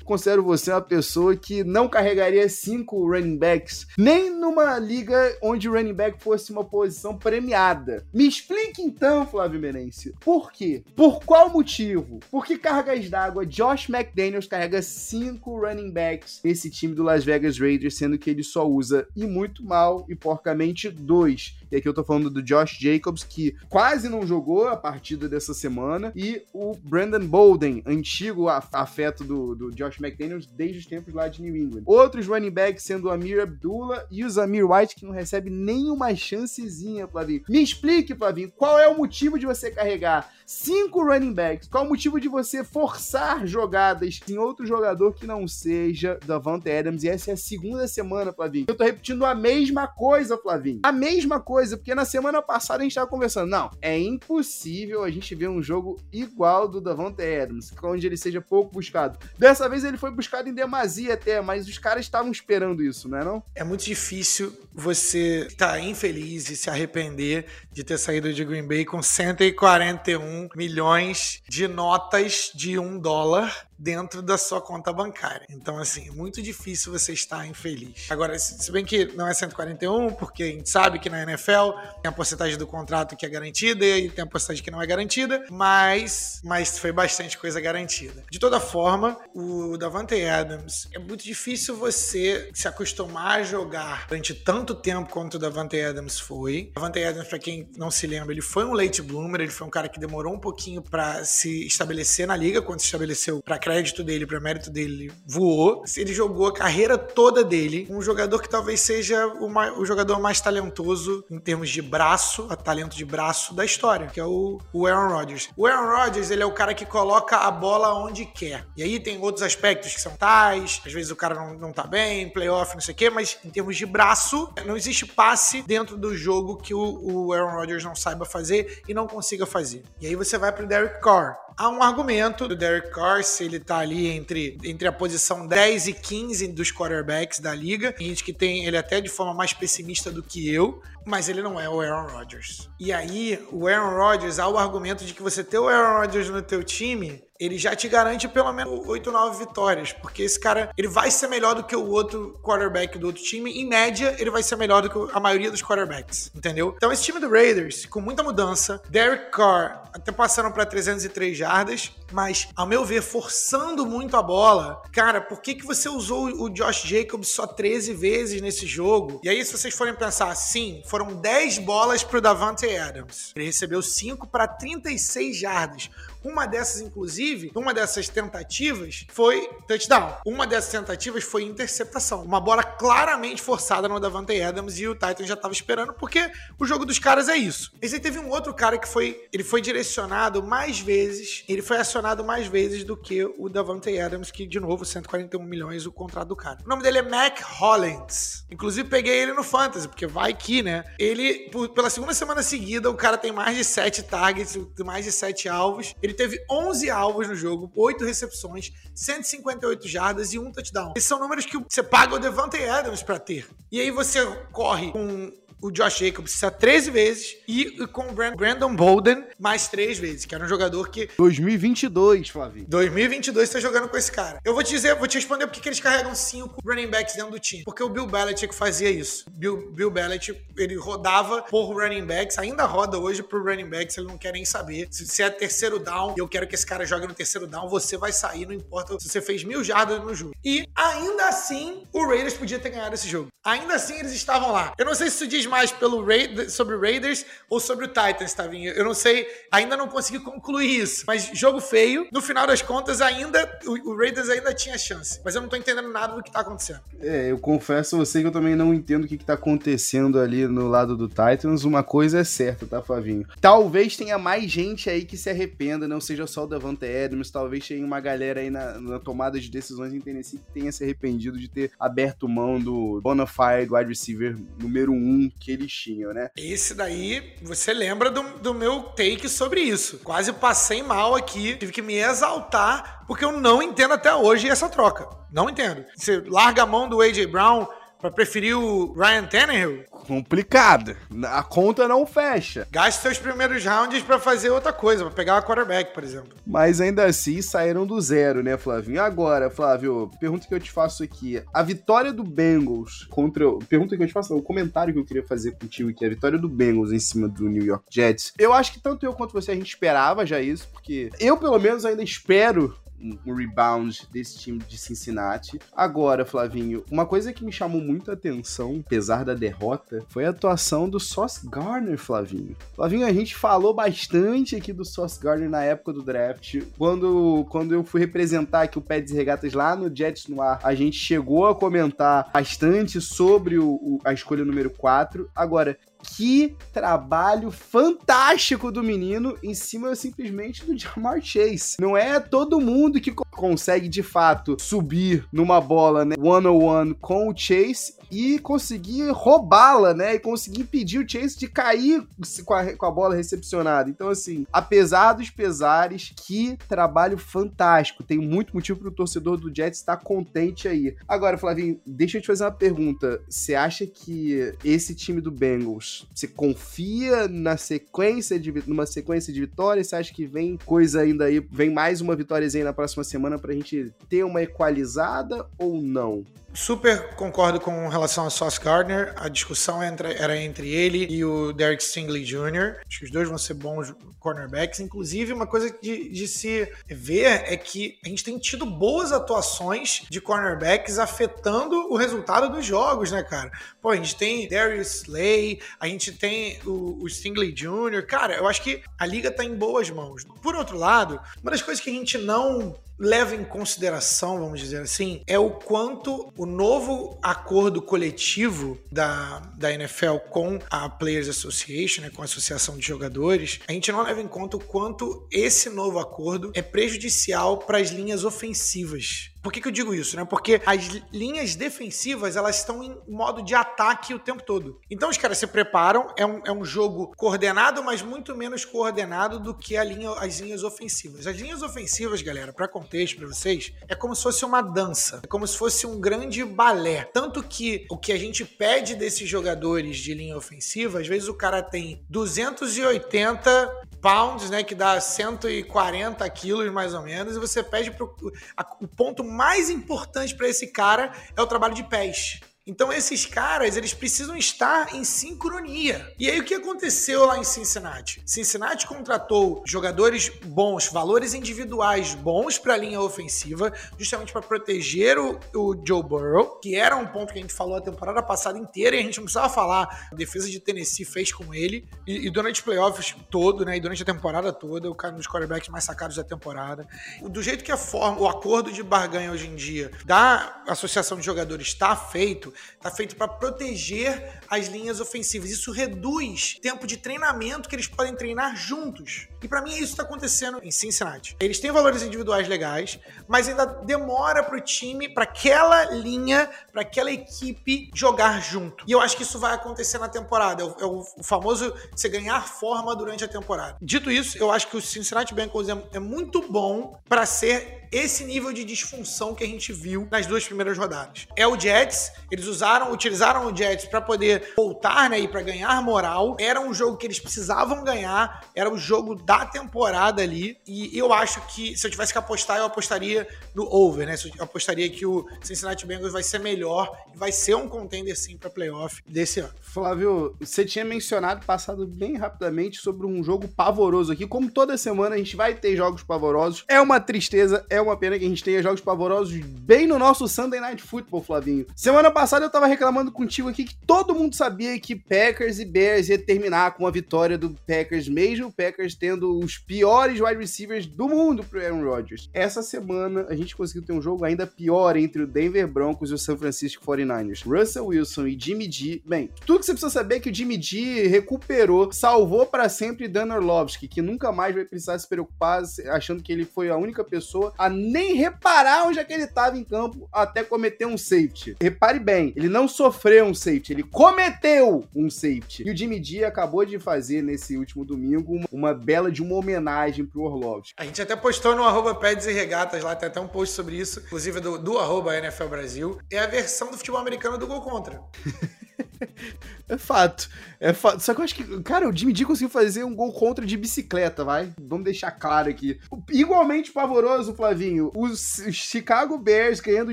Considero 0.05 0.43
você 0.43 0.71
uma 0.71 0.81
pessoa 0.81 1.37
que 1.37 1.63
não 1.63 1.89
carregaria 1.89 2.49
cinco 2.49 3.07
running 3.07 3.37
backs, 3.37 3.87
nem 3.97 4.31
numa 4.31 4.79
liga 4.79 5.37
onde 5.43 5.69
o 5.69 5.73
running 5.73 5.95
back 5.95 6.23
fosse 6.23 6.51
uma 6.51 6.65
posição 6.65 7.17
premiada. 7.17 8.07
Me 8.13 8.27
explique 8.27 8.83
então, 8.83 9.27
Flávio 9.27 9.61
Merense, 9.61 10.15
por 10.21 10.51
quê? 10.51 10.83
Por 10.97 11.21
qual 11.25 11.51
motivo? 11.51 12.21
Por 12.31 12.47
que 12.47 12.59
cargas 12.59 13.09
d'água 13.09 13.47
Josh 13.47 13.89
McDaniels 13.89 14.47
carrega 14.47 14.83
cinco 14.83 15.59
running 15.59 15.91
backs 15.91 16.41
nesse 16.45 16.71
time 16.71 16.95
do 16.95 17.03
Las 17.03 17.25
Vegas 17.25 17.59
Raiders, 17.59 17.97
sendo 17.97 18.19
que 18.19 18.31
ele 18.31 18.43
só 18.43 18.69
usa, 18.69 19.07
e 19.15 19.27
muito 19.27 19.65
mal 19.65 20.05
e 20.09 20.15
porcamente, 20.15 20.91
dois. 20.91 21.57
E 21.71 21.77
aqui 21.77 21.89
eu 21.89 21.95
tô 21.95 22.03
falando 22.03 22.31
do 22.31 22.43
Josh 22.43 22.79
Jacobs, 22.81 23.25
que 23.25 23.55
quase 23.69 24.09
não 24.09 24.27
jogou 24.27 24.69
a 24.69 24.77
partida 24.77 25.29
dessa 25.29 25.53
semana, 25.53 26.13
e 26.17 26.43
o 26.53 26.75
Brandon 26.83 27.27
Bolden, 27.27 27.83
antigo 27.87 28.49
afeto 28.49 29.25
do 29.25 29.38
do, 29.55 29.71
Josh 29.71 30.01
McDaniels 30.01 30.47
desde 30.47 30.79
os 30.79 30.87
tempos 30.87 31.15
lá 31.15 31.29
de 31.29 31.43
New 31.43 31.57
England. 31.57 31.83
Outros 31.87 32.27
running 32.27 32.51
backs 32.51 32.85
sendo 32.85 33.09
o 33.09 33.11
Amir 33.11 33.41
Abdullah 33.41 34.07
e 34.11 34.25
o 34.25 34.31
Zamir 34.31 34.71
White, 34.71 34.97
que 34.97 35.05
não 35.05 35.13
recebe 35.13 35.51
nenhuma 35.51 36.15
chancezinha, 36.15 37.07
Flavinho. 37.07 37.43
Me 37.49 37.63
explique, 37.63 38.15
Flavinho, 38.15 38.53
qual 38.57 38.79
é 38.79 38.89
o 38.89 38.97
motivo 38.97 39.39
de 39.39 39.47
você 39.47 39.71
carregar 39.71 40.31
cinco 40.47 41.05
running 41.05 41.35
backs? 41.35 41.69
Qual 41.69 41.85
é 41.85 41.87
o 41.87 41.91
motivo 41.91 42.19
de 42.21 42.29
você 42.29 42.65
forçar 42.65 43.47
jogadas 43.47 44.21
em 44.29 44.39
outro 44.39 44.67
jogador 44.67 45.13
que 45.15 45.27
não 45.27 45.47
seja 45.47 46.19
Davante 46.27 46.71
Adams? 46.71 47.05
E 47.05 47.09
essa 47.09 47.31
é 47.31 47.35
a 47.35 47.37
segunda 47.37 47.87
semana, 47.87 48.33
Flavinho. 48.33 48.67
Eu 48.69 48.75
tô 48.75 48.85
repetindo 48.85 49.25
a 49.25 49.35
mesma 49.35 49.87
coisa, 49.87 50.39
Flavinho. 50.39 50.81
A 50.83 50.93
mesma 50.93 51.41
coisa, 51.41 51.77
porque 51.77 51.95
na 51.95 52.05
semana 52.05 52.41
passada 52.41 52.81
a 52.81 52.85
gente 52.85 52.95
tava 52.95 53.07
conversando. 53.07 53.51
Não, 53.51 53.71
é 53.81 53.99
impossível 53.99 55.05
a 55.05 55.11
gente 55.11 55.35
ver 55.35 55.49
um 55.49 55.63
jogo 55.63 55.99
igual 56.13 56.69
do 56.69 56.81
Davante 56.81 57.23
Adams, 57.23 57.73
onde 57.83 58.07
ele 58.07 58.17
seja 58.17 58.41
pouco 58.41 58.73
buscado. 58.73 59.19
Dessa 59.39 59.69
vez 59.69 59.85
ele 59.85 59.97
foi 59.97 60.11
buscado 60.11 60.49
em 60.49 60.55
demasia 60.55 61.15
até, 61.15 61.41
mas 61.41 61.69
os 61.69 61.79
caras 61.79 62.05
estavam 62.05 62.31
esperando 62.31 62.83
isso, 62.83 63.09
não 63.09 63.19
é 63.19 63.25
não? 63.25 63.43
É 63.55 63.65
muito 63.65 63.85
difícil 63.85 64.57
você 64.73 65.47
estar 65.49 65.73
tá 65.73 65.81
infeliz 65.81 66.49
e 66.51 66.57
se 66.57 66.71
arrepender 66.71 67.47
de 67.73 67.85
ter 67.85 67.99
saído 67.99 68.33
de 68.33 68.45
Green 68.45 68.67
Bay 68.67 68.85
com 68.85 69.03
141 69.03 70.49
milhões 70.55 71.43
de 71.49 71.69
notas 71.69 72.51
de 72.55 72.79
um 72.79 72.99
dólar 72.99 73.68
dentro 73.79 74.21
da 74.21 74.37
sua 74.37 74.61
conta 74.61 74.93
bancária. 74.93 75.47
Então, 75.51 75.79
assim, 75.79 76.09
é 76.09 76.11
muito 76.11 76.43
difícil 76.43 76.93
você 76.93 77.13
estar 77.13 77.47
infeliz. 77.47 78.11
Agora, 78.11 78.39
se 78.39 78.71
bem 78.73 78.85
que 78.85 79.07
não 79.15 79.29
é 79.29 79.35
141, 79.35 80.15
porque 80.15 80.43
a 80.43 80.47
gente 80.47 80.69
sabe 80.69 80.99
que 80.99 81.09
na 81.09 81.23
NFL 81.23 81.71
tem 82.03 82.09
a 82.09 82.13
porcentagem 82.13 82.59
do 82.59 82.67
contrato 82.67 83.17
que 83.17 83.25
é 83.25 83.29
garantida 83.29 83.85
e 83.85 84.11
tem 84.11 84.25
a 84.25 84.27
porcentagem 84.27 84.63
que 84.63 84.71
não 84.71 84.83
é 84.83 84.87
garantida, 84.87 85.45
mas, 85.51 86.41
mas 86.43 86.79
foi 86.79 86.93
bastante 86.93 87.39
coisa 87.39 87.61
garantida. 87.61 88.25
De 88.31 88.39
toda 88.39 88.59
forma, 88.59 89.19
o 89.35 89.77
Davante 89.77 90.23
Adams, 90.25 90.89
é 90.93 90.99
muito 90.99 91.25
difícil 91.25 91.77
você 91.77 92.51
se 92.53 92.67
acostumar 92.67 93.41
a 93.41 93.43
jogar 93.43 94.07
durante 94.09 94.35
tanto 94.35 94.75
tempo 94.75 95.11
quanto 95.11 95.35
o 95.35 95.39
Davante 95.39 95.81
Adams 95.81 96.19
foi. 96.19 96.73
Davante 96.75 97.03
Adams, 97.03 97.29
para 97.29 97.39
quem 97.39 97.69
não 97.77 97.91
se 97.91 98.07
lembra, 98.07 98.33
ele 98.33 98.43
foi 98.43 98.65
um 98.65 98.73
late 98.73 99.03
bloomer, 99.03 99.41
ele 99.41 99.51
foi 99.51 99.67
um 99.67 99.71
cara 99.71 99.89
que 99.89 100.01
demorou 100.01 100.35
um 100.35 100.41
pouquinho 100.41 100.83
para 100.83 101.25
se 101.25 101.67
estabelecer 101.67 102.27
na 102.27 102.37
liga, 102.37 102.63
quando 102.63 102.81
se 102.81 102.87
estabeleceu 102.87 103.41
para 103.43 103.59
crédito 103.69 104.03
dele, 104.03 104.27
para 104.27 104.41
mérito 104.41 104.71
dele, 104.71 105.13
voou. 105.27 105.85
Ele 105.95 106.15
jogou 106.15 106.47
a 106.47 106.55
carreira 106.55 106.97
toda 106.97 107.45
dele. 107.45 107.87
Um 107.91 108.01
jogador 108.01 108.41
que 108.41 108.49
talvez 108.49 108.81
seja 108.81 109.27
o, 109.27 109.47
o 109.79 109.85
jogador 109.85 110.19
mais 110.19 110.41
talentoso 110.41 111.23
em 111.31 111.39
termos 111.39 111.69
de 111.69 111.83
braço, 111.83 112.47
a 112.49 112.57
talento 112.57 112.97
de 112.97 113.05
braço 113.05 113.55
da 113.55 113.67
história, 113.67 114.07
que 114.07 114.19
é 114.19 114.25
o, 114.25 114.59
o 114.73 114.87
Aaron 114.87 115.13
Rodgers. 115.13 115.51
O 115.55 115.67
Aaron 115.67 115.95
Rodgers, 115.95 116.31
ele 116.31 116.43
é 116.43 116.47
o 116.47 116.53
cara 116.53 116.73
que 116.73 116.87
coloca 116.87 117.37
a 117.37 117.51
bola 117.51 117.93
onde 117.93 118.25
quer. 118.25 118.65
E 118.75 118.83
aí 118.83 118.99
tem 118.99 119.21
outros 119.21 119.43
aspectos 119.43 119.95
que 119.95 120.01
são 120.01 120.17
tais, 120.17 120.81
às 120.87 120.93
vezes 120.93 121.11
o 121.11 121.17
cara 121.17 121.35
não, 121.35 121.53
não 121.53 121.73
tá 121.73 121.87
bem, 121.87 122.31
playoff, 122.31 122.73
não 122.73 122.81
sei 122.81 122.95
o 122.95 122.97
quê, 122.97 123.11
mas 123.11 123.37
em 123.45 123.51
termos 123.51 123.77
de 123.77 123.85
braço, 123.85 124.51
não 124.65 124.79
existe 124.79 125.05
passe 125.05 125.61
dentro 125.61 125.99
do 125.99 126.17
jogo 126.17 126.57
que 126.57 126.73
o, 126.73 127.27
o 127.29 127.33
Aaron 127.35 127.55
Rodgers 127.55 127.85
não 127.85 127.95
saiba 127.95 128.25
fazer 128.25 128.83
e 128.89 128.95
não 128.95 129.07
consiga 129.07 129.45
fazer. 129.45 129.83
E 130.01 130.07
aí 130.07 130.17
você 130.17 130.39
vai 130.39 130.53
pro 130.53 130.67
Derek 130.67 131.03
Carr. 131.03 131.37
Há 131.59 131.69
um 131.69 131.83
argumento 131.83 132.47
do 132.47 132.55
Derek 132.55 132.91
Carr 132.93 133.25
se 133.25 133.43
ele 133.43 133.58
tá 133.61 133.79
ali 133.79 134.09
entre, 134.09 134.59
entre 134.65 134.87
a 134.89 134.93
posição 134.93 135.47
10 135.47 135.89
e 135.89 135.93
15 135.93 136.49
dos 136.49 136.73
quarterbacks 136.73 137.39
da 137.41 137.55
liga. 137.55 137.95
Gente 137.99 138.25
que 138.25 138.33
tem 138.33 138.67
ele 138.67 138.77
até 138.77 139.01
de 139.01 139.09
forma 139.09 139.35
mais 139.35 139.53
pessimista 139.53 140.11
do 140.11 140.23
que 140.23 140.49
eu, 140.53 140.83
mas 141.09 141.29
ele 141.29 141.43
não 141.43 141.59
é 141.59 141.69
o 141.69 141.81
Aaron 141.81 142.07
Rodgers. 142.07 142.69
E 142.79 142.93
aí, 142.93 143.43
o 143.51 143.67
Aaron 143.67 143.97
Rodgers, 143.97 144.39
há 144.39 144.47
o 144.47 144.59
argumento 144.59 145.05
de 145.05 145.15
que 145.15 145.23
você 145.23 145.43
ter 145.43 145.59
o 145.59 145.67
Aaron 145.67 146.01
Rodgers 146.01 146.29
no 146.29 146.43
teu 146.43 146.63
time 146.63 147.27
ele 147.39 147.57
já 147.57 147.75
te 147.75 147.89
garante 147.89 148.27
pelo 148.27 148.53
menos 148.53 148.87
8, 148.87 149.13
9 149.13 149.47
vitórias, 149.47 149.93
porque 149.93 150.23
esse 150.23 150.39
cara, 150.39 150.71
ele 150.77 150.89
vai 150.89 151.11
ser 151.11 151.29
melhor 151.29 151.55
do 151.55 151.63
que 151.63 151.77
o 151.77 151.87
outro 151.87 152.39
quarterback 152.43 152.99
do 152.99 153.07
outro 153.07 153.23
time, 153.23 153.53
em 153.53 153.67
média, 153.67 154.17
ele 154.19 154.31
vai 154.31 154.43
ser 154.43 154.57
melhor 154.57 154.83
do 154.83 154.91
que 154.91 155.17
a 155.17 155.21
maioria 155.21 155.51
dos 155.51 155.63
quarterbacks, 155.63 156.31
entendeu? 156.35 156.75
Então 156.77 156.93
esse 156.93 157.05
time 157.05 157.21
do 157.21 157.31
Raiders, 157.31 157.87
com 157.87 158.01
muita 158.01 158.23
mudança, 158.23 158.83
Derek 158.89 159.31
Carr 159.31 159.85
até 159.93 160.11
passaram 160.11 160.51
para 160.51 160.67
303 160.67 161.37
jardas, 161.37 161.93
mas 162.13 162.49
ao 162.57 162.67
meu 162.67 162.85
ver, 162.85 163.03
forçando 163.03 163.87
muito 163.87 164.17
a 164.17 164.23
bola. 164.23 164.83
Cara, 164.93 165.21
por 165.21 165.41
que 165.41 165.55
que 165.55 165.67
você 165.67 165.89
usou 165.89 166.27
o 166.27 166.49
Josh 166.49 166.83
Jacobs 166.83 167.29
só 167.29 167.47
13 167.47 167.95
vezes 167.95 168.41
nesse 168.41 168.67
jogo? 168.67 169.21
E 169.23 169.29
aí 169.29 169.45
se 169.45 169.57
vocês 169.57 169.75
forem 169.75 169.95
pensar, 169.95 170.35
sim, 170.35 170.83
foram 170.87 170.98
10 171.07 171.59
bolas 171.59 172.03
pro 172.03 172.21
Davante 172.21 172.67
Adams. 172.77 173.33
Ele 173.35 173.45
recebeu 173.45 173.83
5 173.83 174.27
para 174.27 174.47
36 174.47 175.39
jardas. 175.39 175.91
Uma 176.25 176.47
dessas, 176.47 176.81
inclusive, 176.81 177.51
uma 177.55 177.73
dessas 177.73 178.09
tentativas 178.09 179.07
foi 179.11 179.49
touchdown. 179.67 180.17
Uma 180.27 180.47
dessas 180.47 180.71
tentativas 180.71 181.25
foi 181.25 181.45
interceptação. 181.45 182.23
Uma 182.23 182.41
bola 182.41 182.63
claramente 182.63 183.41
forçada 183.41 183.89
no 183.89 184.01
Davante 184.01 184.41
Adams 184.41 184.79
e 184.79 184.87
o 184.87 184.95
Titan 184.95 185.27
já 185.27 185.35
estava 185.35 185.53
esperando, 185.53 185.93
porque 185.93 186.31
o 186.59 186.67
jogo 186.67 186.85
dos 186.85 186.99
caras 186.99 187.29
é 187.29 187.37
isso. 187.37 187.73
Esse 187.81 187.97
aí 187.97 188.01
teve 188.01 188.19
um 188.19 188.31
outro 188.31 188.53
cara 188.55 188.79
que 188.79 188.89
foi, 188.89 189.27
ele 189.33 189.45
foi 189.45 189.61
direcionado 189.61 190.43
mais 190.43 190.81
vezes, 190.81 191.45
ele 191.49 191.63
foi 191.63 191.79
acionado 191.79 192.25
mais 192.25 192.47
vezes 192.47 192.85
do 192.85 192.97
que 192.97 193.25
o 193.25 193.49
Davante 193.49 193.99
Adams, 193.99 194.31
que, 194.31 194.47
de 194.47 194.61
novo, 194.61 194.85
141 194.85 195.43
milhões 195.43 195.87
o 195.87 195.93
contrato 195.93 196.29
do 196.29 196.37
cara. 196.37 196.59
O 196.65 196.69
nome 196.69 196.83
dele 196.83 196.99
é 196.99 197.03
Mac 197.03 197.41
Hollins. 197.43 198.45
Inclusive, 198.51 198.89
peguei 198.89 199.23
ele 199.23 199.33
no 199.33 199.43
Fantasy, 199.43 199.89
porque 199.89 200.07
vai 200.07 200.35
que, 200.35 200.63
né? 200.63 200.85
Ele, 200.99 201.49
por, 201.51 201.69
pela 201.71 201.91
segunda 201.91 202.15
semana 202.15 202.43
seguida, 202.43 202.91
o 202.91 202.95
cara 202.95 203.17
tem 203.17 203.33
mais 203.33 203.57
de 203.57 203.65
7 203.65 204.03
targets, 204.05 204.59
mais 204.85 205.05
de 205.05 205.13
7 205.13 205.49
alvos. 205.49 205.95
Ele 206.03 206.08
teve 206.15 206.45
11 206.51 206.91
alvos 206.91 207.29
no 207.29 207.35
jogo, 207.35 207.71
8 207.75 208.05
recepções, 208.05 208.73
158 208.95 209.89
jardas 209.89 210.33
e 210.33 210.39
um 210.39 210.51
touchdown. 210.51 210.93
Esses 210.97 211.09
são 211.09 211.19
números 211.19 211.47
que 211.47 211.59
você 211.59 211.83
paga 211.83 212.15
o 212.15 212.19
Devante 212.19 212.63
Adams 212.65 213.03
para 213.03 213.19
ter. 213.19 213.47
E 213.71 213.81
aí 213.81 213.91
você 213.91 214.25
corre 214.53 214.93
com 214.93 215.33
o 215.61 215.71
Josh 215.71 215.99
Jacobs 215.99 216.41
13 216.59 216.91
vezes 216.91 217.37
e 217.47 217.87
com 217.89 218.09
o 218.09 218.13
Brandon 218.13 218.75
Bolden 218.75 219.25
mais 219.39 219.69
3 219.69 219.99
vezes, 219.99 220.25
que 220.25 220.35
era 220.35 220.45
um 220.45 220.49
jogador 220.49 220.89
que... 220.91 221.09
2022, 221.17 222.29
Flavinho. 222.29 222.67
2022 222.69 223.51
tá 223.51 223.61
jogando 223.61 223.89
com 223.89 223.97
esse 223.97 224.11
cara. 224.11 224.41
Eu 224.45 224.55
vou 224.55 224.63
te 224.63 224.71
dizer, 224.71 224.95
vou 224.95 225.07
te 225.07 225.17
responder 225.17 225.47
porque 225.47 225.61
que 225.61 225.69
eles 225.69 225.81
carregam 225.81 226.15
5 226.15 226.61
running 226.65 226.89
backs 226.89 227.15
dentro 227.15 227.33
do 227.33 227.39
time. 227.39 227.65
Porque 227.65 227.83
o 227.83 227.89
Bill 227.89 228.07
Belichick 228.07 228.55
fazia 228.55 228.91
isso. 228.91 229.25
Bill, 229.31 229.71
Bill 229.73 229.91
Belichick, 229.91 230.41
ele 230.57 230.77
rodava 230.77 231.43
por 231.43 231.73
running 231.73 232.05
backs, 232.05 232.39
ainda 232.39 232.65
roda 232.65 232.99
hoje 232.99 233.23
por 233.23 233.43
running 233.43 233.69
backs, 233.69 233.97
ele 233.97 234.07
não 234.07 234.19
quer 234.19 234.33
nem 234.33 234.45
saber. 234.45 234.89
Se, 234.91 235.07
se 235.07 235.23
é 235.23 235.31
terceiro 235.31 235.79
down, 235.79 236.15
eu 236.17 236.29
quero 236.29 236.47
que 236.47 236.55
esse 236.55 236.67
cara 236.67 236.85
jogue 236.87 237.07
no 237.07 237.15
terceiro 237.15 237.47
down, 237.47 237.69
você 237.69 237.97
vai 237.97 238.13
sair, 238.13 238.47
não 238.47 238.55
importa 238.55 238.99
se 238.99 239.09
você 239.09 239.21
fez 239.21 239.45
mil 239.45 239.63
jardas 239.63 240.01
no 240.03 240.15
jogo. 240.15 240.35
E 240.45 240.67
ainda 240.75 241.29
assim, 241.29 241.83
o 241.93 242.07
Raiders 242.07 242.35
podia 242.35 242.59
ter 242.59 242.71
ganhado 242.71 242.95
esse 242.95 243.09
jogo. 243.09 243.29
Ainda 243.45 243.75
assim, 243.75 243.99
eles 243.99 244.13
estavam 244.13 244.53
lá. 244.53 244.75
Eu 244.79 244.85
não 244.85 244.95
sei 244.95 245.09
se 245.09 245.17
isso 245.17 245.27
diz 245.27 245.47
mais 245.49 245.73
pelo 245.73 246.05
sobre 246.49 246.75
o 246.75 246.81
Raiders 246.81 247.25
ou 247.49 247.59
sobre 247.59 247.87
o 247.87 247.89
Titans, 247.89 248.35
Tavinho. 248.35 248.73
Eu 248.73 248.85
não 248.85 248.95
sei, 248.95 249.27
ainda 249.51 249.77
não 249.77 249.89
consegui 249.89 250.21
concluir 250.21 250.81
isso. 250.81 251.05
Mas 251.07 251.31
jogo 251.33 251.61
feio, 251.61 252.07
no 252.13 252.21
final 252.21 252.47
das 252.47 252.63
contas, 252.63 253.01
ainda 253.01 253.59
o, 253.67 253.91
o 253.91 253.97
Raiders 253.97 254.29
ainda 254.29 254.55
tinha 254.55 254.77
chance. 254.79 255.21
Mas 255.25 255.35
eu 255.35 255.41
não 255.41 255.49
tô 255.49 255.57
entendendo 255.57 255.89
nada 255.91 256.15
do 256.15 256.23
que 256.23 256.31
tá 256.31 256.41
acontecendo. 256.41 256.81
É, 257.01 257.31
eu 257.31 257.39
confesso 257.39 257.97
a 257.97 257.99
você 257.99 258.21
que 258.21 258.27
eu 258.27 258.33
também 258.33 258.55
não 258.55 258.73
entendo 258.73 259.05
o 259.05 259.09
que, 259.09 259.17
que 259.17 259.25
tá 259.25 259.35
acontecendo 259.35 260.19
ali 260.19 260.47
no 260.47 260.69
lado 260.69 260.97
do 260.97 261.09
Titans. 261.09 261.65
Uma 261.65 261.83
coisa 261.83 262.21
é 262.21 262.25
certa, 262.25 262.67
tá, 262.67 262.83
Flavinho? 262.83 263.27
Talvez 263.41 263.97
tenha 263.97 264.19
mais 264.19 264.51
gente 264.51 264.89
aí 264.91 265.05
que 265.05 265.17
se 265.17 265.31
arrependa, 265.31 265.89
não 265.89 266.01
seja 266.01 266.27
só 266.27 266.45
o 266.45 266.47
Davante 266.47 266.87
Adams, 266.87 267.31
talvez 267.31 267.67
tenha 267.67 267.85
uma 267.85 268.01
galera 268.01 268.41
aí 268.41 268.51
na, 268.51 268.81
na 268.81 268.99
tomada 268.99 269.39
de 269.41 269.51
decisões 269.51 269.93
em 269.93 270.01
Tennessee 270.01 270.39
que 270.39 270.53
tenha 270.53 270.73
se 270.73 270.85
arrependido 270.85 271.39
de 271.39 271.49
ter 271.49 271.71
aberto 271.79 272.29
mão 272.29 272.59
do 272.59 273.01
Bonafide 273.03 273.69
wide 273.71 273.89
receiver 273.89 274.37
número 274.61 274.93
um 274.93 275.31
que 275.39 275.53
eles 275.53 275.73
tinham, 275.73 276.13
né? 276.13 276.31
Esse 276.37 276.75
daí, 276.75 277.35
você 277.43 277.73
lembra 277.73 278.11
do, 278.11 278.23
do 278.39 278.55
meu 278.55 278.83
take 278.83 279.29
sobre 279.29 279.61
isso. 279.61 279.99
Quase 279.99 280.33
passei 280.33 280.83
mal 280.83 281.15
aqui, 281.15 281.57
tive 281.57 281.73
que 281.73 281.83
me 281.83 281.95
exaltar, 281.95 283.05
porque 283.07 283.25
eu 283.25 283.33
não 283.33 283.63
entendo 283.63 283.95
até 283.95 284.15
hoje 284.15 284.49
essa 284.49 284.69
troca. 284.69 285.09
Não 285.31 285.49
entendo. 285.49 285.85
Você 285.97 286.21
larga 286.27 286.63
a 286.63 286.67
mão 286.67 286.89
do 286.89 287.01
A.J. 287.01 287.27
Brown, 287.27 287.67
para 287.99 288.11
preferir 288.11 288.57
o 288.57 288.93
Ryan 288.93 289.25
Tannehill? 289.25 289.85
Complicado. 290.09 290.97
A 291.25 291.43
conta 291.43 291.87
não 291.87 292.07
fecha. 292.07 292.67
Gaste 292.71 293.03
seus 293.03 293.19
primeiros 293.19 293.63
rounds 293.63 294.03
para 294.03 294.19
fazer 294.19 294.49
outra 294.49 294.73
coisa, 294.73 295.05
para 295.05 295.13
pegar 295.13 295.35
uma 295.35 295.43
quarterback, 295.43 295.93
por 295.93 296.03
exemplo. 296.03 296.31
Mas 296.47 296.81
ainda 296.81 297.05
assim 297.05 297.43
saíram 297.43 297.87
do 297.87 298.01
zero, 298.01 298.43
né, 298.43 298.57
Flavinho? 298.57 299.03
Agora, 299.03 299.51
Flávio, 299.51 300.11
pergunta 300.19 300.49
que 300.49 300.55
eu 300.55 300.59
te 300.59 300.71
faço 300.71 301.03
aqui. 301.03 301.43
A 301.53 301.63
vitória 301.63 302.11
do 302.11 302.25
Bengals 302.25 303.07
contra. 303.11 303.45
Pergunta 303.69 303.95
que 303.99 304.03
eu 304.03 304.07
te 304.07 304.13
faço, 304.15 304.35
o 304.35 304.41
comentário 304.41 304.95
que 304.95 304.99
eu 304.99 305.05
queria 305.05 305.27
fazer 305.27 305.53
contigo 305.53 305.91
aqui. 305.91 306.07
A 306.07 306.09
vitória 306.09 306.39
do 306.39 306.49
Bengals 306.49 306.91
em 306.91 306.99
cima 306.99 307.29
do 307.29 307.47
New 307.47 307.65
York 307.65 307.85
Jets. 307.91 308.33
Eu 308.39 308.55
acho 308.55 308.73
que 308.73 308.81
tanto 308.81 309.05
eu 309.05 309.13
quanto 309.13 309.35
você 309.35 309.51
a 309.51 309.55
gente 309.55 309.69
esperava 309.69 310.25
já 310.25 310.41
isso, 310.41 310.67
porque 310.73 311.11
eu, 311.21 311.37
pelo 311.37 311.59
menos, 311.59 311.85
ainda 311.85 312.03
espero 312.03 312.75
um, 313.01 313.35
rebound 313.35 314.07
desse 314.13 314.39
time 314.39 314.59
de 314.59 314.77
Cincinnati. 314.77 315.59
Agora, 315.75 316.25
Flavinho, 316.25 316.85
uma 316.91 317.07
coisa 317.07 317.33
que 317.33 317.45
me 317.45 317.53
chamou 317.53 317.81
muito 317.81 318.11
a 318.11 318.15
atenção, 318.15 318.83
apesar 318.85 319.25
da 319.25 319.35
derrota, 319.35 320.05
foi 320.09 320.25
a 320.25 320.31
atuação 320.31 320.89
do 320.89 320.99
Sauce 320.99 321.49
Gardner, 321.49 321.99
Flavinho. 321.99 322.57
Flavinho, 322.75 323.07
a 323.07 323.13
gente 323.13 323.35
falou 323.35 323.75
bastante 323.75 324.57
aqui 324.57 324.73
do 324.73 324.85
Sauce 324.85 325.21
Gardner 325.21 325.51
na 325.51 325.63
época 325.63 325.93
do 325.93 326.03
draft. 326.03 326.63
Quando, 326.77 327.47
quando 327.51 327.75
eu 327.75 327.85
fui 327.85 328.01
representar 328.01 328.63
aqui 328.63 328.79
o 328.79 328.83
Pé 328.83 329.01
de 329.01 329.15
Regatas 329.15 329.53
lá 329.53 329.77
no 329.77 329.95
Jets 329.95 330.27
no 330.29 330.43
ar, 330.43 330.61
a 330.63 330.75
gente 330.75 330.97
chegou 330.97 331.47
a 331.47 331.55
comentar 331.55 332.31
bastante 332.33 333.01
sobre 333.01 333.59
o, 333.59 333.69
o, 333.69 334.01
a 334.05 334.13
escolha 334.13 334.45
número 334.45 334.71
4. 334.71 335.31
Agora, 335.35 335.79
que 336.03 336.57
trabalho 336.73 337.51
fantástico 337.51 338.71
do 338.71 338.83
menino 338.83 339.37
em 339.43 339.55
cima 339.55 339.95
simplesmente 339.95 340.65
do 340.65 340.77
Jamar 340.77 341.21
Chase. 341.21 341.77
Não 341.81 341.97
é 341.97 342.19
todo 342.21 342.61
mundo 342.61 343.01
que 343.01 343.13
consegue 343.13 343.89
de 343.89 344.03
fato 344.03 344.57
subir 344.61 345.27
numa 345.33 345.61
bola, 345.61 346.05
né, 346.05 346.17
one 346.19 346.47
on 346.47 346.65
one 346.65 346.95
com 346.95 347.29
o 347.29 347.37
Chase 347.37 347.99
e 348.11 348.39
conseguir 348.39 349.11
roubá-la, 349.11 349.95
né? 349.95 350.15
E 350.15 350.19
conseguir 350.19 350.63
impedir 350.63 350.99
o 350.99 351.09
Chase 351.09 351.39
de 351.39 351.49
cair 351.49 352.07
com 352.45 352.55
a, 352.55 352.77
com 352.77 352.87
a 352.87 352.91
bola 352.91 353.15
recepcionada. 353.15 353.91
Então, 353.91 354.09
assim, 354.09 354.47
apesar 354.53 355.13
dos 355.13 355.31
pesares, 355.31 356.13
que 356.27 356.57
trabalho 356.69 357.19
fantástico. 357.19 358.03
Tem 358.03 358.19
muito 358.19 358.55
motivo 358.55 358.79
para 358.81 358.89
o 358.89 358.95
torcedor 358.95 359.37
do 359.37 359.55
Jets 359.55 359.81
estar 359.81 359.97
contente 359.99 360.67
aí. 360.69 360.97
Agora, 361.07 361.39
Flavinho, 361.39 361.81
deixa 361.87 362.19
eu 362.19 362.23
te 362.23 362.27
fazer 362.27 362.45
uma 362.45 362.51
pergunta. 362.51 363.21
Você 363.29 363.55
acha 363.55 363.87
que 363.87 364.55
esse 364.65 364.95
time 364.95 365.21
do 365.21 365.31
Bengals, 365.31 365.88
você 366.15 366.27
confia 366.27 367.29
na 367.29 367.57
sequência 367.57 368.39
de 368.39 368.53
numa 368.67 368.87
sequência 368.87 369.33
de 369.33 369.41
vitórias? 369.41 369.89
Você 369.89 369.97
acha 369.97 370.15
que 370.15 370.27
vem 370.27 370.59
coisa 370.65 371.01
ainda 371.01 371.25
aí, 371.25 371.41
vem 371.41 371.71
mais 371.71 372.01
uma 372.01 372.17
vitória 372.17 372.49
aí 372.53 372.65
na 372.65 372.73
próxima 372.73 373.05
semana 373.05 373.39
pra 373.39 373.53
gente 373.53 373.93
ter 374.09 374.25
uma 374.25 374.43
equalizada 374.43 375.47
ou 375.59 375.81
não? 375.81 376.25
Super 376.59 377.15
concordo 377.15 377.61
com 377.61 377.89
relação 377.89 378.27
a 378.27 378.31
Sauce 378.31 378.61
Gardner. 378.61 379.15
A 379.17 379.29
discussão 379.29 379.81
era 379.81 380.37
entre 380.37 380.69
ele 380.69 381.07
e 381.09 381.25
o 381.25 381.53
Derek 381.53 381.83
Stingley 381.83 382.25
Jr. 382.25 382.81
Acho 382.85 382.99
que 382.99 383.05
os 383.05 383.13
dois 383.13 383.29
vão 383.29 383.39
ser 383.39 383.55
bons 383.55 383.95
cornerbacks. 384.19 384.81
Inclusive, 384.81 385.33
uma 385.33 385.47
coisa 385.47 385.71
de, 385.81 386.09
de 386.09 386.27
se 386.27 386.71
ver 386.89 387.45
é 387.47 387.57
que 387.57 387.97
a 388.05 388.09
gente 388.09 388.25
tem 388.25 388.37
tido 388.39 388.67
boas 388.67 389.13
atuações 389.13 390.03
de 390.11 390.21
cornerbacks 390.21 390.99
afetando 390.99 391.93
o 391.93 391.97
resultado 391.97 392.53
dos 392.53 392.67
jogos, 392.67 393.13
né, 393.13 393.23
cara? 393.23 393.53
Pô, 393.81 393.91
a 393.91 393.97
gente 393.97 394.17
tem 394.17 394.49
Darius 394.49 395.03
Slay, 395.03 395.61
a 395.79 395.87
gente 395.87 396.11
tem 396.11 396.59
o, 396.67 396.99
o 397.01 397.09
Stingley 397.09 397.53
Jr. 397.53 398.05
Cara, 398.05 398.35
eu 398.35 398.49
acho 398.49 398.63
que 398.63 398.83
a 398.99 399.07
liga 399.07 399.31
tá 399.31 399.45
em 399.45 399.55
boas 399.55 399.89
mãos. 399.91 400.25
Por 400.43 400.57
outro 400.57 400.77
lado, 400.77 401.21
uma 401.41 401.53
das 401.53 401.63
coisas 401.63 401.83
que 401.83 401.89
a 401.89 401.93
gente 401.93 402.19
não 402.19 402.77
leva 402.99 403.35
em 403.35 403.45
consideração, 403.45 404.41
vamos 404.41 404.59
dizer 404.59 404.83
assim, 404.83 405.23
é 405.27 405.39
o 405.39 405.51
quanto 405.51 406.33
o 406.37 406.45
novo 406.49 407.19
acordo 407.23 407.81
coletivo 407.81 408.79
da, 408.91 409.41
da 409.57 409.73
NFL 409.73 410.17
com 410.31 410.59
a 410.71 410.89
Players 410.89 411.29
Association, 411.29 412.03
né, 412.03 412.11
com 412.11 412.23
a 412.23 412.25
Associação 412.25 412.77
de 412.77 412.87
Jogadores, 412.87 413.61
a 413.69 413.73
gente 413.73 413.93
não 413.93 414.03
leva 414.03 414.21
em 414.21 414.29
conta 414.29 414.57
o 414.57 414.65
quanto 414.65 415.27
esse 415.31 415.69
novo 415.71 415.99
acordo 415.99 416.51
é 416.55 416.63
prejudicial 416.63 417.59
para 417.59 417.79
as 417.79 417.91
linhas 417.91 418.25
ofensivas 418.25 419.31
por 419.43 419.53
que, 419.53 419.61
que 419.61 419.69
eu 419.69 419.73
digo 419.73 419.95
isso, 419.95 420.17
né? 420.17 420.25
Porque 420.25 420.61
as 420.67 421.01
linhas 421.13 421.55
defensivas, 421.55 422.37
elas 422.37 422.59
estão 422.59 422.83
em 422.83 422.97
modo 423.09 423.43
de 423.43 423.55
ataque 423.55 424.15
o 424.15 424.19
tempo 424.19 424.43
todo. 424.43 424.81
Então 424.91 425.09
os 425.09 425.17
caras 425.17 425.39
se 425.39 425.47
preparam, 425.47 426.13
é 426.17 426.27
um, 426.27 426.41
é 426.45 426.53
um 426.53 426.65
jogo 426.65 427.13
coordenado, 427.17 427.83
mas 427.83 428.03
muito 428.03 428.37
menos 428.37 428.65
coordenado 428.65 429.39
do 429.39 429.55
que 429.55 429.77
a 429.77 429.85
linha, 429.85 430.11
as 430.13 430.41
linhas 430.41 430.63
ofensivas. 430.63 431.27
As 431.27 431.37
linhas 431.37 431.63
ofensivas, 431.63 432.23
galera, 432.23 432.53
para 432.53 432.69
contexto 432.69 433.17
para 433.17 433.27
vocês, 433.27 433.73
é 433.89 433.95
como 433.95 434.15
se 434.15 434.23
fosse 434.23 434.45
uma 434.45 434.61
dança, 434.61 435.21
é 435.23 435.27
como 435.27 435.47
se 435.47 435.57
fosse 435.57 435.87
um 435.87 436.01
grande 436.01 436.45
balé. 436.45 437.05
Tanto 437.13 437.43
que 437.43 437.87
o 437.91 437.97
que 437.97 438.13
a 438.13 438.19
gente 438.19 438.45
pede 438.45 438.95
desses 438.95 439.29
jogadores 439.29 439.99
de 439.99 440.15
linha 440.15 440.37
ofensiva, 440.37 441.01
às 441.01 441.07
vezes 441.07 441.29
o 441.29 441.35
cara 441.35 441.63
tem 441.63 442.05
280 442.09 443.88
pounds, 444.01 444.51
né, 444.51 444.63
que 444.63 444.75
dá 444.75 445.01
140 445.01 446.29
quilos 446.31 446.73
mais 446.73 446.95
ou 446.95 447.03
menos, 447.03 447.37
e 447.37 447.39
você 447.39 447.63
pede 447.63 447.91
pro, 447.91 448.15
a, 448.57 448.67
o 448.81 448.87
ponto 448.87 449.25
mais 449.25 449.71
importante 449.71 450.35
para 450.35 450.49
esse 450.49 450.69
cara 450.69 451.13
é 451.37 451.43
o 451.43 451.47
trabalho 451.47 451.75
de 451.75 451.85
pés. 451.85 452.41
Então 452.69 452.93
esses 452.93 453.25
caras, 453.25 453.79
eles 453.79 453.95
precisam 453.95 454.37
estar 454.37 454.95
em 454.95 455.03
sincronia. 455.03 456.13
E 456.19 456.29
aí 456.31 456.39
o 456.39 456.45
que 456.45 456.53
aconteceu 456.53 457.25
lá 457.25 457.39
em 457.39 457.45
Cincinnati? 457.45 458.23
Cincinnati 458.27 458.87
contratou 458.87 459.63
jogadores 459.67 460.29
bons, 460.45 460.89
valores 460.89 461.33
individuais 461.33 462.13
bons 462.13 462.59
para 462.59 462.75
a 462.75 462.77
linha 462.77 463.01
ofensiva, 463.01 463.73
justamente 463.99 464.33
para 464.33 464.43
proteger 464.43 465.19
o, 465.19 465.41
o, 465.55 465.83
Joe 465.83 466.03
Burrow, 466.03 466.61
que 466.61 466.77
era 466.77 466.95
um 466.95 467.07
ponto 467.07 467.33
que 467.33 467.39
a 467.39 467.43
gente 467.43 467.55
falou 467.55 467.77
a 467.77 467.81
temporada 467.81 468.23
passada 468.23 468.59
inteira 468.59 468.97
e 468.97 468.99
a 468.99 469.03
gente 469.03 469.17
não 469.17 469.25
precisava 469.25 469.49
falar. 469.49 470.09
A 470.13 470.15
defesa 470.15 470.51
de 470.51 470.61
Tennessee 470.61 471.07
fez 471.07 471.33
com 471.33 471.55
ele 471.55 471.89
e, 472.07 472.27
e 472.27 472.31
durante 472.31 472.57
os 472.57 472.61
playoffs 472.61 473.17
todo, 473.31 473.65
né, 473.65 473.79
e 473.79 473.81
durante 473.81 474.03
a 474.03 474.07
temporada 474.07 474.53
toda, 474.53 474.91
o 474.91 474.95
cara 474.95 475.15
dos 475.15 475.27
quarterbacks 475.27 475.71
mais 475.71 475.85
sacados 475.85 476.17
da 476.17 476.25
temporada. 476.25 476.87
Do 477.23 477.43
jeito 477.43 477.65
que 477.65 477.73
a 477.73 477.79
forma, 477.79 478.21
o 478.21 478.29
acordo 478.29 478.71
de 478.71 478.83
barganha 478.83 479.33
hoje 479.33 479.47
em 479.47 479.57
dia 479.57 479.91
da 480.05 480.63
Associação 480.67 481.19
de 481.19 481.25
Jogadores 481.25 481.69
está 481.69 481.97
feito, 481.97 482.53
Está 482.77 482.91
feito 482.91 483.17
para 483.17 483.29
proteger 483.29 484.41
as 484.49 484.67
linhas 484.69 485.01
ofensivas. 485.01 485.51
Isso 485.51 485.73
reduz 485.73 486.59
tempo 486.61 486.87
de 486.87 486.97
treinamento 486.97 487.69
que 487.69 487.75
eles 487.75 487.87
podem 487.87 488.15
treinar 488.15 488.57
juntos. 488.57 489.29
E 489.43 489.49
para 489.49 489.63
mim 489.63 489.75
isso 489.75 489.93
está 489.93 490.03
acontecendo 490.03 490.61
em 490.63 490.71
Cincinnati. 490.71 491.37
Eles 491.41 491.59
têm 491.59 491.71
valores 491.71 492.03
individuais 492.03 492.49
legais, 492.49 492.99
mas 493.27 493.49
ainda 493.49 493.67
demora 493.67 494.43
para 494.43 494.57
o 494.57 494.61
time, 494.61 495.09
para 495.09 495.25
aquela 495.25 495.85
linha, 495.87 496.51
para 496.73 496.83
aquela 496.83 497.11
equipe 497.11 497.91
jogar 497.95 498.41
junto. 498.43 498.85
E 498.87 498.93
eu 498.93 499.01
acho 499.01 499.17
que 499.17 499.23
isso 499.23 499.39
vai 499.39 499.55
acontecer 499.55 499.99
na 499.99 500.09
temporada. 500.09 500.63
É 500.63 500.67
o, 500.67 500.77
é 500.81 500.85
o 500.85 501.23
famoso 501.23 501.75
você 501.95 502.09
ganhar 502.09 502.47
forma 502.47 502.95
durante 502.95 503.25
a 503.25 503.29
temporada. 503.29 503.77
Dito 503.81 504.11
isso, 504.11 504.39
eu 504.39 504.51
acho 504.51 504.69
que 504.69 504.77
o 504.77 504.81
Cincinnati 504.81 505.35
Bengals 505.35 505.69
é, 505.69 505.77
é 505.95 505.99
muito 505.99 506.51
bom 506.51 506.99
para 507.09 507.27
ser 507.27 507.78
esse 507.91 508.25
nível 508.25 508.53
de 508.53 508.65
disfunção 508.65 509.35
que 509.35 509.45
a 509.45 509.47
gente 509.47 509.73
viu 509.73 510.07
nas 510.11 510.27
duas 510.27 510.45
primeiras 510.45 510.77
rodadas. 510.77 511.27
É 511.37 511.47
o 511.47 511.59
Jets, 511.59 512.13
eles 512.31 512.47
usaram, 512.47 512.93
utilizaram 512.93 513.47
o 513.47 513.57
Jets 513.57 513.87
para 513.87 514.01
poder 514.01 514.53
voltar, 514.57 515.11
né, 515.11 515.19
e 515.19 515.29
para 515.29 515.43
ganhar 515.43 515.83
moral. 515.83 516.37
Era 516.39 516.61
um 516.61 516.73
jogo 516.73 516.97
que 516.97 517.07
eles 517.07 517.19
precisavam 517.19 517.85
ganhar, 517.85 518.45
era 518.55 518.73
o 518.73 518.79
jogo 518.79 519.15
da 519.15 519.45
temporada 519.45 520.23
ali, 520.23 520.59
e 520.67 520.97
eu 520.97 521.13
acho 521.13 521.41
que 521.49 521.77
se 521.77 521.87
eu 521.87 521.91
tivesse 521.91 522.13
que 522.13 522.19
apostar, 522.19 522.59
eu 522.59 522.65
apostaria 522.65 523.27
no 523.55 523.65
over, 523.73 524.07
né? 524.07 524.15
Eu 524.37 524.45
apostaria 524.45 524.89
que 524.89 525.07
o 525.07 525.27
Cincinnati 525.43 525.87
Bengals 525.87 526.13
vai 526.13 526.23
ser 526.23 526.39
melhor 526.39 526.91
e 527.15 527.19
vai 527.19 527.33
ser 527.33 527.55
um 527.55 527.69
contender 527.69 528.17
sim 528.17 528.37
para 528.37 528.51
playoff 528.51 529.03
desse 529.07 529.41
ano. 529.41 529.53
Flávio, 529.61 530.37
você 530.41 530.65
tinha 530.65 530.85
mencionado, 530.85 531.45
passado 531.45 531.87
bem 531.87 532.17
rapidamente, 532.17 532.79
sobre 532.79 533.07
um 533.07 533.23
jogo 533.23 533.49
pavoroso 533.49 534.13
aqui. 534.13 534.27
Como 534.27 534.51
toda 534.51 534.77
semana 534.77 535.15
a 535.15 535.19
gente 535.19 535.37
vai 535.37 535.55
ter 535.55 535.77
jogos 535.77 536.03
pavorosos. 536.03 536.65
É 536.69 536.81
uma 536.81 537.01
tristeza, 537.01 537.65
é 537.71 537.78
uma 537.81 537.97
pena 537.97 538.19
que 538.19 538.25
a 538.25 538.29
gente 538.29 538.45
tenha 538.45 538.63
jogos 538.63 538.81
pavorosos 538.81 539.39
bem 539.41 539.87
no 539.87 539.99
nosso 539.99 540.27
Sunday 540.29 540.61
Night 540.61 540.83
Football, 540.83 541.23
Flavinho. 541.23 541.67
Semana 541.75 542.11
passada 542.11 542.45
eu 542.45 542.51
tava 542.51 542.67
reclamando 542.67 543.13
contigo 543.13 543.49
aqui 543.49 543.65
que 543.65 543.77
todo 543.87 544.15
mundo 544.15 544.35
sabia 544.35 544.79
que 544.79 544.95
Packers 544.95 545.59
e 545.59 545.65
Bears 545.65 546.09
ia 546.09 546.19
terminar 546.19 546.75
com 546.75 546.87
a 546.87 546.91
vitória 546.91 547.37
do 547.37 547.51
Packers, 547.67 548.09
mesmo 548.09 548.49
o 548.49 548.53
Packers 548.53 548.95
tendo 548.95 549.39
os 549.39 549.59
piores 549.59 550.21
wide 550.21 550.37
receivers 550.37 550.87
do 550.87 551.09
mundo 551.09 551.45
pro 551.45 551.61
Aaron 551.61 551.85
Rodgers. 551.85 552.31
Essa 552.33 552.63
semana 552.63 553.27
a 553.29 553.35
gente 553.35 553.57
conseguiu 553.57 553.85
ter 553.85 553.93
um 553.93 554.03
jogo 554.03 554.25
ainda 554.25 554.47
pior 554.47 554.97
entre 554.97 555.23
o 555.23 555.27
Denver 555.27 555.67
Broncos 555.67 556.11
e 556.11 556.15
o 556.15 556.19
San 556.19 556.37
Francisco 556.37 556.85
49ers. 556.85 557.45
Russell 557.45 557.87
Wilson 557.87 558.27
e 558.27 558.39
Jimmy 558.39 558.71
G. 558.71 559.03
Bem, 559.05 559.31
tudo 559.45 559.61
que 559.61 559.67
você 559.67 559.73
precisa 559.73 559.91
saber 559.91 560.17
é 560.17 560.21
que 560.21 560.31
o 560.31 560.35
Jimmy 560.35 560.61
G 560.61 561.07
recuperou, 561.07 561.93
salvou 561.93 562.47
para 562.47 562.69
sempre 562.69 563.09
Dan 563.09 563.35
Orlovsky, 563.35 563.89
que 563.89 564.03
nunca 564.03 564.33
mais 564.33 564.55
vai 564.55 564.65
precisar 564.65 564.99
se 564.99 565.09
preocupar 565.09 565.63
achando 565.91 566.23
que 566.23 566.33
ele 566.33 566.45
foi 566.45 566.71
a 566.71 566.77
única 566.77 567.05
pessoa 567.05 567.53
a 567.59 567.68
nem 567.69 568.15
reparar 568.15 568.87
onde 568.87 568.99
é 568.99 569.05
que 569.05 569.13
ele 569.13 569.25
estava 569.25 569.57
em 569.57 569.65
campo 569.65 570.09
até 570.13 570.43
cometer 570.43 570.87
um 570.87 570.99
safety. 570.99 571.57
Repare 571.61 571.99
bem, 571.99 572.33
ele 572.37 572.49
não 572.49 572.69
sofreu 572.69 573.25
um 573.25 573.35
safety, 573.35 573.73
ele 573.73 573.83
cometeu 573.83 574.87
um 574.95 575.11
safety. 575.11 575.65
E 575.67 575.71
o 575.71 575.77
Jimmy 575.77 576.03
G 576.03 576.25
acabou 576.25 576.65
de 576.65 576.79
fazer 576.79 577.23
nesse 577.23 577.57
último 577.57 577.85
domingo 577.85 578.35
uma, 578.35 578.47
uma 578.51 578.75
bela 578.75 579.11
de 579.11 579.23
uma 579.23 579.37
homenagem 579.37 580.05
pro 580.05 580.23
Orlovsky. 580.23 580.75
A 580.77 580.85
gente 580.85 581.01
até 581.01 581.17
postou 581.17 581.55
no 581.55 581.65
arroba 581.65 581.95
Peds 581.95 582.27
e 582.27 582.33
Regatas 582.33 582.83
lá, 582.83 582.95
tem 582.95 583.09
até 583.09 583.21
um 583.21 583.29
post 583.29 583.55
sobre 583.55 583.77
isso, 583.77 584.01
inclusive 584.01 584.41
do, 584.41 584.59
do 584.59 584.79
arroba 584.79 585.17
NFL 585.17 585.47
Brasil. 585.47 585.99
É 586.11 586.19
a 586.19 586.27
versão 586.27 586.71
do 586.71 586.77
futebol 586.77 587.01
americano 587.01 587.39
do 587.39 587.47
gol 587.47 587.63
contra. 587.63 588.01
É 589.69 589.77
fato. 589.77 590.31
É 590.59 590.73
fato. 590.73 591.01
Só 591.01 591.13
que 591.13 591.21
eu 591.21 591.25
acho 591.25 591.35
que, 591.35 591.63
cara, 591.63 591.89
o 591.89 591.95
Jimmy 591.95 592.13
D 592.13 592.25
conseguiu 592.25 592.49
fazer 592.49 592.85
um 592.85 592.95
gol 592.95 593.13
contra 593.13 593.45
de 593.45 593.57
bicicleta, 593.57 594.25
vai? 594.25 594.51
Vamos 594.59 594.85
deixar 594.85 595.11
claro 595.11 595.51
aqui. 595.51 595.79
Igualmente 596.11 596.73
pavoroso, 596.73 597.35
Flavinho. 597.35 597.93
Os 597.95 598.43
Chicago 598.51 599.19
Bears 599.19 599.61
ganhando 599.61 599.93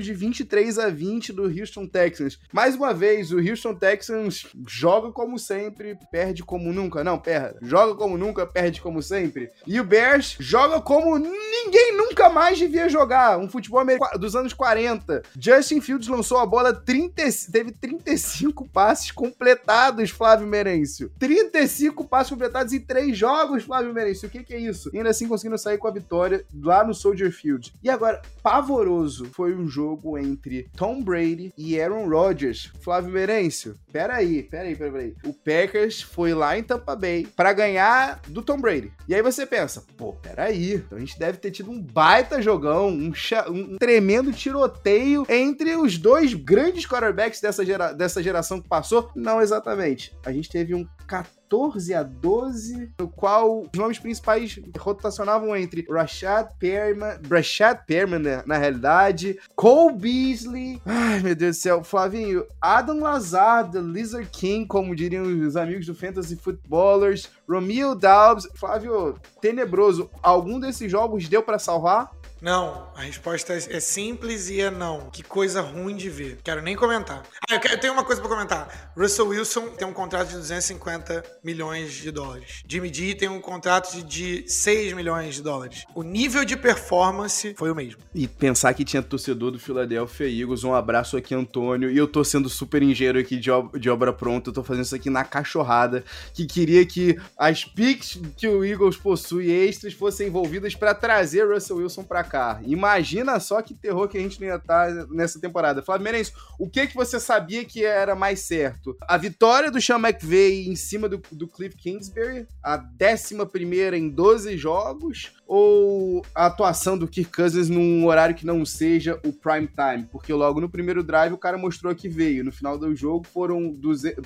de 0.00 0.14
23 0.14 0.78
a 0.78 0.88
20 0.88 1.32
do 1.32 1.42
Houston 1.42 1.86
Texans. 1.86 2.38
Mais 2.52 2.74
uma 2.74 2.94
vez, 2.94 3.30
o 3.32 3.38
Houston 3.38 3.74
Texans 3.74 4.46
joga 4.66 5.12
como 5.12 5.38
sempre, 5.38 5.98
perde 6.10 6.42
como 6.42 6.72
nunca. 6.72 7.04
Não, 7.04 7.18
pera. 7.18 7.56
Joga 7.60 7.94
como 7.94 8.16
nunca, 8.16 8.46
perde 8.46 8.80
como 8.80 9.02
sempre. 9.02 9.50
E 9.66 9.78
o 9.78 9.84
Bears 9.84 10.36
joga 10.40 10.80
como 10.80 11.18
ninguém 11.18 11.94
nunca 11.96 12.30
mais 12.30 12.58
devia 12.58 12.88
jogar. 12.88 13.38
Um 13.38 13.48
futebol 13.48 13.84
dos 14.18 14.34
anos 14.34 14.54
40. 14.54 15.22
Justin 15.38 15.82
Fields 15.82 16.08
lançou 16.08 16.38
a 16.38 16.46
bola 16.46 16.72
30, 16.72 17.22
teve 17.52 17.72
35 17.72 18.66
passes 18.76 19.10
completados, 19.10 20.10
Flávio 20.10 20.46
Merencio. 20.46 21.10
35 21.18 22.04
passes 22.04 22.28
completados 22.28 22.74
em 22.74 22.80
três 22.80 23.16
jogos, 23.16 23.64
Flávio 23.64 23.94
Merencio. 23.94 24.28
O 24.28 24.30
que, 24.30 24.44
que 24.44 24.52
é 24.52 24.58
isso? 24.58 24.90
E 24.92 24.98
ainda 24.98 25.08
assim 25.08 25.26
conseguindo 25.26 25.56
sair 25.56 25.78
com 25.78 25.88
a 25.88 25.90
vitória 25.90 26.44
lá 26.62 26.84
no 26.84 26.92
Soldier 26.92 27.32
Field. 27.32 27.72
E 27.82 27.88
agora, 27.88 28.20
pavoroso 28.42 29.30
foi 29.32 29.54
um 29.54 29.66
jogo 29.66 30.18
entre 30.18 30.68
Tom 30.76 31.02
Brady 31.02 31.54
e 31.56 31.80
Aaron 31.80 32.06
Rodgers. 32.06 32.70
Flávio 32.82 33.10
Merencio, 33.10 33.78
peraí, 33.90 34.42
peraí, 34.42 34.76
peraí. 34.76 35.14
O 35.24 35.32
Packers 35.32 36.02
foi 36.02 36.34
lá 36.34 36.58
em 36.58 36.62
Tampa 36.62 36.94
Bay 36.94 37.26
para 37.34 37.54
ganhar 37.54 38.20
do 38.28 38.42
Tom 38.42 38.60
Brady. 38.60 38.92
E 39.08 39.14
aí 39.14 39.22
você 39.22 39.46
pensa, 39.46 39.82
pô, 39.96 40.12
peraí, 40.12 40.74
então 40.74 40.98
a 40.98 41.00
gente 41.00 41.18
deve 41.18 41.38
ter 41.38 41.50
tido 41.50 41.70
um 41.70 41.80
baita 41.80 42.42
jogão, 42.42 42.88
um, 42.88 43.10
um 43.48 43.78
tremendo 43.78 44.34
tiroteio 44.34 45.24
entre 45.30 45.76
os 45.76 45.96
dois 45.96 46.34
grandes 46.34 46.86
quarterbacks 46.86 47.40
dessa, 47.40 47.64
gera 47.64 47.92
dessa 47.92 48.22
geração 48.22 48.65
passou? 48.66 49.10
Não 49.14 49.40
exatamente. 49.40 50.16
A 50.24 50.32
gente 50.32 50.48
teve 50.48 50.74
um 50.74 50.86
14 51.06 51.94
a 51.94 52.02
12, 52.02 52.92
no 52.98 53.08
qual 53.08 53.62
os 53.62 53.78
nomes 53.78 53.98
principais 53.98 54.58
rotacionavam 54.78 55.56
entre 55.56 55.86
Rashad 55.88 56.48
Perman, 56.58 57.20
Rashad 57.30 57.78
Perman, 57.86 58.18
né, 58.18 58.42
na 58.44 58.56
realidade, 58.56 59.38
Cole 59.54 59.94
Beasley, 59.94 60.82
ai 60.84 61.20
meu 61.20 61.34
Deus 61.36 61.56
do 61.56 61.60
céu, 61.60 61.84
Flavinho, 61.84 62.44
Adam 62.60 62.98
Lazard, 63.00 63.78
Lizard 63.78 64.28
King, 64.30 64.66
como 64.66 64.96
diriam 64.96 65.24
os 65.24 65.56
amigos 65.56 65.86
do 65.86 65.94
Fantasy 65.94 66.36
Footballers, 66.36 67.30
Romeo 67.48 67.94
Dobbs, 67.94 68.48
Flávio, 68.54 69.16
tenebroso. 69.40 70.10
Algum 70.20 70.58
desses 70.58 70.90
jogos 70.90 71.28
deu 71.28 71.42
para 71.42 71.58
salvar? 71.58 72.10
Não, 72.46 72.86
a 72.94 73.00
resposta 73.00 73.54
é 73.54 73.80
simples 73.80 74.48
e 74.48 74.60
é 74.60 74.70
não. 74.70 75.10
Que 75.10 75.20
coisa 75.20 75.60
ruim 75.60 75.96
de 75.96 76.08
ver. 76.08 76.38
Quero 76.44 76.62
nem 76.62 76.76
comentar. 76.76 77.24
Ah, 77.50 77.54
eu, 77.56 77.58
quero, 77.58 77.74
eu 77.74 77.80
tenho 77.80 77.92
uma 77.92 78.04
coisa 78.04 78.20
para 78.20 78.30
comentar. 78.30 78.92
Russell 78.96 79.26
Wilson 79.26 79.70
tem 79.70 79.84
um 79.84 79.92
contrato 79.92 80.28
de 80.28 80.36
250 80.36 81.24
milhões 81.42 81.94
de 81.94 82.12
dólares. 82.12 82.62
Jimmy 82.64 82.94
G 82.94 83.16
tem 83.16 83.28
um 83.28 83.40
contrato 83.40 84.00
de 84.00 84.48
6 84.48 84.92
milhões 84.92 85.34
de 85.34 85.42
dólares. 85.42 85.86
O 85.92 86.04
nível 86.04 86.44
de 86.44 86.56
performance 86.56 87.52
foi 87.58 87.68
o 87.68 87.74
mesmo. 87.74 88.00
E 88.14 88.28
pensar 88.28 88.72
que 88.74 88.84
tinha 88.84 89.02
torcedor 89.02 89.50
do 89.50 89.58
Philadelphia 89.58 90.28
Eagles, 90.28 90.62
um 90.62 90.72
abraço 90.72 91.16
aqui, 91.16 91.34
Antônio. 91.34 91.90
E 91.90 91.98
eu 91.98 92.06
tô 92.06 92.22
sendo 92.22 92.48
super 92.48 92.80
engenheiro 92.80 93.18
aqui 93.18 93.40
de, 93.40 93.50
de 93.76 93.90
obra 93.90 94.12
pronta, 94.12 94.50
eu 94.50 94.54
tô 94.54 94.62
fazendo 94.62 94.84
isso 94.84 94.94
aqui 94.94 95.10
na 95.10 95.24
cachorrada, 95.24 96.04
que 96.32 96.46
queria 96.46 96.86
que 96.86 97.18
as 97.36 97.64
picks 97.64 98.20
que 98.36 98.46
o 98.46 98.64
Eagles 98.64 98.96
possui 98.96 99.50
extras 99.50 99.94
fossem 99.94 100.28
envolvidas 100.28 100.76
para 100.76 100.94
trazer 100.94 101.52
Russell 101.52 101.78
Wilson 101.78 102.04
para 102.04 102.22
cá. 102.22 102.35
Imagina 102.64 103.38
só 103.40 103.62
que 103.62 103.74
terror 103.74 104.08
que 104.08 104.18
a 104.18 104.20
gente 104.20 104.40
não 104.40 104.46
ia 104.46 104.56
estar 104.56 104.94
tá 104.94 105.06
nessa 105.10 105.40
temporada. 105.40 105.82
Merenço, 106.02 106.32
o 106.58 106.68
que 106.68 106.86
que 106.86 106.94
você 106.94 107.18
sabia 107.18 107.64
que 107.64 107.84
era 107.84 108.14
mais 108.14 108.40
certo? 108.40 108.96
A 109.02 109.16
vitória 109.16 109.70
do 109.70 109.80
Sean 109.80 109.98
McVay 109.98 110.68
em 110.68 110.76
cima 110.76 111.08
do, 111.08 111.20
do 111.32 111.48
Cliff 111.48 111.76
Kingsbury, 111.76 112.46
a 112.62 112.76
11 112.76 113.46
primeira 113.46 113.96
em 113.96 114.08
12 114.08 114.56
jogos, 114.56 115.32
ou 115.46 116.24
a 116.34 116.46
atuação 116.46 116.98
do 116.98 117.06
Kirk 117.06 117.30
Cousins 117.30 117.68
num 117.68 118.06
horário 118.06 118.34
que 118.34 118.46
não 118.46 118.64
seja 118.64 119.20
o 119.24 119.32
prime 119.32 119.68
time? 119.68 120.06
Porque 120.10 120.32
logo 120.32 120.60
no 120.60 120.68
primeiro 120.68 121.02
drive 121.02 121.32
o 121.32 121.38
cara 121.38 121.56
mostrou 121.56 121.94
que 121.94 122.08
veio. 122.08 122.44
No 122.44 122.52
final 122.52 122.78
do 122.78 122.94
jogo 122.94 123.26
foram, 123.32 123.74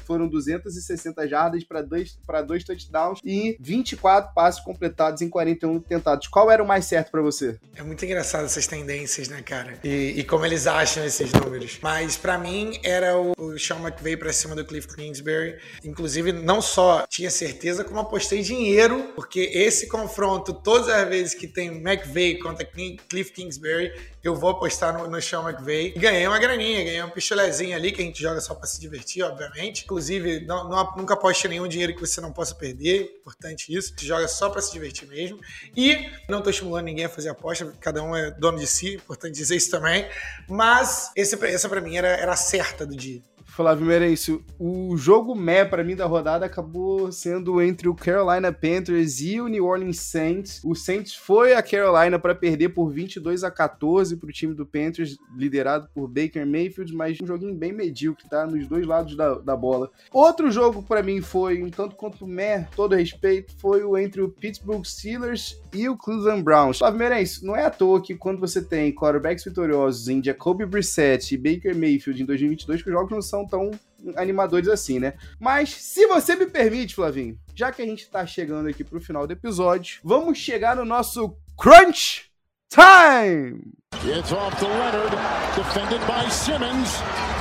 foram 0.05 0.29
260 0.29 1.29
jardas 1.29 1.65
para 1.65 1.83
dois, 1.83 2.19
dois 2.47 2.65
touchdowns 2.65 3.21
e 3.25 3.57
24 3.61 4.35
passes 4.35 4.61
completados 4.61 5.23
em 5.23 5.29
41 5.29 5.81
tentados. 5.81 6.29
Qual 6.29 6.51
era 6.51 6.63
o 6.63 6.67
mais 6.67 6.87
certo 6.87 7.11
para 7.11 7.21
você? 7.21 7.59
É 7.75 7.83
muito 7.83 8.05
engraçado 8.05 8.45
essas 8.45 8.67
tendências, 8.67 9.29
né, 9.29 9.43
cara? 9.43 9.79
E, 9.85 10.15
e 10.17 10.25
como 10.25 10.47
eles 10.47 10.67
acham 10.67 11.05
esses 11.05 11.33
números. 11.33 11.79
Mas 11.83 12.17
para 12.17 12.39
mim 12.39 12.79
era 12.83 13.19
o, 13.19 13.33
o 13.37 13.59
Sean 13.59 13.79
McVay 13.79 14.17
para 14.17 14.33
cima 14.33 14.55
do 14.55 14.65
Cliff 14.65 14.89
Kingsbury. 14.89 15.59
Inclusive, 15.85 16.33
não 16.33 16.63
só 16.63 17.07
tinha 17.07 17.31
certeza, 17.31 17.85
como 17.85 18.01
apostei 18.01 18.43
dinheiro, 18.43 19.13
porque 19.15 19.41
esse 19.53 19.89
confronto, 19.89 20.53
todas 20.53 20.89
as 20.89 21.10
vezes 21.11 21.35
que 21.35 21.47
tem 21.47 21.69
McVay 21.69 22.39
contra 22.39 22.65
Cliff 22.65 23.33
Kingsbury, 23.33 23.93
eu 24.23 24.35
vou 24.35 24.51
apostar 24.51 24.97
no, 24.97 25.09
no 25.09 25.21
Sean. 25.21 25.41
E 25.67 25.91
ganhei 25.99 26.27
uma 26.27 26.39
graninha, 26.39 26.85
ganhei 26.85 27.03
um 27.03 27.11
pistolezinho 27.11 27.75
ali 27.77 27.93
que 27.93 28.01
a 28.01 28.05
gente 28.05 28.21
joga 28.21 28.41
só 28.41 28.55
para 28.55 28.67
se 28.67 28.81
divertir, 28.81 29.23
obviamente. 29.23 29.85
Inclusive, 29.85 30.45
não, 30.47 30.69
não, 30.69 30.97
nunca 30.97 31.15
aposte 31.15 31.49
nenhum 31.49 31.67
dinheiro 31.67 31.95
que 31.95 32.01
você 32.01 32.21
não 32.21 32.33
possa 32.33 32.55
perder. 32.55 33.19
Importante 33.21 33.75
isso. 33.75 33.95
Você 33.97 34.07
joga 34.07 34.29
só 34.29 34.49
para 34.51 34.61
se 34.61 34.73
divertir 34.73 35.09
mesmo. 35.09 35.41
E 35.77 36.09
não 36.29 36.43
tô 36.43 36.51
estimulando 36.51 36.85
ninguém 36.85 37.07
a 37.07 37.09
fazer 37.09 37.31
aposta, 37.31 37.73
cada 37.81 38.03
um 38.03 38.15
é 38.15 38.31
dono 38.31 38.59
de 38.59 38.67
si, 38.67 38.95
importante 38.95 39.35
dizer 39.35 39.57
isso 39.57 39.71
também. 39.71 40.09
Mas 40.49 41.11
esse, 41.17 41.43
essa 41.47 41.69
para 41.69 41.81
mim 41.81 41.97
era, 41.97 42.09
era 42.09 42.33
a 42.33 42.37
certa 42.37 42.87
do 42.87 42.95
dia. 42.97 43.23
Flávio 43.51 43.85
Merencio, 43.85 44.45
o 44.59 44.97
jogo 44.97 45.35
meh 45.35 45.65
para 45.65 45.83
mim 45.83 45.97
da 45.97 46.07
rodada 46.07 46.47
acabou 46.47 47.11
sendo 47.11 47.61
entre 47.61 47.89
o 47.89 47.95
Carolina 47.95 48.53
Panthers 48.53 49.21
e 49.21 49.41
o 49.41 49.49
New 49.49 49.67
Orleans 49.67 49.99
Saints. 49.99 50.61
O 50.65 50.75
Saints 50.75 51.15
foi 51.15 51.55
a 51.55 51.63
Carolina 51.63 52.19
para 52.19 52.35
perder 52.35 52.71
por 52.71 52.91
22 52.91 53.43
a 53.43 53.51
14 53.51 54.17
para 54.17 54.29
o 54.29 54.33
time 54.33 54.55
do 54.55 54.65
Panthers, 54.65 55.19
liderado 55.37 55.89
por 55.93 56.07
Baker 56.07 56.47
Mayfield, 56.47 56.95
mas 56.95 57.19
um 57.21 57.27
joguinho 57.27 57.55
bem 57.55 57.73
medíocre, 57.73 58.29
tá? 58.29 58.47
Nos 58.47 58.69
dois 58.69 58.87
lados 58.87 59.17
da, 59.17 59.35
da 59.35 59.57
bola. 59.57 59.91
Outro 60.13 60.51
jogo 60.51 60.83
para 60.83 61.03
mim 61.03 61.21
foi, 61.21 61.63
um 61.63 61.71
tanto 61.71 61.97
quanto 61.97 62.27
meh, 62.27 62.69
todo 62.77 62.95
respeito, 62.95 63.53
foi 63.59 63.83
o 63.83 63.99
entre 63.99 64.23
o 64.23 64.29
Pittsburgh 64.29 64.85
Steelers 64.85 65.61
e 65.73 65.89
o 65.89 65.97
Cleveland 65.97 66.43
Browns. 66.43 66.79
Flávio 66.79 66.99
Merencio, 66.99 67.45
não 67.45 67.57
é 67.57 67.65
à 67.65 67.71
toa 67.71 68.01
que 68.01 68.15
quando 68.15 68.39
você 68.39 68.63
tem 68.63 68.95
quarterbacks 68.95 69.45
vitoriosos 69.45 70.09
em 70.09 70.23
Jacoby 70.23 70.67
Brissett 70.67 71.35
e 71.35 71.39
Baker 71.39 71.75
Mayfield 71.77 72.23
em 72.23 72.27
2022, 72.27 72.83
que 72.83 72.89
os 72.89 72.95
jogos 72.95 73.11
não 73.11 73.23
são 73.23 73.47
tão 73.51 73.71
animadores 74.17 74.69
assim, 74.69 74.99
né? 74.99 75.15
Mas, 75.39 75.71
se 75.71 76.07
você 76.07 76.37
me 76.37 76.47
permite, 76.47 76.95
Flavinho, 76.95 77.39
já 77.55 77.71
que 77.71 77.83
a 77.83 77.87
gente 77.87 78.09
tá 78.09 78.25
chegando 78.25 78.69
aqui 78.69 78.83
pro 78.83 79.01
final 79.01 79.27
do 79.27 79.33
episódio, 79.33 80.01
vamos 80.03 80.39
chegar 80.39 80.77
no 80.77 80.85
nosso 80.85 81.37
Crunch 81.59 82.31
Time! 82.71 83.61
It's 84.05 84.33
off 84.33 84.57
to 84.59 84.67
Leonard, 84.67 85.17
defended 85.57 86.01
by 86.07 86.31
Simmons. 86.31 86.95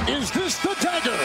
Is 0.10 0.32
this 0.32 0.58
the 0.58 0.76
dagger? 0.84 1.16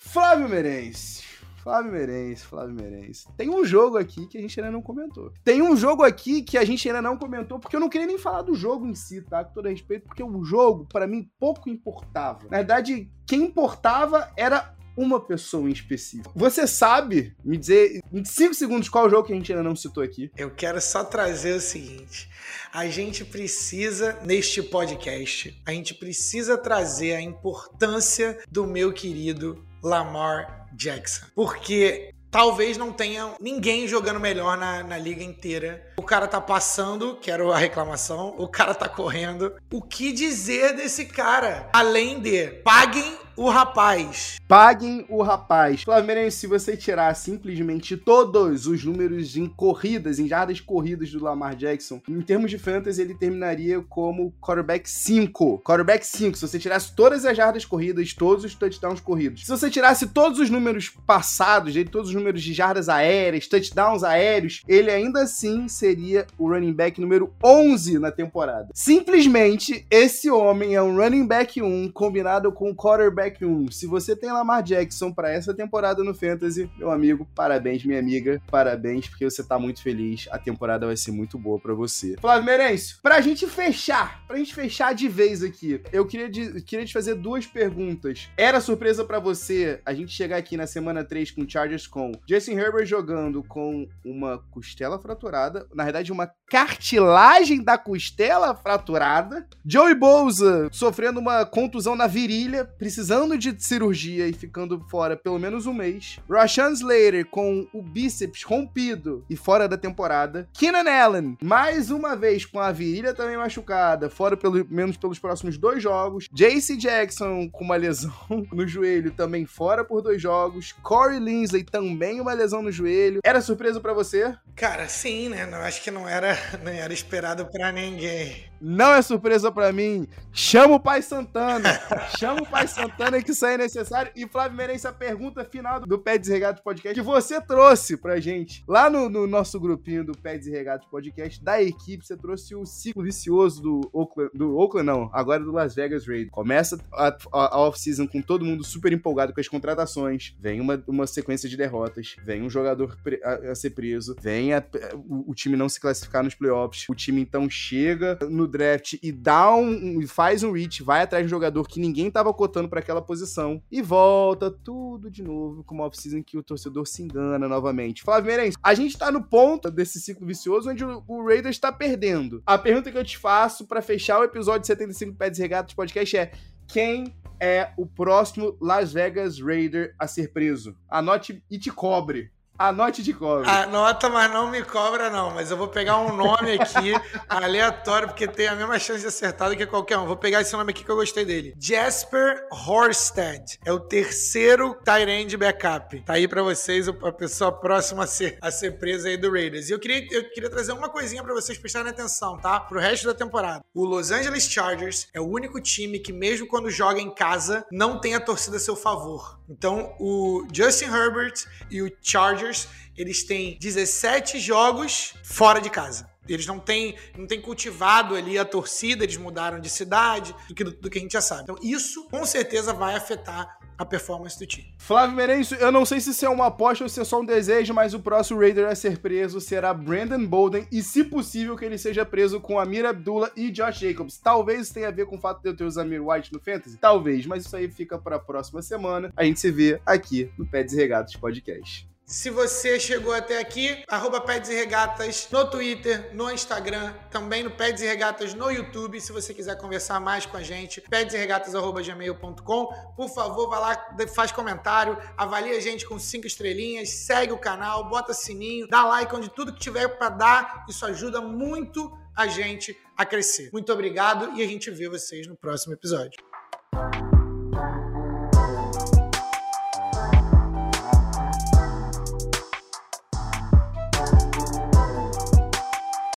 Flávio 0.00 0.48
Merense. 0.48 1.19
Flávio 1.62 1.92
Merense, 1.92 2.44
Flávio 2.44 2.74
Merense. 2.74 3.26
Tem 3.36 3.50
um 3.50 3.64
jogo 3.64 3.98
aqui 3.98 4.26
que 4.26 4.38
a 4.38 4.40
gente 4.40 4.58
ainda 4.58 4.72
não 4.72 4.80
comentou. 4.80 5.32
Tem 5.44 5.60
um 5.60 5.76
jogo 5.76 6.02
aqui 6.02 6.42
que 6.42 6.56
a 6.56 6.64
gente 6.64 6.88
ainda 6.88 7.02
não 7.02 7.16
comentou, 7.16 7.58
porque 7.58 7.76
eu 7.76 7.80
não 7.80 7.88
queria 7.88 8.06
nem 8.06 8.18
falar 8.18 8.42
do 8.42 8.54
jogo 8.54 8.86
em 8.86 8.94
si, 8.94 9.20
tá? 9.22 9.44
Com 9.44 9.52
todo 9.52 9.68
respeito, 9.68 10.06
porque 10.06 10.22
o 10.22 10.44
jogo, 10.44 10.86
para 10.90 11.06
mim, 11.06 11.28
pouco 11.38 11.68
importava. 11.68 12.44
Na 12.50 12.58
verdade, 12.58 13.10
quem 13.26 13.42
importava 13.42 14.32
era 14.36 14.74
uma 14.96 15.20
pessoa 15.20 15.68
em 15.68 15.72
específico. 15.72 16.32
Você 16.34 16.66
sabe 16.66 17.34
me 17.44 17.56
dizer 17.56 18.02
em 18.12 18.24
5 18.24 18.54
segundos 18.54 18.88
qual 18.88 19.08
jogo 19.08 19.26
que 19.26 19.32
a 19.32 19.36
gente 19.36 19.52
ainda 19.52 19.62
não 19.62 19.76
citou 19.76 20.02
aqui? 20.02 20.30
Eu 20.36 20.50
quero 20.50 20.80
só 20.80 21.04
trazer 21.04 21.54
o 21.54 21.60
seguinte: 21.60 22.28
a 22.72 22.86
gente 22.88 23.24
precisa, 23.24 24.18
neste 24.24 24.62
podcast, 24.62 25.60
a 25.64 25.72
gente 25.72 25.94
precisa 25.94 26.58
trazer 26.58 27.14
a 27.14 27.20
importância 27.20 28.38
do 28.50 28.66
meu 28.66 28.92
querido 28.92 29.64
Lamar 29.82 30.68
Jackson. 30.72 31.26
Porque 31.34 32.12
talvez 32.30 32.76
não 32.76 32.92
tenha 32.92 33.34
ninguém 33.40 33.88
jogando 33.88 34.20
melhor 34.20 34.56
na, 34.56 34.82
na 34.82 34.96
liga 34.96 35.22
inteira. 35.22 35.84
O 35.96 36.02
cara 36.02 36.28
tá 36.28 36.40
passando, 36.40 37.16
quero 37.20 37.52
a 37.52 37.58
reclamação, 37.58 38.34
o 38.38 38.46
cara 38.46 38.74
tá 38.74 38.88
correndo. 38.88 39.54
O 39.72 39.82
que 39.82 40.12
dizer 40.12 40.76
desse 40.76 41.06
cara? 41.06 41.68
Além 41.72 42.20
de 42.20 42.46
paguem 42.62 43.18
o 43.36 43.48
rapaz. 43.48 44.38
Paguem 44.46 45.04
o 45.08 45.22
rapaz. 45.22 45.82
Flamengo, 45.82 46.30
se 46.30 46.46
você 46.46 46.76
tirar 46.76 47.14
simplesmente 47.14 47.96
todos 47.96 48.66
os 48.66 48.84
números 48.84 49.36
em 49.36 49.46
corridas, 49.46 50.18
em 50.18 50.26
jardas 50.26 50.60
corridas 50.60 51.10
do 51.10 51.22
Lamar 51.22 51.54
Jackson, 51.54 52.00
em 52.08 52.20
termos 52.20 52.50
de 52.50 52.58
fantasy, 52.58 53.00
ele 53.00 53.14
terminaria 53.14 53.80
como 53.88 54.32
quarterback 54.40 54.88
5. 54.88 55.62
Quarterback 55.64 56.06
5. 56.06 56.36
Se 56.36 56.48
você 56.48 56.58
tirasse 56.58 56.94
todas 56.94 57.24
as 57.24 57.36
jardas 57.36 57.64
corridas, 57.64 58.12
todos 58.14 58.44
os 58.44 58.54
touchdowns 58.54 59.00
corridos. 59.00 59.44
Se 59.44 59.50
você 59.50 59.70
tirasse 59.70 60.08
todos 60.08 60.38
os 60.38 60.50
números 60.50 60.90
passados, 61.06 61.74
dele, 61.74 61.88
todos 61.88 62.08
os 62.08 62.14
números 62.14 62.42
de 62.42 62.52
jardas 62.52 62.88
aéreas, 62.88 63.46
touchdowns 63.46 64.02
aéreos, 64.02 64.62
ele 64.66 64.90
ainda 64.90 65.22
assim 65.22 65.68
seria 65.68 66.26
o 66.38 66.48
running 66.48 66.72
back 66.72 67.00
número 67.00 67.32
11 67.42 67.98
na 67.98 68.10
temporada. 68.10 68.68
Simplesmente, 68.74 69.86
esse 69.90 70.30
homem 70.30 70.74
é 70.74 70.82
um 70.82 70.96
running 70.96 71.26
back 71.26 71.60
1 71.60 71.90
combinado 71.92 72.52
com 72.52 72.70
um 72.70 72.74
quarterback 73.20 73.44
1. 73.44 73.70
Se 73.70 73.86
você 73.86 74.16
tem 74.16 74.32
Lamar 74.32 74.62
Jackson 74.62 75.12
para 75.12 75.30
essa 75.30 75.52
temporada 75.52 76.02
no 76.02 76.14
Fantasy, 76.14 76.70
meu 76.76 76.90
amigo, 76.90 77.28
parabéns, 77.34 77.84
minha 77.84 77.98
amiga, 77.98 78.40
parabéns, 78.50 79.08
porque 79.08 79.28
você 79.28 79.44
tá 79.44 79.58
muito 79.58 79.82
feliz. 79.82 80.26
A 80.30 80.38
temporada 80.38 80.86
vai 80.86 80.96
ser 80.96 81.12
muito 81.12 81.38
boa 81.38 81.58
para 81.58 81.74
você. 81.74 82.16
Flávio 82.20 82.44
Merencio, 82.44 82.96
pra 83.02 83.20
gente 83.20 83.46
fechar, 83.46 84.24
pra 84.26 84.38
gente 84.38 84.54
fechar 84.54 84.94
de 84.94 85.08
vez 85.08 85.42
aqui, 85.42 85.80
eu 85.92 86.06
queria, 86.06 86.30
de, 86.30 86.62
queria 86.62 86.86
te 86.86 86.92
fazer 86.92 87.14
duas 87.14 87.46
perguntas. 87.46 88.28
Era 88.36 88.60
surpresa 88.60 89.04
para 89.04 89.18
você 89.18 89.80
a 89.84 89.92
gente 89.92 90.12
chegar 90.12 90.36
aqui 90.36 90.56
na 90.56 90.66
semana 90.66 91.04
3 91.04 91.30
com 91.32 91.48
Chargers 91.48 91.86
com 91.86 92.12
Jason 92.26 92.52
Herbert 92.52 92.86
jogando 92.86 93.42
com 93.42 93.86
uma 94.04 94.38
costela 94.50 94.98
fraturada, 94.98 95.66
na 95.74 95.84
verdade, 95.84 96.12
uma 96.12 96.30
cartilagem 96.48 97.62
da 97.62 97.76
costela 97.76 98.54
fraturada, 98.54 99.46
Joey 99.64 99.94
Bosa 99.94 100.68
sofrendo 100.72 101.20
uma 101.20 101.44
contusão 101.44 101.94
na 101.94 102.06
virilha, 102.06 102.64
precisando 102.64 103.09
de 103.36 103.56
cirurgia 103.58 104.28
e 104.28 104.32
ficando 104.32 104.80
fora 104.88 105.16
pelo 105.16 105.36
menos 105.36 105.66
um 105.66 105.74
mês. 105.74 106.20
Rashan 106.30 106.70
Slater 106.70 107.26
com 107.26 107.66
o 107.72 107.82
bíceps 107.82 108.44
rompido 108.44 109.24
e 109.28 109.34
fora 109.34 109.66
da 109.66 109.76
temporada. 109.76 110.48
Keenan 110.52 110.88
Allen, 110.88 111.36
mais 111.42 111.90
uma 111.90 112.14
vez 112.14 112.44
com 112.44 112.60
a 112.60 112.70
virilha 112.70 113.12
também 113.12 113.36
machucada, 113.36 114.08
fora 114.08 114.36
pelo 114.36 114.64
menos 114.70 114.96
pelos 114.96 115.18
próximos 115.18 115.58
dois 115.58 115.82
jogos. 115.82 116.28
JC 116.32 116.76
Jackson 116.76 117.48
com 117.50 117.64
uma 117.64 117.74
lesão 117.74 118.12
no 118.52 118.66
joelho, 118.66 119.10
também 119.10 119.44
fora 119.44 119.84
por 119.84 120.02
dois 120.02 120.22
jogos. 120.22 120.70
Corey 120.80 121.18
Linsley 121.18 121.64
também 121.64 122.20
uma 122.20 122.32
lesão 122.32 122.62
no 122.62 122.70
joelho. 122.70 123.18
Era 123.24 123.40
surpresa 123.40 123.80
para 123.80 123.92
você? 123.92 124.36
Cara, 124.54 124.88
sim, 124.88 125.30
né? 125.30 125.46
Não, 125.46 125.58
acho 125.58 125.82
que 125.82 125.90
não 125.90 126.08
era, 126.08 126.38
não 126.62 126.70
era 126.70 126.92
esperado 126.92 127.44
para 127.46 127.72
ninguém. 127.72 128.49
Não 128.60 128.92
é 128.92 129.00
surpresa 129.00 129.50
para 129.50 129.72
mim. 129.72 130.06
Chama 130.32 130.74
o 130.74 130.80
Pai 130.80 131.02
Santana. 131.02 131.80
Chama 132.18 132.42
o 132.42 132.46
Pai 132.46 132.68
Santana 132.68 133.22
que 133.22 133.30
isso 133.30 133.46
aí 133.46 133.54
é 133.54 133.58
necessário. 133.58 134.12
E 134.14 134.26
Flávio 134.26 134.56
Merense, 134.56 134.86
a 134.86 134.92
pergunta 134.92 135.44
final 135.44 135.80
do 135.80 135.98
Pé 135.98 136.18
Desregado 136.18 136.62
Podcast 136.62 136.94
que 136.94 137.04
você 137.04 137.40
trouxe 137.40 137.96
pra 137.96 138.20
gente 138.20 138.62
lá 138.68 138.90
no, 138.90 139.08
no 139.08 139.26
nosso 139.26 139.58
grupinho 139.58 140.04
do 140.04 140.12
Pé 140.12 140.36
Desregado 140.36 140.86
Podcast 140.90 141.42
da 141.42 141.62
equipe. 141.62 142.04
Você 142.04 142.16
trouxe 142.16 142.54
o 142.54 142.66
ciclo 142.66 143.02
vicioso 143.02 143.62
do 143.62 143.90
Oakland, 143.92 144.30
do 144.34 144.56
Oakland 144.56 144.86
não, 144.86 145.10
agora 145.12 145.42
do 145.42 145.52
Las 145.52 145.74
Vegas 145.74 146.06
Raiders. 146.06 146.30
Começa 146.30 146.78
a, 146.92 147.08
a, 147.08 147.54
a 147.54 147.60
off-season 147.60 148.06
com 148.06 148.20
todo 148.20 148.44
mundo 148.44 148.62
super 148.62 148.92
empolgado 148.92 149.32
com 149.32 149.40
as 149.40 149.48
contratações. 149.48 150.34
Vem 150.38 150.60
uma, 150.60 150.82
uma 150.86 151.06
sequência 151.06 151.48
de 151.48 151.56
derrotas. 151.56 152.16
Vem 152.24 152.42
um 152.42 152.50
jogador 152.50 152.96
a, 153.24 153.50
a 153.50 153.54
ser 153.54 153.70
preso. 153.70 154.14
Vem 154.20 154.52
a, 154.52 154.62
o, 155.08 155.30
o 155.30 155.34
time 155.34 155.56
não 155.56 155.68
se 155.68 155.80
classificar 155.80 156.22
nos 156.22 156.34
playoffs. 156.34 156.86
O 156.88 156.94
time 156.94 157.20
então 157.20 157.48
chega 157.48 158.18
no 158.28 158.49
draft 158.50 158.94
e 159.02 159.12
dá 159.12 159.54
um, 159.54 160.06
faz 160.06 160.42
um 160.42 160.52
reach, 160.52 160.82
vai 160.82 161.02
atrás 161.02 161.24
de 161.24 161.28
um 161.28 161.30
jogador 161.30 161.66
que 161.66 161.80
ninguém 161.80 162.10
tava 162.10 162.32
cotando 162.34 162.68
para 162.68 162.80
aquela 162.80 163.00
posição 163.00 163.62
e 163.70 163.80
volta 163.80 164.50
tudo 164.50 165.10
de 165.10 165.22
novo 165.22 165.64
com 165.64 165.74
uma 165.74 165.84
off-season 165.84 166.22
que 166.22 166.36
o 166.36 166.42
torcedor 166.42 166.86
se 166.86 167.02
engana 167.02 167.48
novamente. 167.48 168.02
Flávio 168.02 168.26
Meirense, 168.26 168.56
a 168.62 168.74
gente 168.74 168.98
tá 168.98 169.10
no 169.10 169.22
ponto 169.22 169.70
desse 169.70 170.00
ciclo 170.00 170.26
vicioso 170.26 170.70
onde 170.70 170.84
o, 170.84 171.02
o 171.06 171.24
Raiders 171.24 171.58
tá 171.58 171.72
perdendo. 171.72 172.42
A 172.44 172.58
pergunta 172.58 172.90
que 172.90 172.98
eu 172.98 173.04
te 173.04 173.16
faço 173.16 173.66
para 173.66 173.80
fechar 173.80 174.18
o 174.18 174.24
episódio 174.24 174.66
75 174.66 175.16
Pés 175.16 175.38
Regatos 175.38 175.74
podcast 175.74 176.16
é 176.16 176.32
quem 176.66 177.14
é 177.40 177.72
o 177.76 177.86
próximo 177.86 178.56
Las 178.60 178.92
Vegas 178.92 179.40
Raider 179.40 179.94
a 179.98 180.06
ser 180.06 180.32
preso? 180.32 180.76
Anote 180.88 181.42
e 181.50 181.58
te 181.58 181.70
cobre. 181.70 182.30
Anote 182.60 183.02
de 183.02 183.14
cobre. 183.14 183.48
Anota, 183.48 184.10
mas 184.10 184.30
não 184.30 184.50
me 184.50 184.62
cobra, 184.62 185.08
não. 185.08 185.30
Mas 185.30 185.50
eu 185.50 185.56
vou 185.56 185.66
pegar 185.66 185.96
um 185.96 186.14
nome 186.14 186.58
aqui, 186.60 186.92
aleatório, 187.26 188.06
porque 188.06 188.28
tem 188.28 188.48
a 188.48 188.54
mesma 188.54 188.78
chance 188.78 189.00
de 189.00 189.06
acertar 189.06 189.48
do 189.48 189.56
que 189.56 189.64
qualquer 189.64 189.96
um. 189.96 190.04
Vou 190.04 190.14
pegar 190.14 190.42
esse 190.42 190.52
nome 190.52 190.70
aqui 190.70 190.84
que 190.84 190.90
eu 190.90 190.96
gostei 190.96 191.24
dele. 191.24 191.54
Jasper 191.58 192.46
Horsted. 192.52 193.58
É 193.64 193.72
o 193.72 193.80
terceiro 193.80 194.76
Tyrande 194.84 195.38
backup. 195.38 196.02
Tá 196.02 196.12
aí 196.12 196.28
pra 196.28 196.42
vocês 196.42 196.86
a 196.86 197.12
pessoa 197.12 197.50
próxima 197.50 198.04
a 198.04 198.06
ser, 198.06 198.36
a 198.42 198.50
ser 198.50 198.72
presa 198.72 199.08
aí 199.08 199.16
do 199.16 199.32
Raiders. 199.32 199.70
E 199.70 199.72
eu 199.72 199.78
queria, 199.78 200.06
eu 200.10 200.28
queria 200.28 200.50
trazer 200.50 200.72
uma 200.72 200.90
coisinha 200.90 201.24
pra 201.24 201.32
vocês 201.32 201.56
prestarem 201.56 201.88
atenção, 201.88 202.36
tá? 202.36 202.60
Pro 202.60 202.78
resto 202.78 203.06
da 203.06 203.14
temporada. 203.14 203.64
O 203.72 203.86
Los 203.86 204.10
Angeles 204.10 204.44
Chargers 204.44 205.08
é 205.14 205.20
o 205.20 205.26
único 205.26 205.62
time 205.62 205.98
que, 205.98 206.12
mesmo 206.12 206.46
quando 206.46 206.68
joga 206.68 207.00
em 207.00 207.14
casa, 207.14 207.64
não 207.72 207.98
tem 207.98 208.14
a 208.14 208.20
torcida 208.20 208.58
a 208.58 208.60
seu 208.60 208.76
favor. 208.76 209.40
Então, 209.48 209.96
o 209.98 210.46
Justin 210.52 210.84
Herbert 210.84 211.34
e 211.68 211.82
o 211.82 211.90
Chargers, 212.00 212.49
eles 212.96 213.24
têm 213.24 213.58
17 213.60 214.38
jogos 214.38 215.14
fora 215.22 215.60
de 215.60 215.70
casa. 215.70 216.10
Eles 216.28 216.46
não 216.46 216.60
têm, 216.60 216.94
não 217.16 217.26
têm 217.26 217.40
cultivado 217.40 218.14
ali 218.14 218.38
a 218.38 218.44
torcida, 218.44 219.04
eles 219.04 219.16
mudaram 219.16 219.58
de 219.58 219.68
cidade, 219.68 220.34
do 220.48 220.54
que, 220.54 220.64
do, 220.64 220.90
que 220.90 220.98
a 220.98 221.00
gente 221.00 221.12
já 221.12 221.20
sabe. 221.20 221.42
Então, 221.42 221.56
isso 221.62 222.04
com 222.08 222.24
certeza 222.24 222.72
vai 222.72 222.94
afetar 222.94 223.58
a 223.76 223.84
performance 223.84 224.38
do 224.38 224.46
time. 224.46 224.74
Flávio 224.78 225.16
Merenço, 225.16 225.54
eu 225.54 225.72
não 225.72 225.86
sei 225.86 226.00
se 226.00 226.10
isso 226.10 226.26
é 226.26 226.28
uma 226.28 226.46
aposta 226.46 226.84
ou 226.84 226.88
se 226.88 227.00
é 227.00 227.04
só 227.04 227.20
um 227.20 227.24
desejo, 227.24 227.72
mas 227.72 227.94
o 227.94 228.00
próximo 228.00 228.38
Raider 228.38 228.68
a 228.68 228.74
ser 228.74 228.98
preso 228.98 229.40
será 229.40 229.72
Brandon 229.72 230.24
Bolden 230.26 230.68
e, 230.70 230.82
se 230.82 231.02
possível, 231.02 231.56
que 231.56 231.64
ele 231.64 231.78
seja 231.78 232.04
preso 232.04 232.40
com 232.40 232.60
Amir 232.60 232.84
Abdullah 232.84 233.32
e 233.34 233.50
Josh 233.50 233.78
Jacobs. 233.78 234.18
Talvez 234.18 234.68
tenha 234.68 234.88
a 234.88 234.92
ver 234.92 235.06
com 235.06 235.16
o 235.16 235.20
fato 235.20 235.42
de 235.42 235.48
eu 235.48 235.56
ter 235.56 235.64
o 235.64 235.70
Zamir 235.70 236.06
White 236.06 236.30
no 236.32 236.38
Fantasy? 236.38 236.76
Talvez, 236.76 237.24
mas 237.24 237.46
isso 237.46 237.56
aí 237.56 237.70
fica 237.70 237.98
para 237.98 238.16
a 238.16 238.20
próxima 238.20 238.60
semana. 238.60 239.10
A 239.16 239.24
gente 239.24 239.40
se 239.40 239.50
vê 239.50 239.80
aqui 239.86 240.30
no 240.38 240.46
Pé 240.46 240.62
Regatos 240.70 241.16
Podcast. 241.16 241.89
Se 242.10 242.28
você 242.28 242.80
chegou 242.80 243.14
até 243.14 243.38
aqui, 243.38 243.84
arroba 243.86 244.20
Peds 244.20 244.50
e 244.50 244.54
Regatas 244.56 245.28
no 245.30 245.48
Twitter, 245.48 246.12
no 246.12 246.28
Instagram, 246.28 246.92
também 247.08 247.44
no 247.44 247.52
Peds 247.52 247.80
e 247.84 247.86
Regatas 247.86 248.34
no 248.34 248.50
YouTube. 248.50 249.00
Se 249.00 249.12
você 249.12 249.32
quiser 249.32 249.56
conversar 249.56 250.00
mais 250.00 250.26
com 250.26 250.36
a 250.36 250.42
gente, 250.42 250.80
pedesregatas.gmail.com. 250.80 252.66
Por 252.96 253.08
favor, 253.14 253.48
vá 253.48 253.60
lá, 253.60 253.96
faz 254.12 254.32
comentário, 254.32 254.98
avalie 255.16 255.52
a 255.52 255.60
gente 255.60 255.86
com 255.86 256.00
cinco 256.00 256.26
estrelinhas, 256.26 256.90
segue 256.90 257.32
o 257.32 257.38
canal, 257.38 257.88
bota 257.88 258.12
sininho, 258.12 258.66
dá 258.66 258.84
like 258.84 259.14
onde 259.14 259.30
tudo 259.30 259.54
que 259.54 259.60
tiver 259.60 259.86
para 259.96 260.08
dar. 260.08 260.66
Isso 260.68 260.84
ajuda 260.84 261.20
muito 261.20 261.96
a 262.16 262.26
gente 262.26 262.76
a 262.96 263.06
crescer. 263.06 263.50
Muito 263.52 263.72
obrigado 263.72 264.36
e 264.36 264.42
a 264.42 264.46
gente 264.48 264.68
vê 264.68 264.88
vocês 264.88 265.28
no 265.28 265.36
próximo 265.36 265.74
episódio. 265.74 266.20